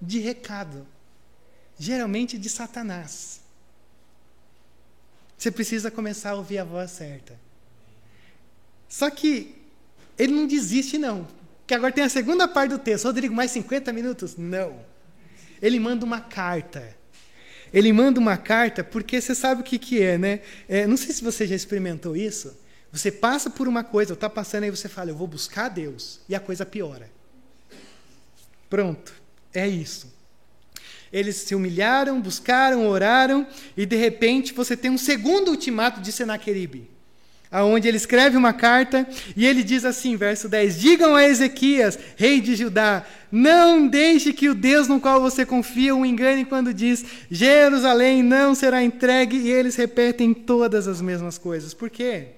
de 0.00 0.18
recado, 0.18 0.86
geralmente 1.78 2.38
de 2.38 2.48
Satanás. 2.48 3.40
Você 5.36 5.50
precisa 5.50 5.90
começar 5.90 6.30
a 6.30 6.34
ouvir 6.34 6.58
a 6.58 6.64
voz 6.64 6.90
certa. 6.90 7.38
Só 8.88 9.08
que 9.08 9.54
ele 10.18 10.32
não 10.34 10.46
desiste, 10.46 10.98
não. 10.98 11.26
Que 11.66 11.74
agora 11.74 11.92
tem 11.92 12.04
a 12.04 12.08
segunda 12.08 12.46
parte 12.46 12.70
do 12.70 12.78
texto. 12.78 13.04
Rodrigo, 13.04 13.34
mais 13.34 13.50
50 13.52 13.92
minutos? 13.92 14.36
Não. 14.36 14.84
Ele 15.62 15.78
manda 15.78 16.04
uma 16.04 16.20
carta. 16.20 16.96
Ele 17.72 17.92
manda 17.92 18.18
uma 18.18 18.36
carta 18.36 18.82
porque 18.82 19.20
você 19.20 19.34
sabe 19.34 19.60
o 19.60 19.64
que, 19.64 19.78
que 19.78 20.02
é, 20.02 20.18
né? 20.18 20.40
É, 20.68 20.86
não 20.86 20.96
sei 20.96 21.14
se 21.14 21.22
você 21.22 21.46
já 21.46 21.54
experimentou 21.54 22.16
isso. 22.16 22.54
Você 22.92 23.12
passa 23.12 23.48
por 23.48 23.68
uma 23.68 23.84
coisa, 23.84 24.14
está 24.14 24.28
passando 24.28 24.64
aí 24.64 24.70
você 24.70 24.88
fala, 24.88 25.10
eu 25.10 25.16
vou 25.16 25.28
buscar 25.28 25.68
Deus, 25.68 26.20
e 26.28 26.34
a 26.34 26.40
coisa 26.40 26.66
piora. 26.66 27.08
Pronto, 28.68 29.14
é 29.54 29.66
isso. 29.68 30.12
Eles 31.12 31.36
se 31.36 31.54
humilharam, 31.54 32.20
buscaram, 32.20 32.86
oraram, 32.86 33.46
e 33.76 33.84
de 33.84 33.96
repente 33.96 34.52
você 34.52 34.76
tem 34.76 34.90
um 34.90 34.98
segundo 34.98 35.50
ultimato 35.50 36.00
de 36.00 36.12
Senaqueribe 36.12 36.88
aonde 37.50 37.88
ele 37.88 37.96
escreve 37.96 38.36
uma 38.36 38.52
carta 38.52 39.06
e 39.36 39.44
ele 39.44 39.62
diz 39.62 39.84
assim, 39.84 40.16
verso 40.16 40.48
10: 40.48 40.78
Digam 40.78 41.16
a 41.16 41.24
Ezequias, 41.24 41.98
rei 42.16 42.40
de 42.40 42.54
Judá, 42.54 43.04
não 43.30 43.88
deixe 43.88 44.32
que 44.32 44.48
o 44.48 44.54
Deus 44.54 44.86
no 44.86 45.00
qual 45.00 45.20
você 45.20 45.44
confia 45.44 45.94
o 45.94 46.06
engane 46.06 46.44
quando 46.44 46.72
diz: 46.72 47.04
Jerusalém 47.30 48.22
não 48.22 48.54
será 48.54 48.82
entregue, 48.82 49.36
e 49.36 49.50
eles 49.50 49.76
repetem 49.76 50.32
todas 50.32 50.86
as 50.86 51.00
mesmas 51.00 51.36
coisas. 51.36 51.74
Por 51.74 51.90
quê? 51.90 52.28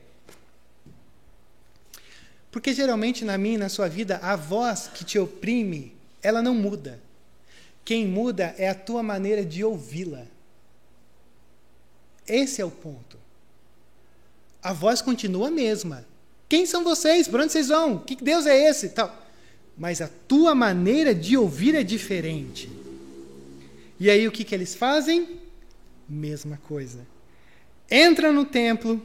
Porque 2.50 2.72
geralmente 2.72 3.24
na 3.24 3.38
minha 3.38 3.54
e 3.54 3.58
na 3.58 3.68
sua 3.68 3.88
vida, 3.88 4.18
a 4.22 4.36
voz 4.36 4.90
que 4.92 5.04
te 5.04 5.18
oprime, 5.18 5.91
ela 6.22 6.42
não 6.42 6.54
muda. 6.54 7.00
Quem 7.84 8.06
muda 8.06 8.54
é 8.56 8.68
a 8.68 8.74
tua 8.74 9.02
maneira 9.02 9.44
de 9.44 9.64
ouvi-la. 9.64 10.26
Esse 12.26 12.60
é 12.60 12.64
o 12.64 12.70
ponto 12.70 13.22
a 14.62 14.72
voz 14.72 15.02
continua 15.02 15.48
a 15.48 15.50
mesma. 15.50 16.06
Quem 16.48 16.64
são 16.64 16.84
vocês? 16.84 17.26
Para 17.26 17.42
onde 17.42 17.52
vocês 17.52 17.68
vão? 17.68 17.98
Que 17.98 18.14
Deus 18.14 18.46
é 18.46 18.70
esse? 18.70 18.90
Tal. 18.90 19.20
Mas 19.76 20.00
a 20.00 20.08
tua 20.28 20.54
maneira 20.54 21.14
de 21.14 21.36
ouvir 21.36 21.74
é 21.74 21.82
diferente. 21.82 22.70
E 23.98 24.08
aí 24.08 24.28
o 24.28 24.32
que, 24.32 24.44
que 24.44 24.54
eles 24.54 24.74
fazem? 24.74 25.40
Mesma 26.08 26.58
coisa. 26.68 27.00
Entra 27.90 28.32
no 28.32 28.44
templo 28.44 29.02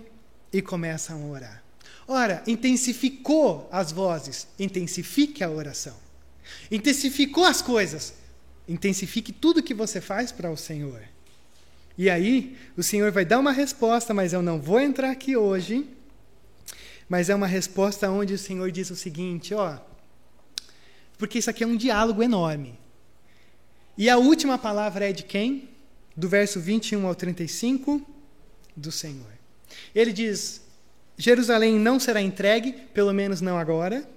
e 0.54 0.62
começam 0.62 1.24
a 1.24 1.28
orar. 1.28 1.64
Ora, 2.08 2.44
intensificou 2.46 3.68
as 3.72 3.92
vozes, 3.92 4.48
intensifique 4.60 5.44
a 5.44 5.50
oração. 5.50 5.96
Intensificou 6.72 7.44
as 7.44 7.62
coisas, 7.62 8.14
intensifique 8.68 9.32
tudo 9.32 9.64
que 9.64 9.74
você 9.74 10.02
faz 10.02 10.32
para 10.32 10.52
o 10.52 10.58
Senhor. 10.58 11.02
E 11.98 12.10
aí, 12.10 12.56
o 12.76 12.84
Senhor 12.84 13.12
vai 13.12 13.26
dar 13.26 13.40
uma 13.40 13.52
resposta, 13.52 14.14
mas 14.14 14.34
eu 14.34 14.42
não 14.42 14.62
vou 14.62 14.80
entrar 14.80 15.10
aqui 15.10 15.36
hoje. 15.36 15.88
Mas 17.10 17.30
é 17.30 17.36
uma 17.36 17.48
resposta 17.48 18.10
onde 18.12 18.34
o 18.34 18.38
Senhor 18.38 18.70
diz 18.72 18.90
o 18.92 18.96
seguinte: 18.96 19.54
ó, 19.54 19.80
porque 21.18 21.40
isso 21.40 21.50
aqui 21.50 21.64
é 21.64 21.68
um 21.68 21.76
diálogo 21.76 22.22
enorme. 22.22 22.78
E 23.98 24.10
a 24.10 24.18
última 24.18 24.58
palavra 24.58 25.10
é 25.10 25.14
de 25.14 25.24
quem? 25.24 25.70
Do 26.16 26.30
verso 26.30 26.60
21 26.60 27.08
ao 27.08 27.16
35, 27.16 28.06
do 28.76 28.92
Senhor. 28.92 29.32
Ele 29.96 30.14
diz: 30.14 30.62
Jerusalém 31.18 31.80
não 31.80 32.00
será 32.00 32.22
entregue, 32.22 32.74
pelo 32.94 33.14
menos 33.14 33.42
não 33.42 33.58
agora. 33.58 34.08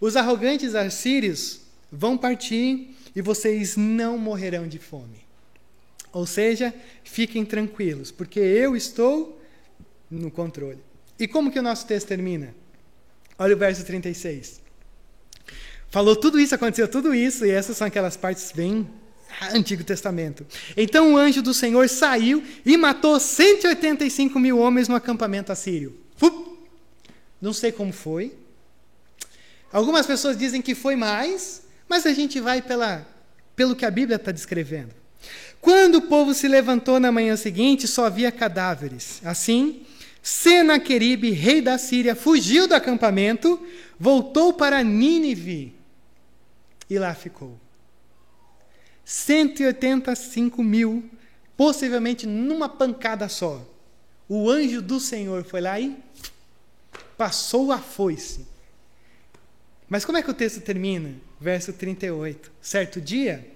Os 0.00 0.16
arrogantes 0.16 0.74
assírios 0.74 1.60
vão 1.90 2.16
partir 2.16 2.94
e 3.14 3.22
vocês 3.22 3.76
não 3.76 4.18
morrerão 4.18 4.68
de 4.68 4.78
fome. 4.78 5.24
Ou 6.12 6.26
seja, 6.26 6.74
fiquem 7.04 7.44
tranquilos, 7.44 8.10
porque 8.10 8.40
eu 8.40 8.76
estou 8.76 9.40
no 10.10 10.30
controle. 10.30 10.78
E 11.18 11.26
como 11.26 11.50
que 11.50 11.58
o 11.58 11.62
nosso 11.62 11.86
texto 11.86 12.08
termina? 12.08 12.54
Olha 13.38 13.54
o 13.54 13.58
verso 13.58 13.84
36. 13.84 14.60
Falou 15.90 16.16
tudo 16.16 16.38
isso, 16.38 16.54
aconteceu 16.54 16.88
tudo 16.88 17.14
isso, 17.14 17.44
e 17.44 17.50
essas 17.50 17.76
são 17.76 17.86
aquelas 17.86 18.16
partes 18.16 18.52
bem 18.52 18.88
Antigo 19.52 19.84
Testamento. 19.84 20.46
Então 20.76 21.14
o 21.14 21.16
anjo 21.16 21.42
do 21.42 21.52
Senhor 21.52 21.88
saiu 21.88 22.42
e 22.64 22.76
matou 22.76 23.18
185 23.20 24.38
mil 24.38 24.58
homens 24.58 24.88
no 24.88 24.94
acampamento 24.94 25.52
assírio. 25.52 25.98
Não 27.40 27.52
sei 27.52 27.70
como 27.70 27.92
foi. 27.92 28.32
Algumas 29.76 30.06
pessoas 30.06 30.38
dizem 30.38 30.62
que 30.62 30.74
foi 30.74 30.96
mais, 30.96 31.60
mas 31.86 32.06
a 32.06 32.12
gente 32.14 32.40
vai 32.40 32.62
pela, 32.62 33.06
pelo 33.54 33.76
que 33.76 33.84
a 33.84 33.90
Bíblia 33.90 34.16
está 34.16 34.32
descrevendo. 34.32 34.94
Quando 35.60 35.96
o 35.96 36.02
povo 36.08 36.32
se 36.32 36.48
levantou 36.48 36.98
na 36.98 37.12
manhã 37.12 37.36
seguinte, 37.36 37.86
só 37.86 38.06
havia 38.06 38.32
cadáveres. 38.32 39.20
Assim, 39.22 39.82
Senaqueribe, 40.22 41.30
rei 41.30 41.60
da 41.60 41.76
Síria, 41.76 42.14
fugiu 42.14 42.66
do 42.66 42.74
acampamento, 42.74 43.62
voltou 44.00 44.54
para 44.54 44.82
Nínive 44.82 45.74
e 46.88 46.98
lá 46.98 47.14
ficou. 47.14 47.60
185 49.04 50.62
mil, 50.62 51.04
possivelmente 51.54 52.26
numa 52.26 52.66
pancada 52.66 53.28
só. 53.28 53.62
O 54.26 54.48
anjo 54.48 54.80
do 54.80 54.98
Senhor 54.98 55.44
foi 55.44 55.60
lá 55.60 55.78
e 55.78 55.98
passou 57.18 57.70
a 57.70 57.78
foice. 57.78 58.55
Mas 59.88 60.04
como 60.04 60.18
é 60.18 60.22
que 60.22 60.30
o 60.30 60.34
texto 60.34 60.60
termina? 60.60 61.14
Verso 61.40 61.72
38. 61.72 62.50
Certo 62.60 63.00
dia, 63.00 63.46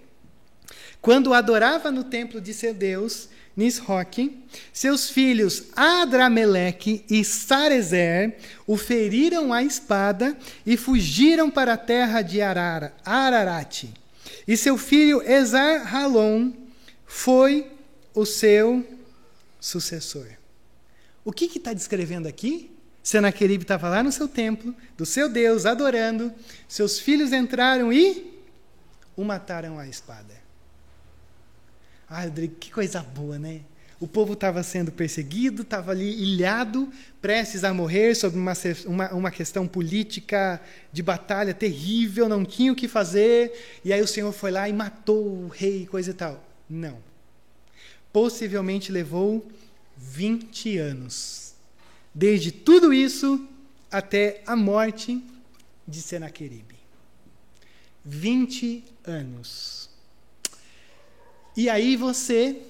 quando 1.00 1.34
adorava 1.34 1.90
no 1.90 2.04
templo 2.04 2.40
de 2.40 2.54
seu 2.54 2.74
Deus, 2.74 3.28
Nisroque, 3.56 4.38
seus 4.72 5.10
filhos 5.10 5.64
Adrameleque 5.74 7.04
e 7.10 7.24
Sarezer 7.24 8.36
o 8.66 8.76
feriram 8.76 9.52
à 9.52 9.62
espada 9.62 10.36
e 10.64 10.76
fugiram 10.76 11.50
para 11.50 11.74
a 11.74 11.78
terra 11.78 12.22
de 12.22 12.40
Arara, 12.40 12.94
Ararate. 13.04 13.92
E 14.46 14.56
seu 14.56 14.78
filho 14.78 15.22
Esar-Halon 15.22 16.52
foi 17.04 17.70
o 18.14 18.24
seu 18.24 18.86
sucessor. 19.60 20.28
O 21.24 21.32
que 21.32 21.46
está 21.46 21.72
descrevendo 21.72 22.26
aqui? 22.26 22.69
Senaqueribe 23.02 23.64
estava 23.64 23.88
lá 23.88 24.02
no 24.02 24.12
seu 24.12 24.28
templo, 24.28 24.74
do 24.96 25.06
seu 25.06 25.28
Deus, 25.28 25.66
adorando. 25.66 26.32
Seus 26.68 26.98
filhos 26.98 27.32
entraram 27.32 27.92
e 27.92 28.42
o 29.16 29.24
mataram 29.24 29.78
à 29.78 29.86
espada. 29.86 30.34
Ah, 32.08 32.24
Rodrigo, 32.24 32.56
que 32.56 32.70
coisa 32.70 33.00
boa, 33.02 33.38
né? 33.38 33.60
O 34.00 34.08
povo 34.08 34.32
estava 34.32 34.62
sendo 34.62 34.90
perseguido, 34.90 35.60
estava 35.60 35.90
ali 35.92 36.22
ilhado, 36.22 36.90
prestes 37.20 37.64
a 37.64 37.74
morrer 37.74 38.14
sob 38.14 38.34
uma, 38.34 38.54
uma, 38.86 39.12
uma, 39.12 39.30
questão 39.30 39.68
política 39.68 40.58
de 40.90 41.02
batalha 41.02 41.52
terrível, 41.52 42.26
não 42.26 42.42
tinha 42.42 42.72
o 42.72 42.74
que 42.74 42.88
fazer, 42.88 43.52
e 43.84 43.92
aí 43.92 44.00
o 44.00 44.08
Senhor 44.08 44.32
foi 44.32 44.50
lá 44.50 44.66
e 44.68 44.72
matou 44.72 45.44
o 45.44 45.48
rei, 45.48 45.86
coisa 45.86 46.12
e 46.12 46.14
tal. 46.14 46.42
Não. 46.68 46.98
Possivelmente 48.10 48.90
levou 48.90 49.46
20 49.98 50.78
anos. 50.78 51.39
Desde 52.14 52.52
tudo 52.52 52.92
isso 52.92 53.48
até 53.90 54.42
a 54.46 54.56
morte 54.56 55.22
de 55.86 56.00
Senaqueribe. 56.00 56.76
20 58.04 58.84
anos. 59.04 59.90
E 61.56 61.68
aí 61.68 61.96
você, 61.96 62.62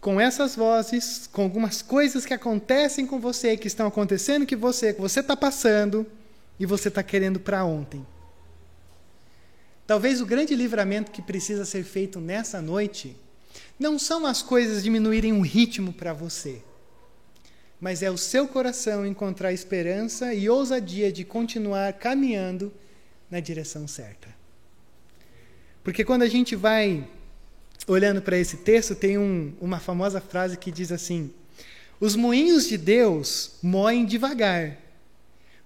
com 0.00 0.20
essas 0.20 0.56
vozes, 0.56 1.28
com 1.32 1.42
algumas 1.42 1.82
coisas 1.82 2.24
que 2.24 2.32
acontecem 2.34 3.06
com 3.06 3.20
você, 3.20 3.56
que 3.56 3.66
estão 3.66 3.86
acontecendo 3.86 4.46
que 4.46 4.56
você, 4.56 4.94
que 4.94 5.00
você 5.00 5.20
está 5.20 5.36
passando, 5.36 6.06
e 6.58 6.66
você 6.66 6.88
está 6.88 7.02
querendo 7.02 7.38
para 7.38 7.64
ontem. 7.64 8.04
Talvez 9.86 10.20
o 10.20 10.26
grande 10.26 10.54
livramento 10.54 11.10
que 11.10 11.22
precisa 11.22 11.64
ser 11.64 11.84
feito 11.84 12.20
nessa 12.20 12.60
noite 12.60 13.16
não 13.78 13.98
são 13.98 14.26
as 14.26 14.42
coisas 14.42 14.82
diminuírem 14.82 15.32
o 15.32 15.40
ritmo 15.40 15.92
para 15.92 16.12
você, 16.12 16.62
mas 17.80 18.02
é 18.02 18.10
o 18.10 18.18
seu 18.18 18.48
coração 18.48 19.06
encontrar 19.06 19.52
esperança 19.52 20.34
e 20.34 20.48
ousadia 20.48 21.12
de 21.12 21.24
continuar 21.24 21.92
caminhando 21.94 22.72
na 23.30 23.40
direção 23.40 23.86
certa. 23.86 24.28
Porque 25.84 26.04
quando 26.04 26.22
a 26.22 26.28
gente 26.28 26.56
vai 26.56 27.08
olhando 27.86 28.20
para 28.20 28.36
esse 28.36 28.58
texto, 28.58 28.94
tem 28.94 29.16
um, 29.16 29.54
uma 29.60 29.78
famosa 29.78 30.20
frase 30.20 30.56
que 30.56 30.72
diz 30.72 30.90
assim: 30.90 31.32
Os 32.00 32.16
moinhos 32.16 32.68
de 32.68 32.76
Deus 32.76 33.52
moem 33.62 34.04
devagar, 34.04 34.76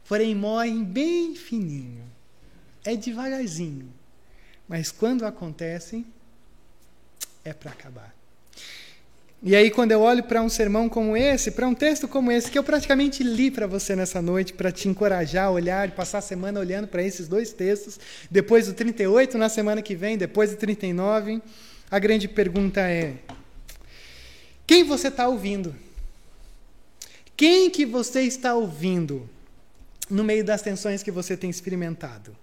porém 0.06 0.34
moem 0.34 0.84
bem 0.84 1.34
fininho. 1.34 2.04
É 2.84 2.94
devagarzinho. 2.94 3.88
Mas 4.68 4.90
quando 4.90 5.24
acontecem, 5.24 6.06
é 7.44 7.52
para 7.52 7.70
acabar. 7.70 8.14
E 9.44 9.56
aí, 9.56 9.72
quando 9.72 9.90
eu 9.90 10.00
olho 10.00 10.22
para 10.22 10.40
um 10.40 10.48
sermão 10.48 10.88
como 10.88 11.16
esse, 11.16 11.50
para 11.50 11.66
um 11.66 11.74
texto 11.74 12.06
como 12.06 12.30
esse, 12.30 12.48
que 12.48 12.56
eu 12.56 12.62
praticamente 12.62 13.24
li 13.24 13.50
para 13.50 13.66
você 13.66 13.96
nessa 13.96 14.22
noite, 14.22 14.52
para 14.52 14.70
te 14.70 14.88
encorajar 14.88 15.46
a 15.46 15.50
olhar, 15.50 15.90
passar 15.90 16.18
a 16.18 16.22
semana 16.22 16.60
olhando 16.60 16.86
para 16.86 17.02
esses 17.02 17.26
dois 17.26 17.52
textos, 17.52 17.98
depois 18.30 18.68
do 18.68 18.72
38 18.72 19.36
na 19.36 19.48
semana 19.48 19.82
que 19.82 19.96
vem, 19.96 20.16
depois 20.16 20.50
do 20.50 20.56
39, 20.56 21.42
a 21.90 21.98
grande 21.98 22.28
pergunta 22.28 22.82
é: 22.82 23.16
quem 24.64 24.84
você 24.84 25.08
está 25.08 25.26
ouvindo? 25.26 25.74
Quem 27.36 27.68
que 27.68 27.84
você 27.84 28.20
está 28.22 28.54
ouvindo 28.54 29.28
no 30.08 30.22
meio 30.22 30.44
das 30.44 30.62
tensões 30.62 31.02
que 31.02 31.10
você 31.10 31.36
tem 31.36 31.50
experimentado? 31.50 32.36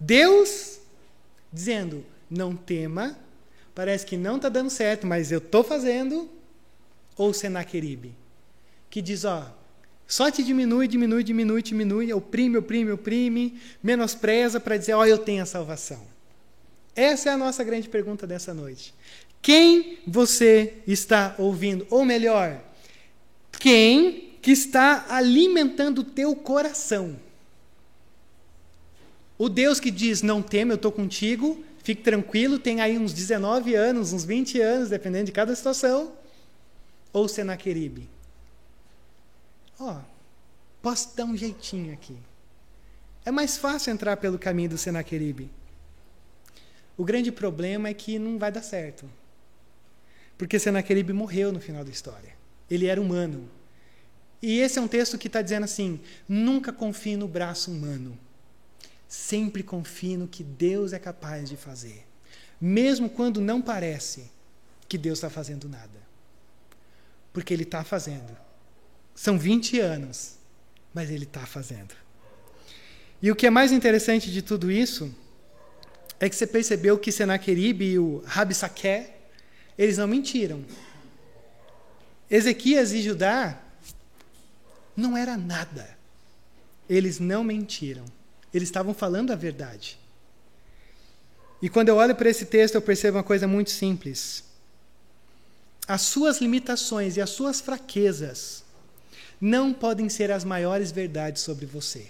Deus 0.00 0.78
dizendo: 1.52 2.02
não 2.30 2.56
tema, 2.56 3.14
parece 3.78 4.04
que 4.04 4.16
não 4.16 4.34
está 4.34 4.48
dando 4.48 4.70
certo, 4.70 5.06
mas 5.06 5.30
eu 5.30 5.38
estou 5.38 5.62
fazendo, 5.62 6.28
ou 7.16 7.32
Senaqueribe, 7.32 8.12
que 8.90 9.00
diz, 9.00 9.24
ó, 9.24 9.54
só 10.04 10.32
te 10.32 10.42
diminui, 10.42 10.88
diminui, 10.88 11.22
diminui, 11.22 11.62
diminui, 11.62 12.12
oprime, 12.12 12.56
oprime, 12.56 12.90
oprime, 12.90 13.60
menospreza 13.80 14.58
para 14.58 14.76
dizer, 14.76 14.94
ó, 14.94 15.06
eu 15.06 15.16
tenho 15.16 15.44
a 15.44 15.46
salvação. 15.46 16.02
Essa 16.96 17.28
é 17.28 17.32
a 17.34 17.36
nossa 17.36 17.62
grande 17.62 17.88
pergunta 17.88 18.26
dessa 18.26 18.52
noite. 18.52 18.92
Quem 19.40 20.00
você 20.04 20.78
está 20.84 21.36
ouvindo? 21.38 21.86
Ou 21.88 22.04
melhor, 22.04 22.60
quem 23.60 24.32
que 24.42 24.50
está 24.50 25.06
alimentando 25.08 26.00
o 26.00 26.04
teu 26.04 26.34
coração? 26.34 27.16
O 29.38 29.48
Deus 29.48 29.78
que 29.78 29.92
diz, 29.92 30.20
não 30.20 30.42
teme, 30.42 30.72
eu 30.72 30.74
estou 30.74 30.90
contigo, 30.90 31.64
Fique 31.88 32.02
tranquilo, 32.02 32.58
tem 32.58 32.82
aí 32.82 32.98
uns 32.98 33.14
19 33.14 33.74
anos, 33.74 34.12
uns 34.12 34.22
20 34.22 34.60
anos, 34.60 34.90
dependendo 34.90 35.24
de 35.24 35.32
cada 35.32 35.56
situação. 35.56 36.12
Ou 37.14 37.26
Senaqueribe. 37.26 38.06
Ó, 39.80 39.94
oh, 39.94 40.00
posso 40.82 41.16
dar 41.16 41.24
um 41.24 41.34
jeitinho 41.34 41.94
aqui. 41.94 42.14
É 43.24 43.30
mais 43.30 43.56
fácil 43.56 43.90
entrar 43.90 44.18
pelo 44.18 44.38
caminho 44.38 44.68
do 44.68 44.76
Senaqueribe. 44.76 45.50
O 46.94 47.06
grande 47.06 47.32
problema 47.32 47.88
é 47.88 47.94
que 47.94 48.18
não 48.18 48.38
vai 48.38 48.52
dar 48.52 48.60
certo. 48.60 49.10
Porque 50.36 50.58
Senaqueribe 50.58 51.14
morreu 51.14 51.50
no 51.50 51.58
final 51.58 51.82
da 51.82 51.90
história. 51.90 52.36
Ele 52.70 52.84
era 52.84 53.00
humano. 53.00 53.48
E 54.42 54.58
esse 54.58 54.78
é 54.78 54.82
um 54.82 54.88
texto 54.88 55.16
que 55.16 55.26
está 55.26 55.40
dizendo 55.40 55.64
assim: 55.64 55.98
nunca 56.28 56.70
confie 56.70 57.16
no 57.16 57.26
braço 57.26 57.70
humano. 57.70 58.18
Sempre 59.08 59.62
confie 59.62 60.16
no 60.16 60.28
que 60.28 60.44
Deus 60.44 60.92
é 60.92 60.98
capaz 60.98 61.48
de 61.48 61.56
fazer, 61.56 62.06
mesmo 62.60 63.08
quando 63.08 63.40
não 63.40 63.62
parece 63.62 64.30
que 64.86 64.98
Deus 64.98 65.18
está 65.18 65.30
fazendo 65.30 65.68
nada. 65.68 65.98
Porque 67.32 67.54
Ele 67.54 67.62
está 67.62 67.82
fazendo. 67.82 68.36
São 69.14 69.38
20 69.38 69.80
anos, 69.80 70.34
mas 70.92 71.10
Ele 71.10 71.24
está 71.24 71.46
fazendo. 71.46 71.94
E 73.22 73.30
o 73.30 73.36
que 73.36 73.46
é 73.46 73.50
mais 73.50 73.72
interessante 73.72 74.30
de 74.30 74.42
tudo 74.42 74.70
isso 74.70 75.14
é 76.20 76.28
que 76.28 76.36
você 76.36 76.46
percebeu 76.46 76.98
que 76.98 77.10
Senaqueribe 77.10 77.84
e 77.84 77.98
o 77.98 78.22
Rabissaqué, 78.26 79.16
eles 79.76 79.98
não 79.98 80.06
mentiram. 80.06 80.64
Ezequias 82.30 82.92
e 82.92 83.02
Judá 83.02 83.60
não 84.96 85.16
era 85.16 85.36
nada. 85.36 85.96
Eles 86.88 87.18
não 87.18 87.42
mentiram. 87.42 88.04
Eles 88.52 88.68
estavam 88.68 88.94
falando 88.94 89.32
a 89.32 89.36
verdade. 89.36 89.98
E 91.60 91.68
quando 91.68 91.88
eu 91.88 91.96
olho 91.96 92.14
para 92.14 92.30
esse 92.30 92.46
texto, 92.46 92.76
eu 92.76 92.82
percebo 92.82 93.16
uma 93.16 93.24
coisa 93.24 93.46
muito 93.46 93.70
simples. 93.70 94.44
As 95.86 96.02
suas 96.02 96.40
limitações 96.40 97.16
e 97.16 97.20
as 97.20 97.30
suas 97.30 97.60
fraquezas 97.60 98.62
não 99.40 99.72
podem 99.72 100.08
ser 100.08 100.30
as 100.30 100.44
maiores 100.44 100.92
verdades 100.92 101.42
sobre 101.42 101.66
você. 101.66 102.08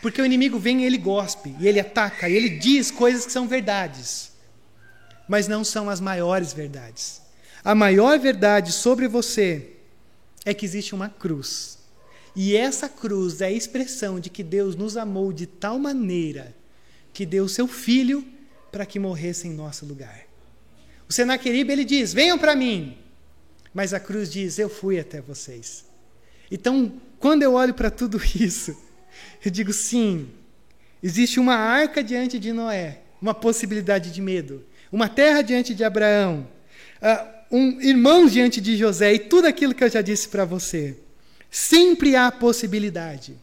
Porque 0.00 0.20
o 0.20 0.24
inimigo 0.24 0.58
vem 0.58 0.82
e 0.82 0.84
ele 0.84 0.98
gospe, 0.98 1.56
e 1.58 1.66
ele 1.66 1.80
ataca, 1.80 2.28
e 2.28 2.34
ele 2.34 2.50
diz 2.50 2.90
coisas 2.90 3.26
que 3.26 3.32
são 3.32 3.48
verdades, 3.48 4.32
mas 5.28 5.48
não 5.48 5.64
são 5.64 5.90
as 5.90 6.00
maiores 6.00 6.52
verdades. 6.52 7.20
A 7.64 7.74
maior 7.74 8.18
verdade 8.18 8.72
sobre 8.72 9.08
você 9.08 9.72
é 10.44 10.54
que 10.54 10.64
existe 10.64 10.94
uma 10.94 11.08
cruz 11.08 11.77
e 12.40 12.54
essa 12.54 12.88
cruz 12.88 13.40
é 13.40 13.46
a 13.46 13.50
expressão 13.50 14.20
de 14.20 14.30
que 14.30 14.44
Deus 14.44 14.76
nos 14.76 14.96
amou 14.96 15.32
de 15.32 15.44
tal 15.44 15.76
maneira 15.76 16.54
que 17.12 17.26
deu 17.26 17.46
o 17.46 17.48
seu 17.48 17.66
filho 17.66 18.24
para 18.70 18.86
que 18.86 18.96
morresse 18.96 19.48
em 19.48 19.52
nosso 19.52 19.84
lugar. 19.84 20.24
O 21.08 21.12
Senaqueribe 21.12 21.72
ele 21.72 21.84
diz: 21.84 22.12
"Venham 22.12 22.38
para 22.38 22.54
mim". 22.54 22.96
Mas 23.74 23.92
a 23.92 23.98
cruz 23.98 24.30
diz: 24.30 24.56
"Eu 24.56 24.68
fui 24.68 25.00
até 25.00 25.20
vocês". 25.20 25.84
Então, 26.48 26.92
quando 27.18 27.42
eu 27.42 27.54
olho 27.54 27.74
para 27.74 27.90
tudo 27.90 28.22
isso, 28.40 28.80
eu 29.44 29.50
digo 29.50 29.72
sim, 29.72 30.28
existe 31.02 31.40
uma 31.40 31.56
arca 31.56 32.04
diante 32.04 32.38
de 32.38 32.52
Noé, 32.52 33.00
uma 33.20 33.34
possibilidade 33.34 34.12
de 34.12 34.20
medo, 34.20 34.64
uma 34.92 35.08
terra 35.08 35.42
diante 35.42 35.74
de 35.74 35.82
Abraão, 35.82 36.46
uh, 37.02 37.56
um 37.56 37.80
irmão 37.80 38.26
diante 38.26 38.60
de 38.60 38.76
José 38.76 39.14
e 39.14 39.18
tudo 39.18 39.48
aquilo 39.48 39.74
que 39.74 39.82
eu 39.82 39.90
já 39.90 40.00
disse 40.00 40.28
para 40.28 40.44
você. 40.44 40.96
Sempre 41.50 42.16
há 42.16 42.30
possibilidade. 42.30 43.36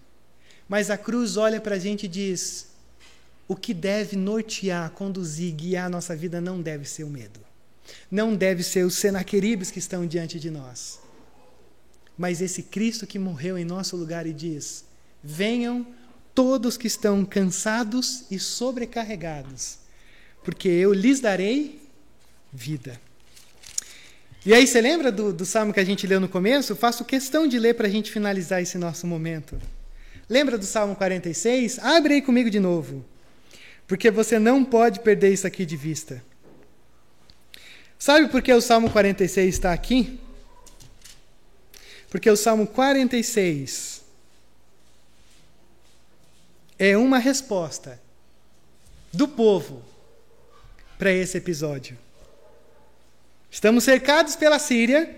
Mas 0.68 0.89
a 0.89 0.97
cruz 0.97 1.38
olha 1.38 1.62
para 1.62 1.76
a 1.76 1.80
gente 1.80 2.06
e 2.06 2.10
diz: 2.10 2.68
o 3.47 3.56
que 3.56 3.74
deve 3.74 4.16
nortear, 4.16 4.89
conduzir, 4.91 5.53
guiar 5.53 5.86
a 5.86 5.89
nossa 5.89 6.16
vida 6.16 6.41
não 6.41 6.62
deve 6.62 6.86
ser 6.86 7.03
o 7.03 7.10
medo. 7.10 7.39
Não 8.10 8.36
deve 8.36 8.64
ser 8.64 8.84
os 8.84 8.95
senaqueribes 8.95 9.70
que 9.70 9.80
estão 9.80 10.06
diante 10.08 10.39
de 10.39 10.49
nós. 10.49 10.99
Mas 12.18 12.41
esse 12.41 12.64
Cristo 12.64 13.06
que 13.06 13.20
morreu 13.20 13.58
em 13.58 13.66
nosso 13.66 13.95
lugar 13.95 14.26
e 14.26 14.34
diz: 14.34 14.86
Venham 15.24 15.86
todos 16.34 16.78
que 16.78 16.88
estão 16.88 17.24
cansados 17.24 18.26
e 18.32 18.39
sobrecarregados, 18.39 19.78
porque 20.43 20.68
eu 20.68 20.93
lhes 20.93 21.20
darei 21.20 21.82
vida. 22.51 22.99
E 24.46 24.54
aí, 24.54 24.68
você 24.68 24.80
lembra 24.80 25.12
do, 25.12 25.34
do 25.34 25.43
salmo 25.43 25.74
que 25.74 25.80
a 25.80 25.84
gente 25.84 26.06
leu 26.06 26.20
no 26.20 26.30
começo? 26.30 26.76
Faço 26.76 27.04
questão 27.04 27.48
de 27.48 27.58
ler 27.58 27.74
para 27.74 27.88
a 27.88 27.89
gente 27.89 28.12
finalizar 28.12 28.62
esse 28.62 28.78
nosso 28.78 29.08
momento. 29.08 29.60
Lembra 30.30 30.56
do 30.56 30.66
Salmo 30.66 30.96
46? 30.96 31.80
Abre 31.80 32.14
aí 32.14 32.22
comigo 32.22 32.48
de 32.52 32.60
novo. 32.60 33.04
Porque 33.88 34.12
você 34.12 34.38
não 34.38 34.64
pode 34.64 35.00
perder 35.00 35.34
isso 35.34 35.48
aqui 35.48 35.66
de 35.66 35.76
vista. 35.76 36.24
Sabe 37.98 38.28
por 38.28 38.43
que 38.43 38.54
o 38.54 38.62
Salmo 38.62 38.91
46 38.91 39.56
está 39.56 39.74
aqui? 39.74 40.20
Porque 42.12 42.30
o 42.30 42.36
Salmo 42.36 42.68
46 42.68 44.04
é 46.78 46.96
uma 46.96 47.18
resposta 47.18 48.00
do 49.12 49.28
povo 49.28 49.82
para 51.00 51.12
esse 51.12 51.36
episódio. 51.36 52.05
Estamos 53.56 53.86
cercados 53.86 54.36
pela 54.36 54.60
Síria. 54.60 55.10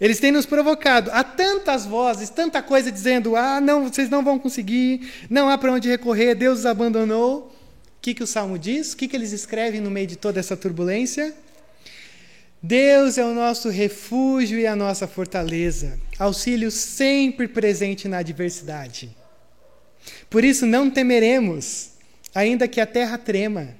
Eles 0.00 0.18
têm 0.18 0.32
nos 0.32 0.46
provocado. 0.46 1.10
Há 1.12 1.22
tantas 1.22 1.84
vozes, 1.84 2.30
tanta 2.30 2.62
coisa 2.62 2.90
dizendo: 2.90 3.36
ah, 3.36 3.60
não, 3.60 3.86
vocês 3.86 4.08
não 4.08 4.24
vão 4.24 4.38
conseguir, 4.38 5.06
não 5.28 5.50
há 5.50 5.58
para 5.58 5.72
onde 5.72 5.86
recorrer, 5.86 6.34
Deus 6.34 6.60
os 6.60 6.66
abandonou. 6.66 7.40
O 7.40 8.00
que, 8.00 8.14
que 8.14 8.22
o 8.22 8.26
salmo 8.26 8.58
diz? 8.58 8.94
O 8.94 8.96
que, 8.96 9.06
que 9.06 9.14
eles 9.14 9.32
escrevem 9.32 9.82
no 9.82 9.90
meio 9.90 10.06
de 10.06 10.16
toda 10.16 10.40
essa 10.40 10.56
turbulência? 10.56 11.34
Deus 12.62 13.18
é 13.18 13.24
o 13.24 13.34
nosso 13.34 13.68
refúgio 13.68 14.58
e 14.58 14.66
a 14.66 14.74
nossa 14.74 15.06
fortaleza, 15.06 16.00
auxílio 16.18 16.70
sempre 16.70 17.46
presente 17.46 18.08
na 18.08 18.18
adversidade. 18.18 19.14
Por 20.30 20.42
isso 20.42 20.64
não 20.64 20.90
temeremos, 20.90 21.90
ainda 22.34 22.66
que 22.66 22.80
a 22.80 22.86
terra 22.86 23.18
trema 23.18 23.76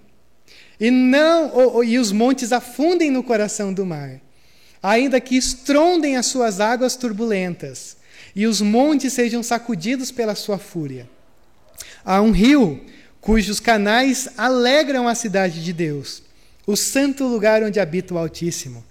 e 0.81 0.91
não 0.91 1.83
e 1.83 1.99
os 1.99 2.13
montes 2.13 2.53
afundem 2.53 3.11
no 3.11 3.23
coração 3.23 3.73
do 3.73 3.85
mar, 3.85 4.21
ainda 4.83 5.21
que 5.21 5.37
estrondem 5.37 6.17
as 6.17 6.27
suas 6.27 6.61
águas 6.61 6.97
turbulentas, 6.97 7.97
e 8.35 8.47
os 8.47 8.61
montes 8.61 9.13
sejam 9.13 9.43
sacudidos 9.43 10.11
pela 10.11 10.35
sua 10.35 10.59
fúria. 10.59 11.09
Há 12.05 12.21
um 12.21 12.31
rio 12.31 12.81
cujos 13.21 13.61
canais 13.61 14.29
alegram 14.37 15.09
a 15.09 15.15
cidade 15.15 15.65
de 15.65 15.73
Deus, 15.73 16.23
o 16.67 16.77
santo 16.77 17.25
lugar 17.25 17.63
onde 17.63 17.81
habita 17.81 18.15
o 18.15 18.19
Altíssimo. 18.19 18.85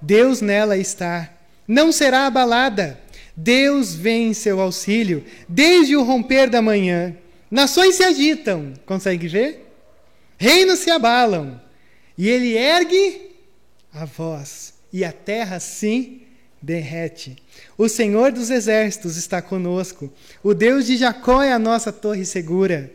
Deus 0.00 0.40
nela 0.40 0.76
está. 0.76 1.32
Não 1.66 1.92
será 1.92 2.26
abalada. 2.26 3.00
Deus 3.36 3.94
vem 3.94 4.28
em 4.28 4.34
seu 4.34 4.60
auxílio 4.60 5.24
desde 5.48 5.96
o 5.96 6.02
romper 6.02 6.50
da 6.50 6.60
manhã. 6.60 7.14
Nações 7.50 7.94
se 7.94 8.04
agitam, 8.04 8.74
consegue 8.84 9.28
ver? 9.28 9.71
Reinos 10.42 10.80
se 10.80 10.90
abalam. 10.90 11.60
E 12.18 12.28
ele 12.28 12.56
ergue 12.56 13.30
a 13.94 14.04
voz, 14.04 14.74
e 14.92 15.04
a 15.04 15.12
terra 15.12 15.60
sim 15.60 16.22
derrete. 16.60 17.36
O 17.78 17.88
Senhor 17.88 18.32
dos 18.32 18.50
exércitos 18.50 19.16
está 19.16 19.40
conosco. 19.40 20.12
O 20.42 20.52
Deus 20.52 20.84
de 20.84 20.96
Jacó 20.96 21.44
é 21.44 21.52
a 21.52 21.60
nossa 21.60 21.92
torre 21.92 22.24
segura. 22.24 22.90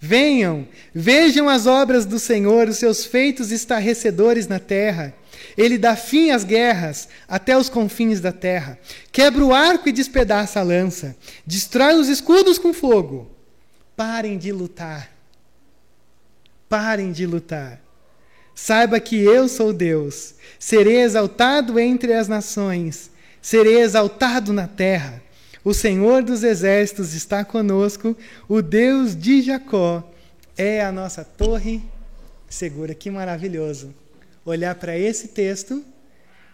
Venham, 0.00 0.66
vejam 0.94 1.50
as 1.50 1.66
obras 1.66 2.06
do 2.06 2.18
Senhor, 2.18 2.66
os 2.66 2.78
seus 2.78 3.04
feitos 3.04 3.52
estarrecedores 3.52 4.48
na 4.48 4.58
terra. 4.58 5.14
Ele 5.54 5.76
dá 5.76 5.96
fim 5.96 6.30
às 6.30 6.44
guerras 6.44 7.10
até 7.28 7.58
os 7.58 7.68
confins 7.68 8.20
da 8.20 8.32
terra. 8.32 8.78
Quebra 9.12 9.44
o 9.44 9.52
arco 9.52 9.86
e 9.86 9.92
despedaça 9.92 10.60
a 10.60 10.62
lança. 10.62 11.14
Destrói 11.46 11.96
os 11.96 12.08
escudos 12.08 12.56
com 12.56 12.72
fogo. 12.72 13.30
Parem 13.94 14.38
de 14.38 14.50
lutar. 14.50 15.15
Parem 16.68 17.12
de 17.12 17.26
lutar. 17.26 17.80
Saiba 18.54 18.98
que 18.98 19.16
eu 19.16 19.48
sou 19.48 19.72
Deus. 19.72 20.34
Serei 20.58 21.02
exaltado 21.02 21.78
entre 21.78 22.14
as 22.14 22.26
nações. 22.26 23.10
Serei 23.42 23.80
exaltado 23.80 24.52
na 24.52 24.66
terra. 24.66 25.22
O 25.62 25.74
Senhor 25.74 26.22
dos 26.22 26.42
exércitos 26.42 27.12
está 27.14 27.44
conosco. 27.44 28.16
O 28.48 28.62
Deus 28.62 29.14
de 29.14 29.42
Jacó 29.42 30.10
é 30.56 30.82
a 30.82 30.90
nossa 30.90 31.24
torre 31.24 31.82
segura. 32.48 32.94
Que 32.94 33.10
maravilhoso 33.10 33.94
olhar 34.44 34.74
para 34.76 34.96
esse 34.96 35.28
texto 35.28 35.84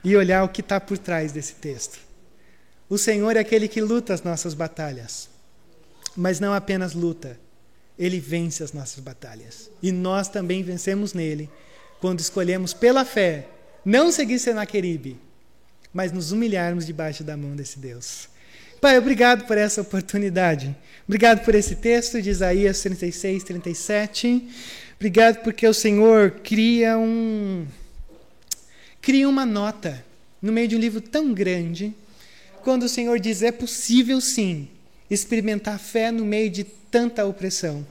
e 0.02 0.16
olhar 0.16 0.42
o 0.42 0.48
que 0.48 0.60
está 0.60 0.80
por 0.80 0.98
trás 0.98 1.30
desse 1.30 1.54
texto. 1.54 1.98
O 2.88 2.98
Senhor 2.98 3.36
é 3.36 3.40
aquele 3.40 3.68
que 3.68 3.80
luta 3.80 4.12
as 4.12 4.22
nossas 4.22 4.54
batalhas, 4.54 5.28
mas 6.16 6.40
não 6.40 6.52
apenas 6.52 6.94
luta, 6.94 7.38
ele 7.98 8.18
vence 8.18 8.62
as 8.62 8.72
nossas 8.72 9.00
batalhas. 9.00 9.70
E 9.82 9.92
nós 9.92 10.28
também 10.28 10.62
vencemos 10.62 11.12
nele 11.12 11.48
quando 12.00 12.20
escolhemos 12.20 12.72
pela 12.72 13.04
fé 13.04 13.46
não 13.84 14.12
seguir 14.12 14.38
Senaqueribe, 14.38 15.16
mas 15.92 16.12
nos 16.12 16.32
humilharmos 16.32 16.86
debaixo 16.86 17.24
da 17.24 17.36
mão 17.36 17.54
desse 17.56 17.78
Deus. 17.78 18.28
Pai, 18.80 18.98
obrigado 18.98 19.46
por 19.46 19.58
essa 19.58 19.80
oportunidade. 19.80 20.74
Obrigado 21.06 21.44
por 21.44 21.54
esse 21.54 21.76
texto 21.76 22.20
de 22.22 22.30
Isaías 22.30 22.80
36, 22.80 23.44
37. 23.44 24.48
Obrigado 24.96 25.42
porque 25.42 25.66
o 25.66 25.74
Senhor 25.74 26.30
cria 26.42 26.96
um 26.96 27.66
cria 29.00 29.28
uma 29.28 29.44
nota 29.44 30.04
no 30.40 30.52
meio 30.52 30.68
de 30.68 30.76
um 30.76 30.78
livro 30.78 31.00
tão 31.00 31.32
grande, 31.32 31.92
quando 32.62 32.84
o 32.84 32.88
Senhor 32.88 33.18
diz: 33.20 33.42
é 33.42 33.52
possível 33.52 34.20
sim 34.20 34.68
experimentar 35.10 35.78
fé 35.78 36.10
no 36.10 36.24
meio 36.24 36.50
de 36.50 36.64
tanta 36.64 37.24
opressão. 37.24 37.86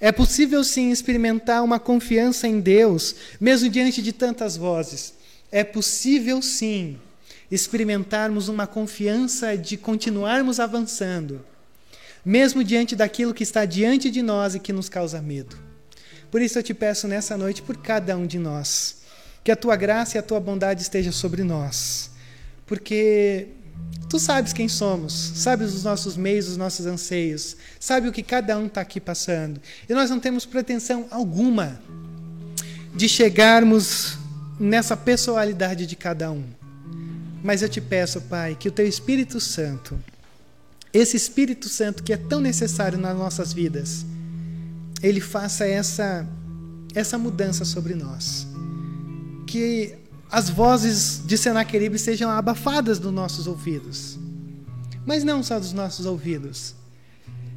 É 0.00 0.12
possível 0.12 0.62
sim 0.62 0.90
experimentar 0.90 1.62
uma 1.62 1.78
confiança 1.78 2.46
em 2.46 2.60
Deus, 2.60 3.14
mesmo 3.40 3.68
diante 3.68 4.00
de 4.00 4.12
tantas 4.12 4.56
vozes. 4.56 5.14
É 5.50 5.64
possível 5.64 6.40
sim 6.40 6.98
experimentarmos 7.50 8.48
uma 8.48 8.66
confiança 8.66 9.56
de 9.56 9.76
continuarmos 9.76 10.60
avançando, 10.60 11.44
mesmo 12.24 12.62
diante 12.62 12.94
daquilo 12.94 13.34
que 13.34 13.42
está 13.42 13.64
diante 13.64 14.10
de 14.10 14.22
nós 14.22 14.54
e 14.54 14.60
que 14.60 14.72
nos 14.72 14.88
causa 14.88 15.20
medo. 15.22 15.56
Por 16.30 16.42
isso 16.42 16.58
eu 16.58 16.62
te 16.62 16.74
peço 16.74 17.08
nessa 17.08 17.36
noite 17.36 17.62
por 17.62 17.78
cada 17.78 18.16
um 18.16 18.26
de 18.26 18.38
nós 18.38 18.98
que 19.42 19.52
a 19.52 19.56
tua 19.56 19.76
graça 19.76 20.16
e 20.16 20.18
a 20.18 20.22
tua 20.22 20.38
bondade 20.38 20.82
esteja 20.82 21.10
sobre 21.10 21.42
nós. 21.42 22.10
Porque 22.66 23.46
tu 24.08 24.18
sabes 24.18 24.52
quem 24.52 24.68
somos, 24.68 25.12
sabes 25.34 25.74
os 25.74 25.84
nossos 25.84 26.16
meios, 26.16 26.48
os 26.48 26.56
nossos 26.56 26.86
anseios, 26.86 27.56
sabe 27.78 28.08
o 28.08 28.12
que 28.12 28.22
cada 28.22 28.58
um 28.58 28.66
está 28.66 28.80
aqui 28.80 29.00
passando. 29.00 29.60
E 29.88 29.94
nós 29.94 30.10
não 30.10 30.18
temos 30.18 30.46
pretensão 30.46 31.06
alguma 31.10 31.80
de 32.94 33.08
chegarmos 33.08 34.16
nessa 34.58 34.96
pessoalidade 34.96 35.86
de 35.86 35.94
cada 35.94 36.30
um. 36.30 36.44
Mas 37.42 37.62
eu 37.62 37.68
te 37.68 37.80
peço, 37.80 38.20
Pai, 38.22 38.56
que 38.58 38.68
o 38.68 38.72
teu 38.72 38.86
Espírito 38.86 39.40
Santo, 39.40 39.98
esse 40.92 41.16
Espírito 41.16 41.68
Santo 41.68 42.02
que 42.02 42.12
é 42.12 42.16
tão 42.16 42.40
necessário 42.40 42.98
nas 42.98 43.16
nossas 43.16 43.52
vidas, 43.52 44.04
ele 45.02 45.20
faça 45.20 45.66
essa 45.66 46.26
essa 46.94 47.18
mudança 47.18 47.66
sobre 47.66 47.94
nós 47.94 48.46
que 49.46 49.94
as 50.30 50.50
vozes 50.50 51.22
de 51.24 51.38
Senaqueribe 51.38 51.98
sejam 51.98 52.30
abafadas 52.30 52.98
dos 52.98 53.12
nossos 53.12 53.46
ouvidos. 53.46 54.18
Mas 55.06 55.24
não 55.24 55.42
só 55.42 55.58
dos 55.58 55.72
nossos 55.72 56.04
ouvidos, 56.04 56.74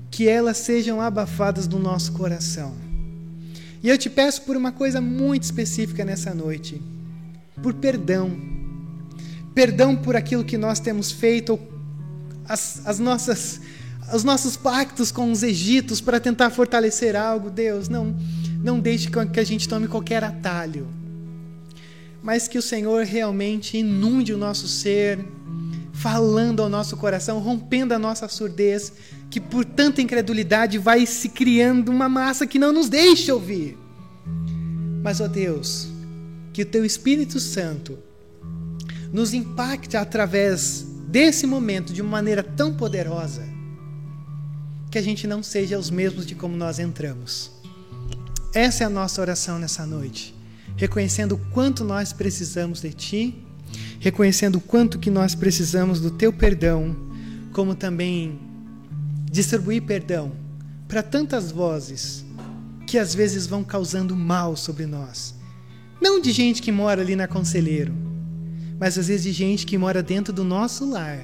que 0.09 0.27
elas 0.27 0.57
sejam 0.57 1.01
abafadas 1.01 1.67
do 1.67 1.77
nosso 1.77 2.13
coração. 2.13 2.73
E 3.83 3.89
eu 3.89 3.97
te 3.97 4.09
peço 4.09 4.43
por 4.43 4.55
uma 4.55 4.71
coisa 4.71 5.01
muito 5.01 5.43
específica 5.43 6.05
nessa 6.05 6.33
noite: 6.33 6.81
por 7.61 7.73
perdão. 7.73 8.31
Perdão 9.53 9.97
por 9.97 10.15
aquilo 10.15 10.45
que 10.45 10.57
nós 10.57 10.79
temos 10.79 11.11
feito, 11.11 11.59
as, 12.47 12.81
as 12.85 12.99
nossas, 12.99 13.59
os 14.13 14.23
nossos 14.23 14.55
pactos 14.55 15.11
com 15.11 15.29
os 15.29 15.43
egitos 15.43 15.99
para 15.99 16.21
tentar 16.21 16.49
fortalecer 16.51 17.17
algo. 17.17 17.49
Deus, 17.49 17.89
não, 17.89 18.15
não 18.63 18.79
deixe 18.79 19.09
que 19.09 19.39
a 19.41 19.43
gente 19.43 19.67
tome 19.67 19.89
qualquer 19.89 20.23
atalho 20.23 21.00
mas 22.21 22.47
que 22.47 22.57
o 22.57 22.61
Senhor 22.61 23.03
realmente 23.05 23.77
inunde 23.77 24.33
o 24.33 24.37
nosso 24.37 24.67
ser, 24.67 25.19
falando 25.91 26.61
ao 26.61 26.69
nosso 26.69 26.95
coração, 26.97 27.39
rompendo 27.39 27.93
a 27.93 27.99
nossa 27.99 28.27
surdez, 28.27 28.93
que 29.29 29.39
por 29.39 29.65
tanta 29.65 30.01
incredulidade 30.01 30.77
vai 30.77 31.05
se 31.05 31.29
criando 31.29 31.89
uma 31.89 32.07
massa 32.07 32.45
que 32.45 32.59
não 32.59 32.71
nos 32.71 32.89
deixa 32.89 33.33
ouvir. 33.33 33.77
Mas, 35.03 35.19
ó 35.19 35.27
Deus, 35.27 35.87
que 36.53 36.61
o 36.61 36.65
Teu 36.65 36.85
Espírito 36.85 37.39
Santo 37.39 37.97
nos 39.11 39.33
impacte 39.33 39.97
através 39.97 40.85
desse 41.07 41.47
momento 41.47 41.91
de 41.91 42.01
uma 42.01 42.11
maneira 42.11 42.43
tão 42.43 42.73
poderosa 42.73 43.43
que 44.91 44.97
a 44.97 45.01
gente 45.01 45.25
não 45.25 45.41
seja 45.41 45.79
os 45.79 45.89
mesmos 45.89 46.25
de 46.25 46.35
como 46.35 46.55
nós 46.55 46.77
entramos. 46.77 47.51
Essa 48.53 48.83
é 48.83 48.87
a 48.87 48.89
nossa 48.89 49.21
oração 49.21 49.57
nessa 49.57 49.85
noite 49.85 50.40
reconhecendo 50.81 51.33
o 51.33 51.37
quanto 51.37 51.83
nós 51.83 52.11
precisamos 52.11 52.81
de 52.81 52.91
Ti, 52.91 53.35
reconhecendo 53.99 54.55
o 54.55 54.59
quanto 54.61 54.97
que 54.97 55.11
nós 55.11 55.35
precisamos 55.35 56.01
do 56.01 56.09
Teu 56.09 56.33
perdão, 56.33 56.95
como 57.53 57.75
também 57.75 58.39
distribuir 59.29 59.83
perdão 59.83 60.31
para 60.87 61.03
tantas 61.03 61.51
vozes 61.51 62.25
que 62.87 62.97
às 62.97 63.13
vezes 63.13 63.45
vão 63.45 63.63
causando 63.63 64.15
mal 64.15 64.57
sobre 64.57 64.87
nós. 64.87 65.35
Não 66.01 66.19
de 66.19 66.31
gente 66.31 66.63
que 66.63 66.71
mora 66.71 67.03
ali 67.03 67.15
na 67.15 67.27
Conselheiro, 67.27 67.93
mas 68.79 68.97
às 68.97 69.07
vezes 69.07 69.21
de 69.21 69.31
gente 69.31 69.67
que 69.67 69.77
mora 69.77 70.01
dentro 70.01 70.33
do 70.33 70.43
nosso 70.43 70.89
lar. 70.89 71.19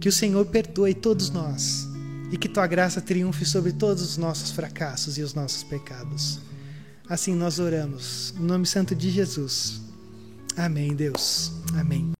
Que 0.00 0.08
o 0.08 0.12
Senhor 0.12 0.46
perdoe 0.46 0.94
todos 0.94 1.28
nós 1.28 1.86
e 2.32 2.38
que 2.38 2.48
tua 2.48 2.66
graça 2.66 3.02
triunfe 3.02 3.44
sobre 3.44 3.72
todos 3.72 4.02
os 4.02 4.16
nossos 4.16 4.50
fracassos 4.50 5.18
e 5.18 5.22
os 5.22 5.34
nossos 5.34 5.62
pecados. 5.62 6.40
Assim 7.08 7.34
nós 7.34 7.58
oramos. 7.58 8.34
No 8.38 8.46
nome 8.46 8.66
santo 8.66 8.94
de 8.94 9.10
Jesus. 9.10 9.80
Amém, 10.56 10.94
Deus. 10.94 11.52
Amém. 11.78 12.10